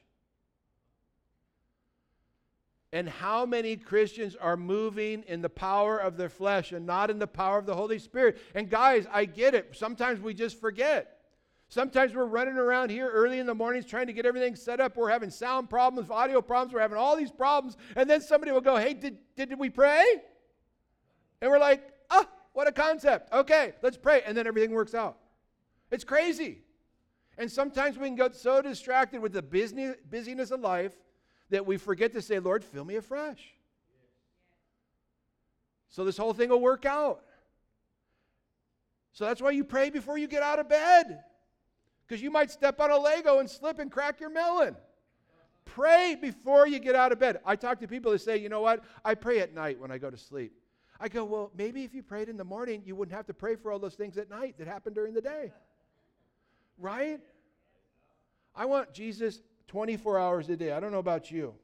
And 2.93 3.09
how 3.09 3.47
many 3.47 3.77
Christians 3.77 4.35
are 4.35 4.57
moving 4.57 5.23
in 5.29 5.43
the 5.43 5.49
power 5.49 5.99
of 5.99 6.17
their 6.17 6.31
flesh 6.31 6.73
and 6.73 6.87
not 6.87 7.11
in 7.11 7.19
the 7.19 7.27
power 7.27 7.59
of 7.59 7.67
the 7.67 7.77
Holy 7.77 7.99
Spirit? 7.99 8.39
And 8.55 8.69
guys, 8.69 9.07
I 9.13 9.27
get 9.27 9.55
it. 9.55 9.77
Sometimes 9.77 10.21
we 10.21 10.35
just 10.35 10.59
forget. 10.61 11.18
Sometimes 11.71 12.15
we're 12.15 12.25
running 12.25 12.57
around 12.57 12.91
here 12.91 13.11
early 13.11 13.39
in 13.39 13.47
the 13.47 13.55
mornings 13.55 13.85
trying 13.85 14.07
to 14.07 14.15
get 14.15 14.25
everything 14.25 14.57
set 14.57 14.81
up. 14.81 14.97
We're 14.97 15.11
having 15.11 15.31
sound 15.31 15.69
problems, 15.69 16.11
audio 16.11 16.41
problems. 16.41 16.73
We're 16.73 16.81
having 16.81 16.97
all 16.97 17.15
these 17.15 17.31
problems. 17.31 17.77
And 17.95 18.09
then 18.09 18.23
somebody 18.23 18.53
will 18.53 18.63
go, 18.63 18.77
Hey, 18.77 18.95
did, 18.95 19.19
did, 19.37 19.51
did 19.51 19.59
we 19.59 19.69
pray? 19.69 20.05
And 21.43 21.51
we're 21.51 21.59
like, 21.59 21.87
Oh, 22.11 22.27
what 22.55 22.67
a 22.67 22.73
concept. 22.73 23.33
Okay, 23.35 23.75
let's 23.83 23.99
pray. 23.99 24.23
And 24.25 24.35
then 24.35 24.47
everything 24.47 24.73
works 24.73 24.95
out. 24.95 25.19
It's 25.91 26.05
crazy. 26.05 26.61
And 27.37 27.53
sometimes 27.53 27.99
we 27.99 28.07
can 28.07 28.17
get 28.17 28.35
so 28.35 28.63
distracted 28.63 29.21
with 29.21 29.33
the 29.33 29.43
busyness 29.43 30.51
of 30.51 30.61
life 30.61 30.97
that 31.51 31.67
we 31.67 31.77
forget 31.77 32.13
to 32.15 32.23
say, 32.23 32.39
Lord, 32.39 32.65
fill 32.65 32.85
me 32.85 32.97
afresh. 32.97 33.53
So 35.91 36.05
this 36.05 36.17
whole 36.17 36.33
thing 36.33 36.49
will 36.49 36.61
work 36.61 36.87
out. 36.87 37.23
So 39.13 39.25
that's 39.27 39.41
why 39.41 39.51
you 39.51 39.65
pray 39.65 39.91
before 39.91 40.17
you 40.17 40.27
get 40.27 40.43
out 40.43 40.59
of 40.59 40.69
bed 40.69 41.25
because 42.09 42.23
you 42.23 42.31
might 42.31 42.51
step 42.51 42.81
on 42.81 42.91
a 42.91 42.97
Lego 42.97 43.39
and 43.39 43.51
slip 43.51 43.79
and 43.79 43.93
crack 43.93 44.19
your 44.21 44.31
melon. 44.31 44.77
Pray 45.65 46.17
before 46.19 46.67
you 46.67 46.79
get 46.79 46.95
out 46.95 47.13
of 47.13 47.19
bed. 47.19 47.41
I 47.45 47.55
talk 47.55 47.79
to 47.81 47.89
people 47.89 48.13
that 48.13 48.23
say, 48.23 48.39
you 48.39 48.49
know 48.49 48.63
what? 48.63 48.83
I 49.05 49.15
pray 49.15 49.41
at 49.41 49.55
night 49.55 49.79
when 49.79 49.91
I 49.91 49.99
go 49.99 50.09
to 50.09 50.17
sleep. 50.17 50.53
I 50.99 51.09
go, 51.09 51.25
well, 51.25 51.53
maybe 51.55 51.85
if 51.85 51.95
you 51.95 52.03
prayed 52.03 52.29
in 52.29 52.39
the 52.39 52.45
morning, 52.45 52.83
you 52.85 52.97
wouldn't 52.97 53.15
have 53.15 53.27
to 53.27 53.35
pray 53.35 53.55
for 53.55 53.71
all 53.71 53.79
those 53.79 53.95
things 53.95 54.17
at 54.17 54.31
night 54.31 54.57
that 54.59 54.67
happen 54.67 54.95
during 54.95 55.13
the 55.13 55.21
day. 55.21 55.53
Right? 56.79 57.21
I 58.57 58.65
want 58.65 58.95
Jesus 58.95 59.43
24 59.69 60.19
hours 60.19 60.49
a 60.49 60.57
day. 60.57 60.73
I 60.73 60.81
don't 60.81 60.91
know 60.91 60.99
about 60.99 61.31
you. 61.31 61.55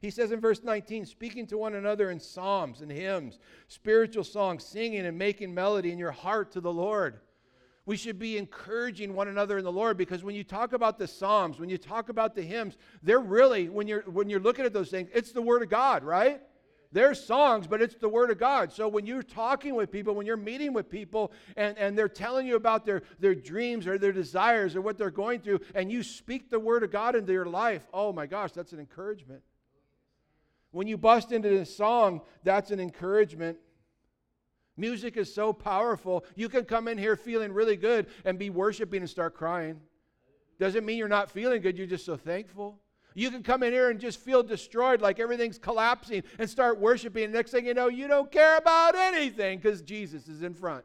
He 0.00 0.10
says 0.10 0.32
in 0.32 0.40
verse 0.40 0.62
19, 0.64 1.06
speaking 1.06 1.46
to 1.48 1.58
one 1.58 1.74
another 1.74 2.10
in 2.10 2.18
psalms 2.18 2.80
and 2.80 2.90
hymns, 2.90 3.38
spiritual 3.68 4.24
songs, 4.24 4.64
singing 4.64 5.06
and 5.06 5.16
making 5.16 5.54
melody 5.54 5.92
in 5.92 5.98
your 5.98 6.10
heart 6.10 6.50
to 6.52 6.60
the 6.60 6.72
Lord. 6.72 7.20
We 7.86 7.96
should 7.96 8.18
be 8.18 8.36
encouraging 8.36 9.14
one 9.14 9.28
another 9.28 9.58
in 9.58 9.64
the 9.64 9.72
Lord 9.72 9.96
because 9.96 10.22
when 10.22 10.34
you 10.34 10.44
talk 10.44 10.72
about 10.72 10.98
the 10.98 11.06
Psalms, 11.06 11.58
when 11.58 11.68
you 11.68 11.78
talk 11.78 12.08
about 12.08 12.34
the 12.34 12.42
hymns, 12.42 12.76
they're 13.02 13.20
really, 13.20 13.68
when 13.68 13.88
you're 13.88 14.02
when 14.02 14.28
you're 14.28 14.40
looking 14.40 14.64
at 14.64 14.72
those 14.72 14.90
things, 14.90 15.08
it's 15.12 15.32
the 15.32 15.42
Word 15.42 15.62
of 15.62 15.70
God, 15.70 16.04
right? 16.04 16.40
They're 16.92 17.14
songs, 17.14 17.68
but 17.68 17.80
it's 17.80 17.94
the 17.94 18.08
Word 18.08 18.30
of 18.30 18.38
God. 18.38 18.72
So 18.72 18.88
when 18.88 19.06
you're 19.06 19.22
talking 19.22 19.76
with 19.76 19.92
people, 19.92 20.14
when 20.14 20.26
you're 20.26 20.36
meeting 20.36 20.72
with 20.72 20.90
people, 20.90 21.30
and, 21.56 21.78
and 21.78 21.96
they're 21.96 22.08
telling 22.08 22.48
you 22.48 22.56
about 22.56 22.84
their, 22.84 23.02
their 23.20 23.34
dreams 23.34 23.86
or 23.86 23.96
their 23.96 24.12
desires 24.12 24.74
or 24.74 24.80
what 24.80 24.98
they're 24.98 25.10
going 25.10 25.40
through, 25.40 25.60
and 25.76 25.90
you 25.90 26.02
speak 26.02 26.50
the 26.50 26.58
Word 26.58 26.82
of 26.82 26.90
God 26.90 27.14
into 27.14 27.32
your 27.32 27.46
life, 27.46 27.86
oh 27.94 28.12
my 28.12 28.26
gosh, 28.26 28.50
that's 28.52 28.72
an 28.72 28.80
encouragement. 28.80 29.42
When 30.72 30.88
you 30.88 30.98
bust 30.98 31.30
into 31.30 31.48
the 31.48 31.64
song, 31.64 32.22
that's 32.42 32.72
an 32.72 32.80
encouragement. 32.80 33.58
Music 34.80 35.18
is 35.18 35.32
so 35.32 35.52
powerful. 35.52 36.24
You 36.34 36.48
can 36.48 36.64
come 36.64 36.88
in 36.88 36.96
here 36.96 37.14
feeling 37.14 37.52
really 37.52 37.76
good 37.76 38.06
and 38.24 38.38
be 38.38 38.48
worshiping 38.48 39.02
and 39.02 39.10
start 39.10 39.34
crying. 39.34 39.78
Doesn't 40.58 40.86
mean 40.86 40.96
you're 40.96 41.06
not 41.06 41.30
feeling 41.30 41.60
good, 41.60 41.76
you're 41.76 41.86
just 41.86 42.06
so 42.06 42.16
thankful. 42.16 42.80
You 43.14 43.30
can 43.30 43.42
come 43.42 43.62
in 43.62 43.72
here 43.72 43.90
and 43.90 44.00
just 44.00 44.20
feel 44.20 44.42
destroyed, 44.42 45.02
like 45.02 45.20
everything's 45.20 45.58
collapsing, 45.58 46.22
and 46.38 46.48
start 46.48 46.80
worshiping. 46.80 47.24
And 47.24 47.32
next 47.32 47.50
thing 47.50 47.66
you 47.66 47.74
know, 47.74 47.88
you 47.88 48.08
don't 48.08 48.32
care 48.32 48.56
about 48.56 48.94
anything 48.94 49.58
because 49.58 49.82
Jesus 49.82 50.28
is 50.28 50.42
in 50.42 50.54
front. 50.54 50.84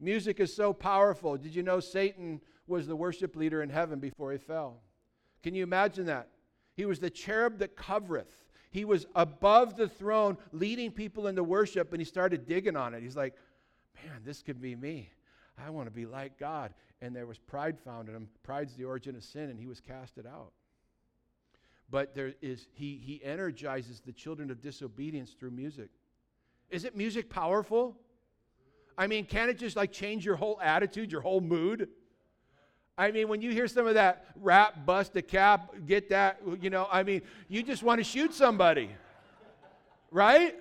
Music 0.00 0.40
is 0.40 0.54
so 0.54 0.72
powerful. 0.72 1.36
Did 1.36 1.54
you 1.54 1.62
know 1.62 1.80
Satan 1.80 2.40
was 2.66 2.86
the 2.86 2.96
worship 2.96 3.36
leader 3.36 3.62
in 3.62 3.70
heaven 3.70 4.00
before 4.00 4.32
he 4.32 4.38
fell? 4.38 4.80
Can 5.42 5.54
you 5.54 5.62
imagine 5.62 6.06
that? 6.06 6.28
He 6.74 6.84
was 6.84 6.98
the 6.98 7.10
cherub 7.10 7.58
that 7.58 7.76
covereth. 7.76 8.45
He 8.70 8.84
was 8.84 9.06
above 9.14 9.76
the 9.76 9.88
throne, 9.88 10.36
leading 10.52 10.90
people 10.90 11.26
into 11.26 11.42
worship, 11.42 11.92
and 11.92 12.00
he 12.00 12.04
started 12.04 12.46
digging 12.46 12.76
on 12.76 12.94
it. 12.94 13.02
He's 13.02 13.16
like, 13.16 13.34
man, 13.94 14.20
this 14.24 14.42
could 14.42 14.60
be 14.60 14.74
me. 14.74 15.10
I 15.58 15.70
want 15.70 15.86
to 15.86 15.92
be 15.92 16.04
like 16.04 16.38
God 16.38 16.74
and 17.00 17.14
there 17.14 17.26
was 17.26 17.38
pride 17.38 17.78
found 17.78 18.08
in 18.08 18.14
him. 18.14 18.28
Pride's 18.42 18.74
the 18.74 18.84
origin 18.84 19.16
of 19.16 19.24
sin, 19.24 19.50
and 19.50 19.58
he 19.58 19.66
was 19.66 19.80
casted 19.80 20.26
out. 20.26 20.52
But 21.90 22.14
there 22.14 22.34
is 22.42 22.66
he 22.72 23.00
he 23.04 23.22
energizes 23.22 24.00
the 24.00 24.12
children 24.12 24.50
of 24.50 24.60
disobedience 24.60 25.32
through 25.38 25.52
music. 25.52 25.90
Isn't 26.70 26.96
music 26.96 27.30
powerful? 27.30 27.96
I 28.98 29.06
mean, 29.06 29.24
can 29.26 29.48
it 29.48 29.58
just 29.58 29.76
like 29.76 29.92
change 29.92 30.24
your 30.24 30.36
whole 30.36 30.58
attitude, 30.60 31.12
your 31.12 31.20
whole 31.20 31.40
mood? 31.40 31.88
I 32.98 33.10
mean, 33.10 33.28
when 33.28 33.42
you 33.42 33.50
hear 33.50 33.68
some 33.68 33.86
of 33.86 33.94
that 33.94 34.24
rap, 34.40 34.86
bust 34.86 35.16
a 35.16 35.22
cap, 35.22 35.74
get 35.86 36.08
that, 36.08 36.40
you 36.60 36.70
know, 36.70 36.88
I 36.90 37.02
mean, 37.02 37.22
you 37.48 37.62
just 37.62 37.82
want 37.82 37.98
to 37.98 38.04
shoot 38.04 38.32
somebody, 38.32 38.90
right? 40.10 40.54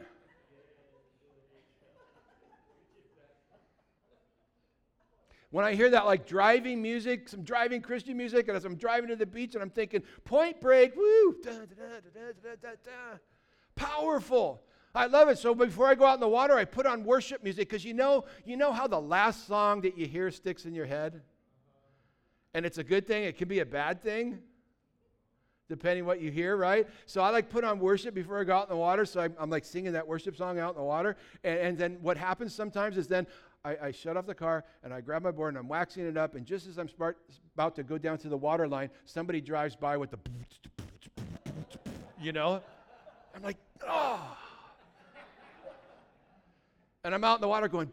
When 5.51 5.63
I 5.63 5.73
hear 5.73 5.89
that 5.91 6.05
like 6.05 6.27
driving 6.27 6.81
music, 6.81 7.29
some 7.29 7.43
driving 7.43 7.81
Christian 7.81 8.17
music, 8.17 8.49
and 8.49 8.57
as 8.57 8.65
I'm 8.65 8.75
driving 8.75 9.07
to 9.07 9.15
the 9.15 9.25
beach 9.25 9.53
and 9.53 9.63
I'm 9.63 9.69
thinking, 9.69 10.03
point 10.25 10.59
break, 10.59 10.93
woo, 10.97 11.37
da, 11.41 11.51
da, 11.51 11.59
da, 12.43 13.17
powerful. 13.75 14.61
I 14.93 15.05
love 15.05 15.29
it. 15.29 15.37
So 15.37 15.55
before 15.55 15.87
I 15.87 15.95
go 15.95 16.05
out 16.05 16.15
in 16.15 16.19
the 16.19 16.27
water, 16.27 16.55
I 16.55 16.65
put 16.65 16.85
on 16.85 17.05
worship 17.05 17.41
music 17.41 17.69
because 17.69 17.85
you 17.85 17.93
know, 17.93 18.25
you 18.43 18.57
know 18.57 18.73
how 18.73 18.87
the 18.87 18.99
last 18.99 19.47
song 19.47 19.79
that 19.81 19.97
you 19.97 20.05
hear 20.05 20.29
sticks 20.31 20.65
in 20.65 20.73
your 20.73 20.85
head? 20.85 21.21
And 22.55 22.65
it's 22.65 22.77
a 22.77 22.83
good 22.85 23.05
thing, 23.05 23.25
it 23.25 23.37
can 23.37 23.49
be 23.49 23.59
a 23.59 23.65
bad 23.65 24.01
thing 24.01 24.39
depending 25.67 26.05
what 26.05 26.21
you 26.21 26.31
hear, 26.31 26.55
right? 26.55 26.87
So 27.05 27.21
I 27.21 27.29
like 27.29 27.49
put 27.49 27.63
on 27.63 27.79
worship 27.79 28.13
before 28.13 28.39
I 28.39 28.43
go 28.43 28.55
out 28.55 28.67
in 28.67 28.69
the 28.69 28.77
water. 28.77 29.03
So 29.03 29.19
I'm, 29.19 29.33
I'm 29.37 29.49
like 29.49 29.65
singing 29.65 29.93
that 29.93 30.07
worship 30.07 30.37
song 30.37 30.57
out 30.59 30.69
in 30.69 30.77
the 30.77 30.83
water. 30.83 31.17
And, 31.43 31.59
and, 31.59 31.77
then 31.77 31.97
what 32.01 32.17
happens 32.17 32.53
sometimes 32.53 32.97
is 32.97 33.07
then 33.07 33.25
I, 33.65 33.75
I, 33.85 33.91
shut 33.91 34.15
off 34.15 34.27
the 34.27 34.35
car 34.35 34.63
and 34.83 34.93
I 34.93 35.01
grab 35.01 35.23
my 35.23 35.31
board 35.31 35.55
and 35.55 35.57
I'm 35.57 35.67
waxing 35.67 36.05
it 36.05 36.17
up. 36.17 36.35
And 36.35 36.45
just 36.45 36.67
as 36.67 36.77
I'm 36.77 36.87
start, 36.87 37.17
about 37.55 37.75
to 37.77 37.83
go 37.83 37.97
down 37.97 38.19
to 38.19 38.29
the 38.29 38.37
water 38.37 38.67
line, 38.67 38.89
somebody 39.05 39.41
drives 39.41 39.75
by 39.75 39.97
with 39.97 40.11
the, 40.11 40.19
you 42.21 42.31
know? 42.31 42.61
I'm 43.35 43.41
like, 43.41 43.57
oh. 43.85 44.37
And 47.03 47.13
I'm 47.15 47.23
out 47.23 47.39
in 47.39 47.41
the 47.41 47.47
water 47.47 47.67
going, 47.67 47.91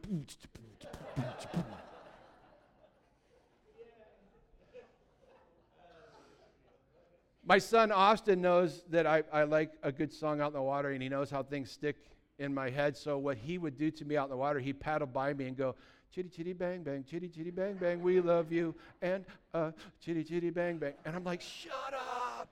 My 7.45 7.59
son 7.59 7.91
Austin 7.91 8.41
knows 8.41 8.85
that 8.91 9.05
I, 9.07 9.25
I 9.33 9.43
like 9.43 9.73
a 9.83 9.91
good 9.91 10.13
song 10.13 10.41
out 10.41 10.49
in 10.49 10.53
the 10.53 10.63
water, 10.63 10.91
and 10.91 11.03
he 11.03 11.09
knows 11.09 11.29
how 11.29 11.43
things 11.43 11.71
stick 11.71 11.97
in 12.39 12.55
my 12.55 12.71
head. 12.71 12.97
So 12.97 13.19
what 13.19 13.37
he 13.37 13.59
would 13.59 13.77
do 13.77 13.91
to 13.91 14.05
me 14.05 14.17
out 14.17 14.25
in 14.25 14.31
the 14.31 14.37
water, 14.37 14.61
he'd 14.61 14.79
paddle 14.79 15.09
by 15.09 15.35
me 15.35 15.47
and 15.49 15.57
go, 15.57 15.75
chitty 16.15 16.29
chitty 16.29 16.53
bang 16.53 16.83
bang, 16.83 17.05
chitty 17.09 17.29
chitty 17.29 17.51
bang 17.51 17.75
bang, 17.75 18.01
we 18.01 18.21
love 18.21 18.53
you, 18.53 18.75
and 19.01 19.25
uh, 19.55 19.73
chitty 20.01 20.23
chitty 20.23 20.51
bang 20.51 20.79
bang. 20.79 20.93
And 21.05 21.17
I'm 21.17 21.25
like, 21.25 21.41
shut 21.41 21.73
up. 21.95 22.49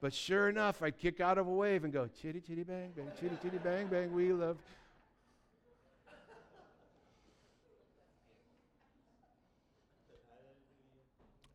But 0.00 0.12
sure 0.12 0.48
enough, 0.48 0.82
I'd 0.82 0.98
kick 0.98 1.20
out 1.20 1.38
of 1.38 1.46
a 1.46 1.52
wave 1.52 1.84
and 1.84 1.92
go, 1.92 2.08
chitty 2.20 2.40
chitty 2.40 2.64
bang 2.64 2.90
bang, 2.96 3.06
chitty 3.20 3.36
chitty 3.40 3.58
bang 3.58 3.86
bang, 3.86 4.12
we 4.12 4.32
love. 4.32 4.56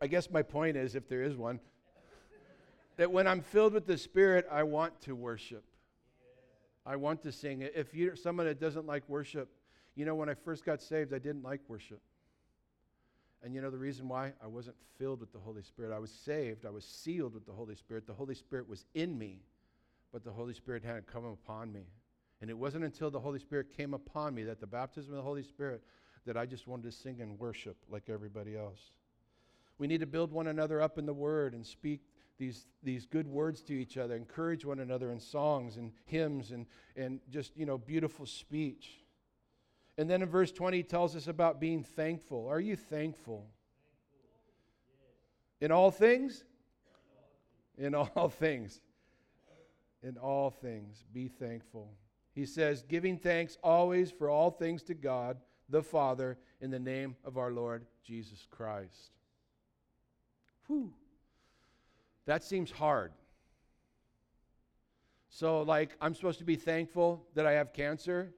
I 0.02 0.08
guess 0.08 0.30
my 0.30 0.42
point 0.42 0.78
is, 0.78 0.96
if 0.96 1.08
there 1.08 1.24
is 1.24 1.36
one, 1.36 1.60
that 2.98 3.12
when 3.12 3.28
I'm 3.28 3.42
filled 3.42 3.74
with 3.74 3.86
the 3.86 3.98
Spirit, 3.98 4.48
I 4.52 4.64
want 4.64 5.00
to 5.02 5.16
worship. 5.16 5.64
I 6.86 6.96
want 6.96 7.22
to 7.24 7.32
sing. 7.32 7.62
If 7.62 7.94
you're 7.94 8.16
someone 8.16 8.46
that 8.46 8.60
doesn't 8.60 8.86
like 8.86 9.08
worship, 9.10 9.50
you 9.96 10.06
know, 10.06 10.16
when 10.16 10.30
I 10.30 10.36
first 10.36 10.64
got 10.64 10.82
saved, 10.82 11.14
I 11.14 11.20
didn't 11.20 11.44
like 11.44 11.62
worship. 11.68 12.02
And 13.44 13.54
you 13.54 13.62
know 13.62 13.70
the 13.70 13.78
reason 13.78 14.08
why? 14.08 14.34
I 14.44 14.48
wasn't 14.48 14.76
filled 14.98 15.20
with 15.20 15.32
the 15.32 15.40
Holy 15.40 15.62
Spirit. 15.62 15.94
I 15.94 16.00
was 16.00 16.12
saved, 16.12 16.66
I 16.66 16.70
was 16.70 16.86
sealed 16.86 17.34
with 17.34 17.46
the 17.46 17.52
Holy 17.52 17.76
Spirit. 17.76 18.08
The 18.08 18.14
Holy 18.14 18.36
Spirit 18.36 18.68
was 18.68 18.86
in 18.94 19.18
me, 19.18 19.42
but 20.12 20.24
the 20.24 20.32
Holy 20.32 20.54
Spirit 20.54 20.84
hadn't 20.84 21.08
come 21.08 21.26
upon 21.26 21.72
me. 21.72 21.88
And 22.42 22.50
it 22.50 22.58
wasn't 22.58 22.84
until 22.84 23.10
the 23.10 23.20
Holy 23.20 23.40
Spirit 23.40 23.76
came 23.76 23.94
upon 23.94 24.36
me 24.36 24.44
that 24.44 24.60
the 24.60 24.68
baptism 24.68 25.12
of 25.12 25.18
the 25.18 25.24
Holy 25.24 25.44
Spirit 25.44 25.84
that 26.26 26.38
I 26.38 26.46
just 26.46 26.68
wanted 26.68 26.84
to 26.84 26.92
sing 26.92 27.22
and 27.22 27.40
worship 27.40 27.78
like 27.90 28.10
everybody 28.10 28.56
else. 28.56 28.92
We 29.78 29.88
need 29.88 30.00
to 30.00 30.08
build 30.08 30.32
one 30.32 30.48
another 30.48 30.82
up 30.82 30.98
in 30.98 31.06
the 31.06 31.14
Word 31.14 31.54
and 31.54 31.66
speak 31.66 32.02
these, 32.38 32.66
these 32.84 33.06
good 33.06 33.28
words 33.28 33.62
to 33.64 33.74
each 33.74 33.98
other, 33.98 34.16
encourage 34.16 34.66
one 34.66 34.80
another 34.80 35.12
in 35.12 35.20
songs 35.20 35.78
and 35.78 35.92
hymns 36.06 36.52
and, 36.52 36.66
and 36.96 37.20
just, 37.30 37.56
you 37.56 37.66
know, 37.66 37.78
beautiful 37.78 38.26
speech. 38.26 39.02
And 39.98 40.10
then 40.10 40.22
in 40.22 40.30
verse 40.30 40.52
20, 40.52 40.78
he 40.78 40.84
tells 40.84 41.16
us 41.16 41.28
about 41.28 41.60
being 41.60 41.84
thankful. 41.84 42.48
Are 42.48 42.60
you 42.60 42.76
thankful? 42.76 43.48
In 45.60 45.72
all 45.72 45.90
things? 45.90 46.44
In 47.78 47.96
all 47.96 48.30
things. 48.30 48.80
In 50.04 50.18
all 50.18 50.52
things, 50.52 51.04
be 51.12 51.28
thankful. 51.28 51.90
He 52.34 52.46
says, 52.46 52.84
giving 52.88 53.18
thanks 53.18 53.58
always 53.64 54.12
for 54.12 54.30
all 54.30 54.52
things 54.52 54.84
to 54.84 54.94
God 54.94 55.38
the 55.70 55.82
Father 55.82 56.38
in 56.62 56.70
the 56.70 56.80
name 56.80 57.16
of 57.26 57.38
our 57.38 57.52
Lord 57.52 57.86
Jesus 58.04 58.46
Christ. 58.52 59.12
Whew. 60.68 60.94
That 62.26 62.44
seems 62.44 62.70
hard. 62.70 63.12
So, 65.30 65.62
like, 65.62 65.96
I'm 66.02 66.16
supposed 66.16 66.40
to 66.40 66.46
be 66.46 66.56
thankful 66.56 67.26
that 67.36 67.46
I 67.46 67.54
have 67.54 67.74
cancer. 67.74 68.34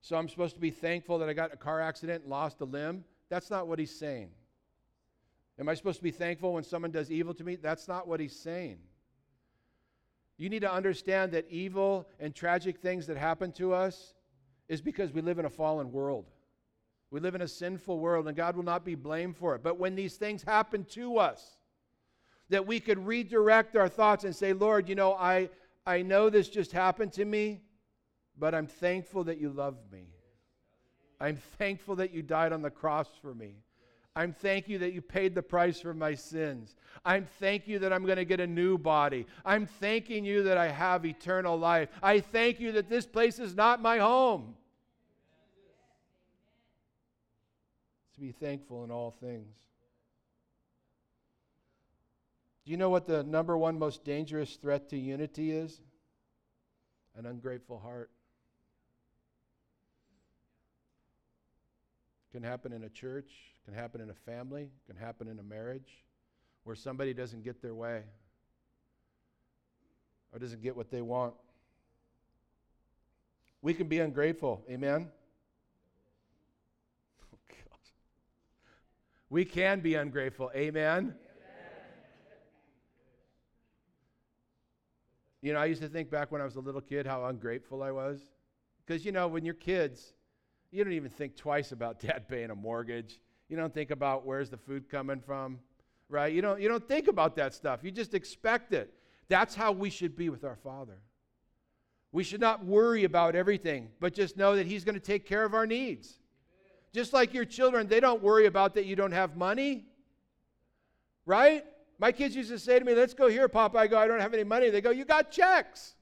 So, 0.00 0.16
I'm 0.16 0.28
supposed 0.28 0.54
to 0.54 0.60
be 0.60 0.70
thankful 0.70 1.18
that 1.18 1.28
I 1.28 1.32
got 1.32 1.52
a 1.52 1.56
car 1.56 1.80
accident 1.80 2.22
and 2.22 2.30
lost 2.30 2.60
a 2.60 2.64
limb. 2.64 3.04
That's 3.28 3.50
not 3.50 3.66
what 3.66 3.78
he's 3.78 3.94
saying. 3.94 4.30
Am 5.58 5.68
I 5.68 5.74
supposed 5.74 5.98
to 5.98 6.02
be 6.02 6.10
thankful 6.10 6.54
when 6.54 6.64
someone 6.64 6.90
does 6.90 7.10
evil 7.10 7.34
to 7.34 7.44
me? 7.44 7.56
That's 7.56 7.86
not 7.86 8.08
what 8.08 8.18
he's 8.18 8.34
saying. 8.34 8.78
You 10.38 10.48
need 10.48 10.60
to 10.60 10.72
understand 10.72 11.32
that 11.32 11.46
evil 11.50 12.08
and 12.18 12.34
tragic 12.34 12.78
things 12.78 13.06
that 13.08 13.18
happen 13.18 13.52
to 13.52 13.74
us 13.74 14.14
is 14.68 14.80
because 14.80 15.12
we 15.12 15.20
live 15.20 15.38
in 15.38 15.44
a 15.44 15.50
fallen 15.50 15.92
world. 15.92 16.30
We 17.10 17.20
live 17.20 17.34
in 17.34 17.42
a 17.42 17.48
sinful 17.48 17.98
world, 17.98 18.28
and 18.28 18.36
God 18.36 18.56
will 18.56 18.62
not 18.62 18.84
be 18.84 18.94
blamed 18.94 19.36
for 19.36 19.54
it. 19.54 19.62
But 19.62 19.78
when 19.78 19.96
these 19.96 20.16
things 20.16 20.42
happen 20.42 20.84
to 20.92 21.18
us, 21.18 21.56
that 22.50 22.66
we 22.66 22.80
could 22.80 23.04
redirect 23.04 23.76
our 23.76 23.88
thoughts 23.88 24.24
and 24.24 24.34
say, 24.34 24.52
Lord, 24.52 24.88
you 24.88 24.94
know, 24.94 25.14
I, 25.14 25.50
I 25.86 26.02
know 26.02 26.30
this 26.30 26.48
just 26.48 26.72
happened 26.72 27.12
to 27.14 27.24
me, 27.24 27.62
but 28.38 28.54
I'm 28.54 28.66
thankful 28.66 29.24
that 29.24 29.38
you 29.38 29.50
love 29.50 29.76
me. 29.90 30.06
I'm 31.20 31.36
thankful 31.58 31.96
that 31.96 32.12
you 32.12 32.22
died 32.22 32.52
on 32.52 32.62
the 32.62 32.70
cross 32.70 33.08
for 33.20 33.34
me. 33.34 33.56
I'm 34.16 34.32
thank 34.32 34.68
you 34.68 34.78
that 34.78 34.92
you 34.92 35.02
paid 35.02 35.34
the 35.34 35.42
price 35.42 35.80
for 35.80 35.94
my 35.94 36.14
sins. 36.14 36.74
I'm 37.04 37.26
thank 37.38 37.68
you 37.68 37.78
that 37.78 37.92
I'm 37.92 38.04
going 38.04 38.16
to 38.16 38.24
get 38.24 38.40
a 38.40 38.46
new 38.46 38.76
body. 38.76 39.26
I'm 39.44 39.66
thanking 39.66 40.24
you 40.24 40.42
that 40.44 40.58
I 40.58 40.68
have 40.68 41.06
eternal 41.06 41.56
life. 41.56 41.88
I 42.02 42.20
thank 42.20 42.58
you 42.58 42.72
that 42.72 42.88
this 42.88 43.06
place 43.06 43.38
is 43.38 43.54
not 43.54 43.80
my 43.80 43.98
home. 43.98 44.56
Be 48.20 48.32
thankful 48.32 48.84
in 48.84 48.90
all 48.90 49.10
things. 49.10 49.56
Do 52.64 52.70
you 52.70 52.76
know 52.76 52.90
what 52.90 53.06
the 53.06 53.22
number 53.24 53.56
one 53.56 53.78
most 53.78 54.04
dangerous 54.04 54.56
threat 54.56 54.90
to 54.90 54.98
unity 54.98 55.52
is? 55.52 55.80
An 57.16 57.24
ungrateful 57.24 57.78
heart. 57.78 58.10
Can 62.30 62.42
happen 62.42 62.72
in 62.72 62.84
a 62.84 62.90
church, 62.90 63.30
can 63.64 63.74
happen 63.74 64.00
in 64.00 64.10
a 64.10 64.14
family, 64.14 64.68
can 64.86 64.96
happen 64.96 65.26
in 65.26 65.38
a 65.38 65.42
marriage 65.42 66.04
where 66.64 66.76
somebody 66.76 67.14
doesn't 67.14 67.42
get 67.42 67.62
their 67.62 67.74
way 67.74 68.02
or 70.32 70.38
doesn't 70.38 70.62
get 70.62 70.76
what 70.76 70.90
they 70.90 71.00
want. 71.00 71.34
We 73.62 73.74
can 73.74 73.88
be 73.88 73.98
ungrateful. 73.98 74.62
Amen? 74.70 75.08
We 79.30 79.44
can 79.44 79.80
be 79.80 79.94
ungrateful. 79.94 80.50
Amen? 80.54 81.14
You 85.40 85.54
know, 85.54 85.58
I 85.58 85.66
used 85.66 85.80
to 85.80 85.88
think 85.88 86.10
back 86.10 86.30
when 86.30 86.42
I 86.42 86.44
was 86.44 86.56
a 86.56 86.60
little 86.60 86.82
kid 86.82 87.06
how 87.06 87.24
ungrateful 87.24 87.82
I 87.82 87.92
was. 87.92 88.20
Because, 88.84 89.04
you 89.04 89.12
know, 89.12 89.28
when 89.28 89.44
you're 89.44 89.54
kids, 89.54 90.12
you 90.70 90.84
don't 90.84 90.92
even 90.92 91.10
think 91.10 91.36
twice 91.36 91.72
about 91.72 92.00
dad 92.00 92.28
paying 92.28 92.50
a 92.50 92.54
mortgage. 92.54 93.20
You 93.48 93.56
don't 93.56 93.72
think 93.72 93.90
about 93.90 94.26
where's 94.26 94.50
the 94.50 94.58
food 94.58 94.88
coming 94.88 95.20
from, 95.20 95.60
right? 96.08 96.32
You 96.32 96.42
don't, 96.42 96.60
you 96.60 96.68
don't 96.68 96.86
think 96.86 97.08
about 97.08 97.36
that 97.36 97.54
stuff. 97.54 97.80
You 97.82 97.90
just 97.90 98.14
expect 98.14 98.72
it. 98.72 98.92
That's 99.28 99.54
how 99.54 99.72
we 99.72 99.90
should 99.90 100.16
be 100.16 100.28
with 100.28 100.44
our 100.44 100.56
Father. 100.56 100.98
We 102.12 102.24
should 102.24 102.40
not 102.40 102.64
worry 102.64 103.04
about 103.04 103.36
everything, 103.36 103.88
but 104.00 104.12
just 104.12 104.36
know 104.36 104.56
that 104.56 104.66
He's 104.66 104.84
going 104.84 104.96
to 104.96 105.00
take 105.00 105.24
care 105.24 105.44
of 105.44 105.54
our 105.54 105.66
needs. 105.66 106.19
Just 106.92 107.12
like 107.12 107.32
your 107.32 107.44
children, 107.44 107.86
they 107.86 108.00
don't 108.00 108.22
worry 108.22 108.46
about 108.46 108.74
that 108.74 108.84
you 108.84 108.96
don't 108.96 109.12
have 109.12 109.36
money, 109.36 109.84
right? 111.24 111.64
My 111.98 112.10
kids 112.10 112.34
used 112.34 112.50
to 112.50 112.58
say 112.58 112.78
to 112.78 112.84
me, 112.84 112.94
Let's 112.94 113.14
go 113.14 113.28
here, 113.28 113.48
Papa. 113.48 113.78
I 113.78 113.86
go, 113.86 113.98
I 113.98 114.06
don't 114.06 114.20
have 114.20 114.34
any 114.34 114.44
money. 114.44 114.70
They 114.70 114.80
go, 114.80 114.90
You 114.90 115.04
got 115.04 115.30
checks. 115.30 115.94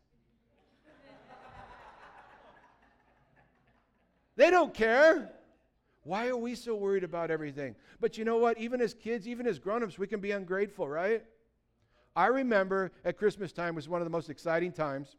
they 4.36 4.50
don't 4.50 4.72
care. 4.72 5.32
Why 6.04 6.28
are 6.28 6.36
we 6.36 6.54
so 6.54 6.74
worried 6.74 7.04
about 7.04 7.30
everything? 7.30 7.74
But 8.00 8.16
you 8.16 8.24
know 8.24 8.38
what? 8.38 8.58
Even 8.58 8.80
as 8.80 8.94
kids, 8.94 9.28
even 9.28 9.46
as 9.46 9.58
grown-ups, 9.58 9.98
we 9.98 10.06
can 10.06 10.20
be 10.20 10.30
ungrateful, 10.30 10.88
right? 10.88 11.22
I 12.16 12.28
remember 12.28 12.92
at 13.04 13.18
Christmas 13.18 13.52
time 13.52 13.74
was 13.74 13.88
one 13.88 14.00
of 14.00 14.06
the 14.06 14.10
most 14.10 14.30
exciting 14.30 14.72
times 14.72 15.16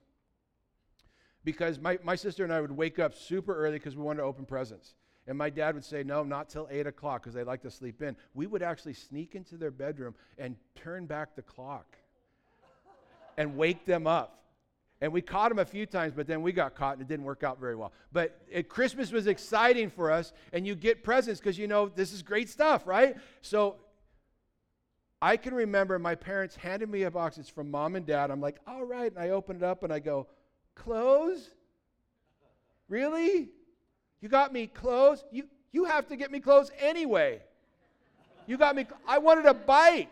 because 1.44 1.80
my, 1.80 2.00
my 2.04 2.16
sister 2.16 2.44
and 2.44 2.52
I 2.52 2.60
would 2.60 2.72
wake 2.72 2.98
up 2.98 3.14
super 3.14 3.56
early 3.56 3.78
because 3.78 3.96
we 3.96 4.04
wanted 4.04 4.18
to 4.18 4.24
open 4.24 4.46
presents. 4.46 4.96
And 5.30 5.38
my 5.38 5.52
dad 5.52 5.76
would 5.76 5.86
say, 5.86 6.02
no, 6.02 6.24
not 6.24 6.50
till 6.50 6.68
8 6.72 6.88
o'clock 6.88 7.22
because 7.22 7.36
they 7.36 7.44
like 7.44 7.62
to 7.62 7.70
sleep 7.70 8.02
in. 8.02 8.16
We 8.34 8.48
would 8.48 8.64
actually 8.64 8.96
sneak 8.96 9.36
into 9.36 9.58
their 9.58 9.70
bedroom 9.70 10.16
and 10.40 10.56
turn 10.74 11.06
back 11.06 11.36
the 11.36 11.44
clock 11.44 11.86
and 13.38 13.56
wake 13.56 13.86
them 13.86 14.08
up. 14.08 14.42
And 15.02 15.14
we 15.14 15.22
caught 15.22 15.50
them 15.50 15.60
a 15.60 15.66
few 15.66 15.86
times, 15.86 16.14
but 16.16 16.26
then 16.26 16.42
we 16.42 16.52
got 16.52 16.74
caught 16.74 16.94
and 16.94 17.04
it 17.04 17.08
didn't 17.08 17.26
work 17.26 17.44
out 17.44 17.60
very 17.60 17.76
well. 17.76 17.94
But 18.12 18.42
it, 18.50 18.70
Christmas 18.70 19.12
was 19.12 19.28
exciting 19.28 19.92
for 19.92 20.12
us, 20.12 20.34
and 20.52 20.66
you 20.66 20.74
get 20.74 21.04
presents 21.04 21.40
because 21.40 21.60
you 21.60 21.68
know 21.68 21.90
this 21.90 22.12
is 22.12 22.24
great 22.24 22.50
stuff, 22.50 22.88
right? 22.88 23.16
So 23.44 23.76
I 25.22 25.38
can 25.38 25.54
remember 25.54 26.00
my 26.00 26.16
parents 26.16 26.56
handed 26.56 26.90
me 26.90 27.04
a 27.04 27.12
box. 27.12 27.38
It's 27.38 27.50
from 27.50 27.70
mom 27.70 27.96
and 27.96 28.06
dad. 28.06 28.32
I'm 28.32 28.42
like, 28.42 28.58
all 28.66 28.84
right. 28.84 29.14
And 29.14 29.24
I 29.24 29.30
open 29.30 29.58
it 29.58 29.64
up 29.64 29.84
and 29.84 29.94
I 29.94 30.00
go, 30.00 30.26
clothes? 30.74 31.52
Really? 32.88 33.50
You 34.22 34.30
got 34.30 34.52
me 34.52 34.68
clothes? 34.68 35.24
You, 35.32 35.44
you 35.72 35.86
have 35.86 36.08
to 36.08 36.16
get 36.16 36.32
me 36.32 36.40
clothes 36.40 36.72
anyway. 36.80 37.42
You 38.48 38.58
got 38.58 38.76
me, 38.76 38.86
I 39.08 39.20
wanted 39.20 39.46
a 39.46 39.54
bike. 39.54 40.10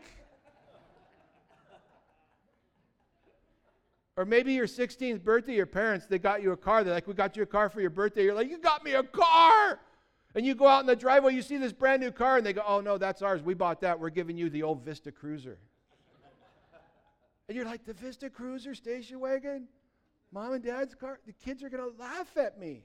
Or 4.16 4.26
maybe 4.26 4.53
your 4.53 4.66
16th 4.66 5.24
birthday, 5.24 5.53
your 5.53 5.68
parents, 5.68 6.08
they 6.08 6.18
got 6.18 6.41
you 6.41 6.51
a 6.51 6.58
car. 6.58 6.84
They're 6.84 6.93
like, 6.93 7.08
we 7.08 7.14
got 7.14 7.38
you 7.38 7.43
a 7.43 7.47
car 7.47 7.70
for 7.70 7.82
your 7.82 7.91
birthday. 7.91 8.24
You're 8.24 8.34
like, 8.34 8.49
you 8.49 8.58
got 8.58 8.84
me 8.84 8.93
a 8.93 9.03
car. 9.03 9.80
And 10.34 10.45
you 10.45 10.55
go 10.55 10.68
out 10.68 10.82
in 10.82 10.88
the 10.88 10.95
driveway, 10.95 11.34
you 11.34 11.41
see 11.41 11.58
this 11.58 11.74
brand 11.74 12.01
new 12.01 12.12
car, 12.12 12.38
and 12.38 12.45
they 12.45 12.53
go, 12.53 12.64
oh 12.68 12.80
no, 12.80 12.97
that's 12.97 13.22
ours. 13.22 13.41
We 13.41 13.53
bought 13.53 13.82
that. 13.82 13.99
We're 13.99 14.10
giving 14.10 14.38
you 14.38 14.49
the 14.49 14.64
old 14.64 14.84
Vista 14.84 15.12
Cruiser. 15.12 15.58
and 17.47 17.55
you're 17.55 17.66
like, 17.66 17.86
the 17.86 17.93
Vista 17.93 18.30
Cruiser 18.30 18.74
station 18.76 19.20
wagon? 19.20 19.68
Mom 20.32 20.53
and 20.53 20.64
dad's 20.64 20.95
car? 20.95 21.20
The 21.26 21.34
kids 21.34 21.64
are 21.64 21.70
going 21.70 21.84
to 21.84 21.97
laugh 21.97 22.38
at 22.38 22.60
me. 22.60 22.84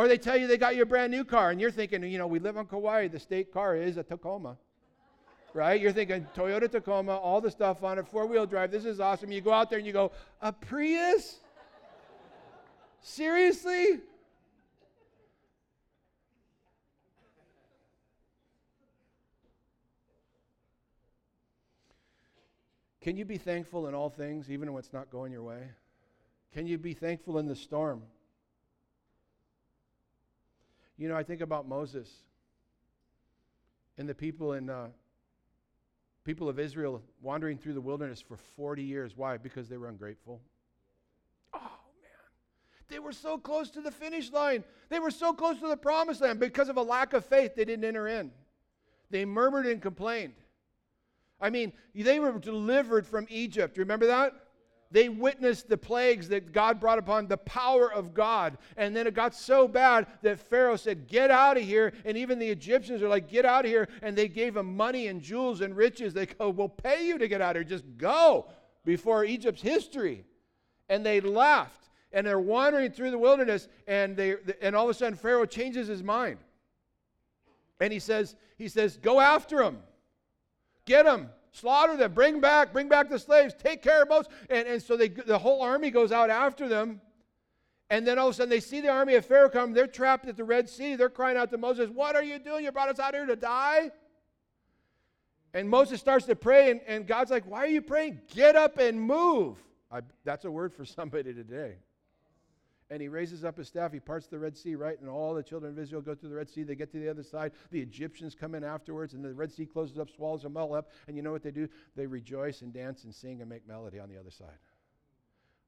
Or 0.00 0.08
they 0.08 0.16
tell 0.16 0.34
you 0.34 0.46
they 0.46 0.56
got 0.56 0.76
you 0.76 0.82
a 0.84 0.86
brand 0.86 1.12
new 1.12 1.26
car, 1.26 1.50
and 1.50 1.60
you're 1.60 1.70
thinking, 1.70 2.02
you 2.04 2.16
know, 2.16 2.26
we 2.26 2.38
live 2.38 2.56
on 2.56 2.64
Kauai. 2.64 3.08
The 3.08 3.18
state 3.18 3.52
car 3.52 3.76
is 3.76 3.98
a 3.98 4.02
Tacoma. 4.02 4.56
Right? 5.52 5.78
You're 5.78 5.92
thinking 5.92 6.26
Toyota 6.34 6.70
Tacoma, 6.70 7.18
all 7.18 7.42
the 7.42 7.50
stuff 7.50 7.84
on 7.84 7.98
it, 7.98 8.08
four 8.08 8.24
wheel 8.24 8.46
drive. 8.46 8.70
This 8.70 8.86
is 8.86 8.98
awesome. 8.98 9.30
You 9.30 9.42
go 9.42 9.52
out 9.52 9.68
there 9.68 9.78
and 9.78 9.86
you 9.86 9.92
go, 9.92 10.10
a 10.40 10.54
Prius? 10.54 11.40
Seriously? 13.02 14.00
Can 23.02 23.18
you 23.18 23.26
be 23.26 23.36
thankful 23.36 23.86
in 23.86 23.94
all 23.94 24.08
things, 24.08 24.50
even 24.50 24.72
when 24.72 24.80
it's 24.80 24.94
not 24.94 25.10
going 25.10 25.30
your 25.30 25.42
way? 25.42 25.68
Can 26.54 26.66
you 26.66 26.78
be 26.78 26.94
thankful 26.94 27.38
in 27.38 27.44
the 27.44 27.54
storm? 27.54 28.00
You 31.00 31.08
know, 31.08 31.16
I 31.16 31.22
think 31.22 31.40
about 31.40 31.66
Moses 31.66 32.10
and 33.96 34.06
the 34.06 34.14
people 34.14 34.52
in 34.52 34.68
uh, 34.68 34.88
people 36.24 36.46
of 36.46 36.58
Israel 36.58 37.00
wandering 37.22 37.56
through 37.56 37.72
the 37.72 37.80
wilderness 37.80 38.20
for 38.20 38.36
40 38.36 38.82
years. 38.82 39.16
Why? 39.16 39.38
Because 39.38 39.66
they 39.66 39.78
were 39.78 39.88
ungrateful. 39.88 40.42
Oh 41.54 41.58
man, 41.58 42.28
they 42.88 42.98
were 42.98 43.14
so 43.14 43.38
close 43.38 43.70
to 43.70 43.80
the 43.80 43.90
finish 43.90 44.30
line. 44.30 44.62
They 44.90 44.98
were 44.98 45.10
so 45.10 45.32
close 45.32 45.58
to 45.60 45.68
the 45.68 45.76
promised 45.78 46.20
land 46.20 46.38
because 46.38 46.68
of 46.68 46.76
a 46.76 46.82
lack 46.82 47.14
of 47.14 47.24
faith. 47.24 47.54
They 47.54 47.64
didn't 47.64 47.86
enter 47.86 48.06
in. 48.06 48.30
They 49.08 49.24
murmured 49.24 49.64
and 49.64 49.80
complained. 49.80 50.34
I 51.40 51.48
mean, 51.48 51.72
they 51.94 52.20
were 52.20 52.38
delivered 52.38 53.06
from 53.06 53.26
Egypt. 53.30 53.78
Remember 53.78 54.06
that? 54.08 54.34
They 54.92 55.08
witnessed 55.08 55.68
the 55.68 55.76
plagues 55.76 56.28
that 56.30 56.52
God 56.52 56.80
brought 56.80 56.98
upon 56.98 57.28
the 57.28 57.36
power 57.36 57.92
of 57.92 58.12
God. 58.12 58.58
And 58.76 58.94
then 58.94 59.06
it 59.06 59.14
got 59.14 59.34
so 59.36 59.68
bad 59.68 60.06
that 60.22 60.40
Pharaoh 60.40 60.76
said, 60.76 61.06
Get 61.06 61.30
out 61.30 61.56
of 61.56 61.62
here. 61.62 61.92
And 62.04 62.16
even 62.16 62.40
the 62.40 62.48
Egyptians 62.48 63.00
are 63.00 63.08
like, 63.08 63.28
Get 63.28 63.44
out 63.44 63.64
of 63.64 63.70
here. 63.70 63.88
And 64.02 64.16
they 64.16 64.26
gave 64.26 64.56
him 64.56 64.76
money 64.76 65.06
and 65.06 65.22
jewels 65.22 65.60
and 65.60 65.76
riches. 65.76 66.12
They 66.12 66.26
go, 66.26 66.50
We'll 66.50 66.68
pay 66.68 67.06
you 67.06 67.18
to 67.18 67.28
get 67.28 67.40
out 67.40 67.56
of 67.56 67.62
here. 67.62 67.68
Just 67.68 67.84
go 67.98 68.48
before 68.84 69.24
Egypt's 69.24 69.62
history. 69.62 70.24
And 70.88 71.06
they 71.06 71.20
left. 71.20 71.88
And 72.12 72.26
they're 72.26 72.40
wandering 72.40 72.90
through 72.90 73.12
the 73.12 73.18
wilderness. 73.18 73.68
And, 73.86 74.16
they, 74.16 74.36
and 74.60 74.74
all 74.74 74.84
of 74.84 74.90
a 74.90 74.94
sudden, 74.94 75.14
Pharaoh 75.14 75.46
changes 75.46 75.86
his 75.86 76.02
mind. 76.02 76.38
And 77.78 77.92
he 77.92 78.00
says, 78.00 78.34
he 78.58 78.66
says, 78.66 78.96
Go 78.96 79.20
after 79.20 79.62
him. 79.62 79.78
Get 80.84 81.06
him 81.06 81.30
slaughter 81.52 81.96
them, 81.96 82.12
bring 82.12 82.40
back, 82.40 82.72
bring 82.72 82.88
back 82.88 83.08
the 83.08 83.18
slaves, 83.18 83.54
take 83.54 83.82
care 83.82 84.02
of 84.02 84.08
most. 84.08 84.30
And, 84.48 84.66
and 84.66 84.82
so 84.82 84.96
they, 84.96 85.08
the 85.08 85.38
whole 85.38 85.62
army 85.62 85.90
goes 85.90 86.12
out 86.12 86.30
after 86.30 86.68
them. 86.68 87.00
And 87.88 88.06
then 88.06 88.18
all 88.18 88.28
of 88.28 88.34
a 88.34 88.36
sudden 88.36 88.50
they 88.50 88.60
see 88.60 88.80
the 88.80 88.88
army 88.88 89.14
of 89.14 89.26
Pharaoh 89.26 89.50
come. 89.50 89.72
They're 89.72 89.86
trapped 89.86 90.26
at 90.28 90.36
the 90.36 90.44
Red 90.44 90.68
Sea. 90.68 90.94
They're 90.94 91.10
crying 91.10 91.36
out 91.36 91.50
to 91.50 91.58
Moses, 91.58 91.90
What 91.90 92.14
are 92.14 92.22
you 92.22 92.38
doing? 92.38 92.64
You 92.64 92.72
brought 92.72 92.88
us 92.88 92.98
out 92.98 93.14
here 93.14 93.26
to 93.26 93.36
die? 93.36 93.90
And 95.52 95.68
Moses 95.68 95.98
starts 95.98 96.26
to 96.26 96.36
pray, 96.36 96.70
and, 96.70 96.80
and 96.86 97.06
God's 97.06 97.32
like, 97.32 97.44
Why 97.44 97.58
are 97.58 97.68
you 97.68 97.82
praying? 97.82 98.20
Get 98.32 98.54
up 98.54 98.78
and 98.78 99.00
move. 99.00 99.58
I, 99.90 100.02
that's 100.24 100.44
a 100.44 100.50
word 100.50 100.72
for 100.72 100.84
somebody 100.84 101.34
today 101.34 101.74
and 102.90 103.00
he 103.00 103.08
raises 103.08 103.44
up 103.44 103.56
his 103.56 103.68
staff. 103.68 103.92
He 103.92 104.00
parts 104.00 104.26
the 104.26 104.38
Red 104.38 104.56
Sea, 104.56 104.74
right? 104.74 105.00
And 105.00 105.08
all 105.08 105.32
the 105.32 105.42
children 105.42 105.72
of 105.72 105.78
Israel 105.78 106.02
go 106.02 106.14
through 106.14 106.30
the 106.30 106.34
Red 106.34 106.50
Sea. 106.50 106.64
They 106.64 106.74
get 106.74 106.90
to 106.92 106.98
the 106.98 107.08
other 107.08 107.22
side. 107.22 107.52
The 107.70 107.80
Egyptians 107.80 108.34
come 108.38 108.54
in 108.54 108.64
afterwards, 108.64 109.14
and 109.14 109.24
the 109.24 109.32
Red 109.32 109.52
Sea 109.52 109.64
closes 109.64 109.98
up, 109.98 110.10
swallows 110.10 110.42
them 110.42 110.56
all 110.56 110.74
up. 110.74 110.90
And 111.06 111.16
you 111.16 111.22
know 111.22 111.30
what 111.30 111.42
they 111.42 111.52
do? 111.52 111.68
They 111.94 112.06
rejoice 112.06 112.62
and 112.62 112.72
dance 112.72 113.04
and 113.04 113.14
sing 113.14 113.40
and 113.40 113.48
make 113.48 113.66
melody 113.66 114.00
on 114.00 114.08
the 114.08 114.18
other 114.18 114.30
side. 114.30 114.58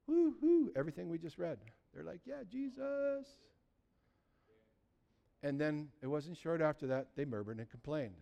Woo 0.05 0.35
hoo! 0.41 0.71
Everything 0.75 1.09
we 1.09 1.17
just 1.17 1.37
read. 1.37 1.57
They're 1.93 2.03
like, 2.03 2.19
yeah, 2.25 2.43
Jesus. 2.51 3.27
And 5.41 5.59
then 5.59 5.89
it 6.01 6.07
wasn't 6.07 6.37
short 6.37 6.61
after 6.61 6.87
that, 6.87 7.07
they 7.15 7.25
murmured 7.25 7.59
and 7.59 7.69
complained. 7.69 8.15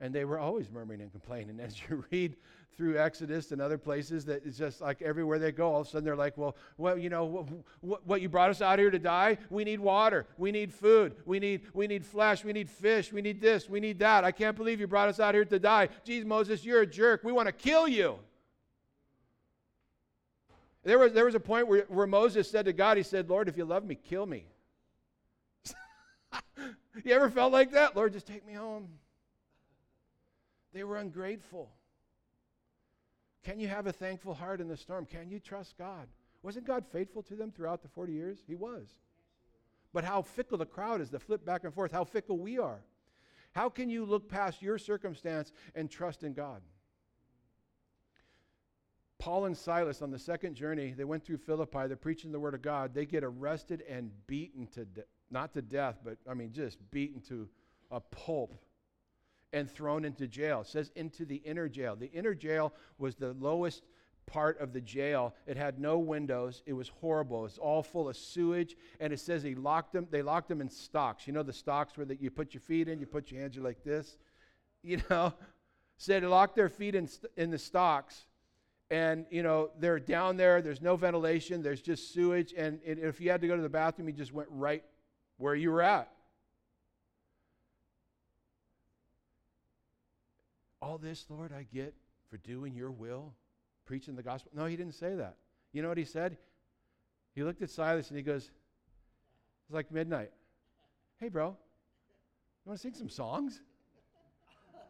And 0.00 0.14
they 0.14 0.24
were 0.24 0.38
always 0.38 0.70
murmuring 0.70 1.00
and 1.00 1.10
complaining. 1.10 1.60
As 1.62 1.76
you 1.88 2.04
read 2.10 2.36
through 2.76 2.98
Exodus 2.98 3.52
and 3.52 3.60
other 3.60 3.78
places, 3.78 4.24
that 4.24 4.44
it's 4.44 4.58
just 4.58 4.80
like 4.80 5.00
everywhere 5.00 5.38
they 5.38 5.52
go, 5.52 5.72
all 5.72 5.80
of 5.82 5.86
a 5.86 5.90
sudden 5.90 6.04
they're 6.04 6.16
like, 6.16 6.36
well, 6.36 6.56
well, 6.76 6.98
you 6.98 7.08
know, 7.08 7.46
what, 7.80 8.06
what 8.06 8.20
you 8.20 8.28
brought 8.28 8.50
us 8.50 8.60
out 8.60 8.78
here 8.78 8.90
to 8.90 8.98
die? 8.98 9.38
We 9.50 9.64
need 9.64 9.80
water. 9.80 10.26
We 10.36 10.50
need 10.50 10.72
food. 10.72 11.14
We 11.24 11.38
need, 11.38 11.62
we 11.72 11.86
need 11.86 12.04
flesh. 12.04 12.44
We 12.44 12.52
need 12.52 12.68
fish. 12.68 13.12
We 13.12 13.22
need 13.22 13.40
this. 13.40 13.68
We 13.68 13.80
need 13.80 13.98
that. 14.00 14.24
I 14.24 14.32
can't 14.32 14.56
believe 14.56 14.80
you 14.80 14.86
brought 14.86 15.08
us 15.08 15.20
out 15.20 15.34
here 15.34 15.44
to 15.44 15.58
die. 15.58 15.88
Geez, 16.04 16.24
Moses, 16.24 16.64
you're 16.64 16.82
a 16.82 16.86
jerk. 16.86 17.22
We 17.22 17.32
want 17.32 17.46
to 17.46 17.52
kill 17.52 17.86
you. 17.86 18.18
There 20.84 20.98
was, 20.98 21.12
there 21.12 21.24
was 21.24 21.34
a 21.34 21.40
point 21.40 21.66
where, 21.66 21.86
where 21.88 22.06
Moses 22.06 22.50
said 22.50 22.66
to 22.66 22.72
God, 22.72 22.98
he 22.98 23.02
said, 23.02 23.30
Lord, 23.30 23.48
if 23.48 23.56
you 23.56 23.64
love 23.64 23.84
me, 23.84 23.94
kill 23.94 24.26
me. 24.26 24.44
you 27.04 27.14
ever 27.14 27.30
felt 27.30 27.52
like 27.52 27.72
that? 27.72 27.96
Lord, 27.96 28.12
just 28.12 28.26
take 28.26 28.46
me 28.46 28.52
home. 28.52 28.88
They 30.74 30.84
were 30.84 30.96
ungrateful. 30.96 31.70
Can 33.44 33.60
you 33.60 33.68
have 33.68 33.86
a 33.86 33.92
thankful 33.92 34.34
heart 34.34 34.60
in 34.60 34.68
the 34.68 34.76
storm? 34.76 35.06
Can 35.06 35.30
you 35.30 35.38
trust 35.38 35.78
God? 35.78 36.08
Wasn't 36.42 36.66
God 36.66 36.84
faithful 36.92 37.22
to 37.22 37.36
them 37.36 37.52
throughout 37.52 37.80
the 37.80 37.88
40 37.88 38.12
years? 38.12 38.38
He 38.46 38.56
was. 38.56 38.88
But 39.92 40.04
how 40.04 40.22
fickle 40.22 40.58
the 40.58 40.66
crowd 40.66 41.00
is 41.00 41.10
to 41.10 41.20
flip 41.20 41.46
back 41.46 41.62
and 41.64 41.72
forth, 41.72 41.92
how 41.92 42.04
fickle 42.04 42.38
we 42.38 42.58
are. 42.58 42.80
How 43.52 43.68
can 43.68 43.88
you 43.88 44.04
look 44.04 44.28
past 44.28 44.60
your 44.60 44.76
circumstance 44.76 45.52
and 45.76 45.88
trust 45.88 46.24
in 46.24 46.34
God? 46.34 46.60
Paul 49.20 49.44
and 49.44 49.56
Silas 49.56 50.02
on 50.02 50.10
the 50.10 50.18
second 50.18 50.56
journey, 50.56 50.92
they 50.96 51.04
went 51.04 51.24
through 51.24 51.38
Philippi, 51.38 51.86
they're 51.86 51.96
preaching 51.96 52.32
the 52.32 52.40
word 52.40 52.54
of 52.54 52.62
God. 52.62 52.92
They 52.92 53.06
get 53.06 53.22
arrested 53.22 53.84
and 53.88 54.10
beaten 54.26 54.66
to 54.74 54.84
de- 54.84 55.04
not 55.30 55.54
to 55.54 55.62
death, 55.62 56.00
but 56.04 56.18
I 56.28 56.34
mean 56.34 56.52
just 56.52 56.78
beaten 56.90 57.20
to 57.28 57.48
a 57.90 58.00
pulp 58.00 58.63
and 59.54 59.70
thrown 59.70 60.04
into 60.04 60.26
jail. 60.26 60.62
It 60.62 60.66
says 60.66 60.90
into 60.96 61.24
the 61.24 61.36
inner 61.36 61.68
jail. 61.68 61.96
The 61.96 62.10
inner 62.12 62.34
jail 62.34 62.74
was 62.98 63.14
the 63.14 63.32
lowest 63.34 63.84
part 64.26 64.58
of 64.58 64.72
the 64.72 64.80
jail. 64.80 65.32
It 65.46 65.56
had 65.56 65.78
no 65.78 65.98
windows. 65.98 66.62
It 66.66 66.72
was 66.72 66.88
horrible. 66.88 67.40
It 67.40 67.42
was 67.42 67.58
all 67.58 67.82
full 67.82 68.08
of 68.08 68.16
sewage. 68.16 68.76
And 68.98 69.12
it 69.12 69.20
says 69.20 69.42
he 69.42 69.54
locked 69.54 69.92
them, 69.92 70.08
they 70.10 70.22
locked 70.22 70.48
them 70.48 70.60
in 70.60 70.68
stocks. 70.68 71.26
You 71.26 71.32
know 71.32 71.44
the 71.44 71.52
stocks 71.52 71.96
where 71.96 72.04
that 72.06 72.20
you 72.20 72.30
put 72.30 72.52
your 72.52 72.60
feet 72.60 72.88
in, 72.88 72.98
you 72.98 73.06
put 73.06 73.30
your 73.30 73.40
hands 73.40 73.56
like 73.56 73.82
this? 73.82 74.18
You 74.86 75.00
know? 75.08 75.32
Said 75.96 76.22
they 76.22 76.26
locked 76.26 76.56
their 76.56 76.68
feet 76.68 76.94
in, 76.94 77.08
in 77.38 77.50
the 77.50 77.56
stocks. 77.56 78.26
And, 78.90 79.24
you 79.30 79.42
know, 79.42 79.70
they're 79.78 79.98
down 79.98 80.36
there. 80.36 80.60
There's 80.60 80.82
no 80.82 80.94
ventilation. 80.94 81.62
There's 81.62 81.80
just 81.80 82.12
sewage. 82.12 82.52
And 82.54 82.80
if 82.84 83.18
you 83.18 83.30
had 83.30 83.40
to 83.40 83.46
go 83.46 83.56
to 83.56 83.62
the 83.62 83.68
bathroom, 83.70 84.08
you 84.08 84.14
just 84.14 84.34
went 84.34 84.50
right 84.50 84.84
where 85.38 85.54
you 85.54 85.70
were 85.70 85.80
at. 85.80 86.13
All 90.84 90.98
this, 90.98 91.24
Lord, 91.30 91.50
I 91.50 91.64
get 91.72 91.94
for 92.28 92.36
doing 92.36 92.74
your 92.74 92.90
will, 92.90 93.32
preaching 93.86 94.16
the 94.16 94.22
gospel. 94.22 94.52
No, 94.54 94.66
he 94.66 94.76
didn't 94.76 94.94
say 94.94 95.14
that. 95.14 95.36
You 95.72 95.80
know 95.80 95.88
what 95.88 95.96
he 95.96 96.04
said? 96.04 96.36
He 97.34 97.42
looked 97.42 97.62
at 97.62 97.70
Silas 97.70 98.10
and 98.10 98.18
he 98.18 98.22
goes, 98.22 98.50
It's 99.64 99.74
like 99.74 99.90
midnight. 99.90 100.30
Hey, 101.18 101.30
bro, 101.30 101.46
you 101.46 101.56
want 102.66 102.78
to 102.78 102.82
sing 102.82 102.92
some 102.92 103.08
songs? 103.08 103.62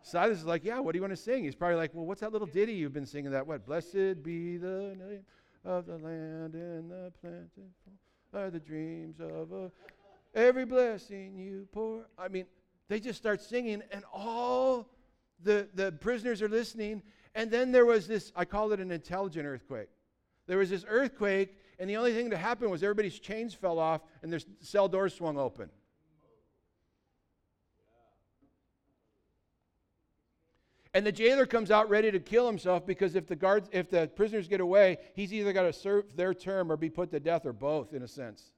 Silas 0.02 0.38
is 0.38 0.44
like, 0.44 0.64
Yeah, 0.64 0.80
what 0.80 0.92
do 0.92 0.98
you 0.98 1.02
want 1.02 1.12
to 1.12 1.16
sing? 1.16 1.44
He's 1.44 1.54
probably 1.54 1.76
like, 1.76 1.94
Well, 1.94 2.06
what's 2.06 2.22
that 2.22 2.32
little 2.32 2.48
ditty 2.48 2.72
you've 2.72 2.92
been 2.92 3.06
singing 3.06 3.30
that? 3.30 3.46
What? 3.46 3.64
Blessed 3.64 4.20
be 4.24 4.56
the 4.56 4.96
name 4.98 5.24
of 5.64 5.86
the 5.86 5.98
land 5.98 6.54
and 6.54 6.90
the 6.90 7.12
plentiful 7.20 7.70
are 8.34 8.50
the 8.50 8.58
dreams 8.58 9.20
of 9.20 9.52
a, 9.52 9.70
every 10.34 10.64
blessing 10.64 11.36
you 11.38 11.68
pour. 11.70 12.08
I 12.18 12.26
mean, 12.26 12.46
they 12.88 12.98
just 12.98 13.16
start 13.16 13.40
singing, 13.40 13.80
and 13.92 14.02
all 14.12 14.88
the, 15.42 15.68
the 15.74 15.92
prisoners 15.92 16.42
are 16.42 16.48
listening. 16.48 17.02
And 17.34 17.50
then 17.50 17.72
there 17.72 17.84
was 17.84 18.06
this, 18.06 18.32
I 18.36 18.44
call 18.44 18.72
it 18.72 18.80
an 18.80 18.90
intelligent 18.90 19.46
earthquake. 19.46 19.88
There 20.46 20.58
was 20.58 20.70
this 20.70 20.84
earthquake, 20.88 21.56
and 21.78 21.88
the 21.88 21.96
only 21.96 22.12
thing 22.12 22.28
that 22.30 22.38
happened 22.38 22.70
was 22.70 22.82
everybody's 22.82 23.18
chains 23.18 23.54
fell 23.54 23.78
off 23.78 24.02
and 24.22 24.32
their 24.32 24.40
cell 24.60 24.88
doors 24.88 25.14
swung 25.14 25.38
open. 25.38 25.70
And 30.94 31.04
the 31.04 31.10
jailer 31.10 31.44
comes 31.44 31.72
out 31.72 31.90
ready 31.90 32.12
to 32.12 32.20
kill 32.20 32.46
himself 32.46 32.86
because 32.86 33.16
if 33.16 33.26
the 33.26 33.34
guards, 33.34 33.68
if 33.72 33.90
the 33.90 34.08
prisoners 34.14 34.46
get 34.46 34.60
away, 34.60 34.98
he's 35.14 35.32
either 35.32 35.52
got 35.52 35.62
to 35.62 35.72
serve 35.72 36.16
their 36.16 36.32
term 36.32 36.70
or 36.70 36.76
be 36.76 36.88
put 36.88 37.10
to 37.10 37.18
death 37.18 37.46
or 37.46 37.52
both, 37.52 37.92
in 37.92 38.02
a 38.02 38.08
sense. 38.08 38.52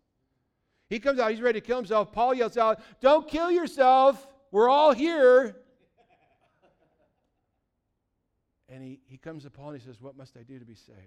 He 0.91 1.01
comes 1.01 1.19
out, 1.19 1.31
he's 1.31 1.41
ready 1.41 1.61
to 1.61 1.67
kill 1.67 1.79
himself. 1.79 2.13
Paul 2.13 2.35
yells 2.35 2.59
out, 2.59 2.81
Don't 3.01 3.27
kill 3.27 3.51
yourself. 3.51 4.27
We're 4.51 4.69
all 4.69 4.93
here. 4.93 5.57
And 8.69 8.83
he, 8.83 9.01
he 9.07 9.17
comes 9.17 9.45
to 9.45 9.51
Paul 9.51 9.71
and 9.71 9.81
he 9.81 9.87
says, 9.87 10.01
What 10.01 10.17
must 10.17 10.37
I 10.37 10.43
do 10.43 10.59
to 10.59 10.65
be 10.65 10.75
saved? 10.75 10.99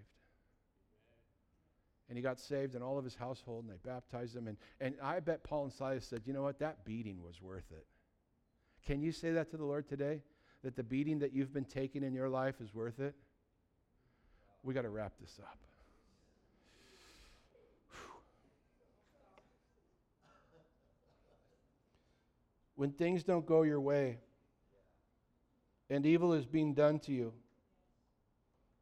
And 2.07 2.17
he 2.17 2.23
got 2.23 2.39
saved 2.39 2.73
and 2.73 2.83
all 2.83 2.97
of 2.97 3.03
his 3.03 3.15
household, 3.15 3.65
and 3.65 3.73
they 3.73 3.77
baptized 3.87 4.35
him. 4.35 4.47
And, 4.47 4.57
and 4.81 4.95
I 5.01 5.19
bet 5.19 5.43
Paul 5.43 5.65
and 5.65 5.73
Silas 5.73 6.05
said, 6.05 6.23
You 6.25 6.33
know 6.33 6.41
what? 6.41 6.59
That 6.59 6.85
beating 6.85 7.21
was 7.21 7.41
worth 7.41 7.71
it. 7.71 7.85
Can 8.85 9.01
you 9.01 9.11
say 9.11 9.31
that 9.33 9.51
to 9.51 9.57
the 9.57 9.65
Lord 9.65 9.87
today? 9.87 10.21
That 10.63 10.75
the 10.75 10.83
beating 10.83 11.19
that 11.19 11.33
you've 11.33 11.53
been 11.53 11.65
taking 11.65 12.03
in 12.03 12.13
your 12.13 12.29
life 12.29 12.55
is 12.61 12.73
worth 12.73 12.99
it? 12.99 13.15
We 14.63 14.73
got 14.73 14.81
to 14.81 14.89
wrap 14.89 15.13
this 15.19 15.39
up. 15.41 15.57
When 22.75 22.91
things 22.91 23.23
don't 23.23 23.45
go 23.45 23.63
your 23.63 23.81
way 23.81 24.19
and 25.89 26.05
evil 26.05 26.31
is 26.31 26.45
being 26.45 26.73
done 26.73 26.99
to 26.99 27.11
you, 27.11 27.33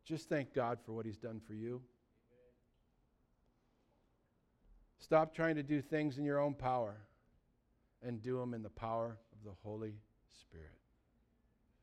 just 0.07 0.29
thank 0.29 0.53
God 0.53 0.79
for 0.85 0.93
what 0.93 1.05
He's 1.05 1.17
done 1.17 1.41
for 1.45 1.53
you. 1.53 1.81
Stop 4.99 5.35
trying 5.35 5.55
to 5.55 5.63
do 5.63 5.81
things 5.81 6.17
in 6.17 6.23
your 6.23 6.39
own 6.39 6.53
power 6.53 6.95
and 8.01 8.21
do 8.21 8.39
them 8.39 8.53
in 8.53 8.63
the 8.63 8.69
power 8.69 9.17
of 9.31 9.43
the 9.43 9.55
Holy 9.63 9.93
Spirit. 10.41 10.65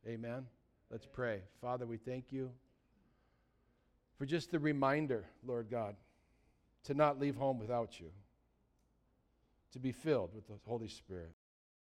Amen. 0.06 0.46
Let's 0.90 1.06
pray. 1.06 1.40
Father, 1.60 1.86
we 1.86 1.96
thank 1.96 2.32
you 2.32 2.50
for 4.18 4.26
just 4.26 4.50
the 4.50 4.58
reminder, 4.58 5.24
Lord 5.46 5.68
God, 5.70 5.96
to 6.84 6.94
not 6.94 7.18
leave 7.18 7.36
home 7.36 7.58
without 7.58 8.00
you, 8.00 8.10
to 9.72 9.78
be 9.78 9.92
filled 9.92 10.34
with 10.34 10.46
the 10.46 10.54
Holy 10.66 10.88
Spirit. 10.88 11.32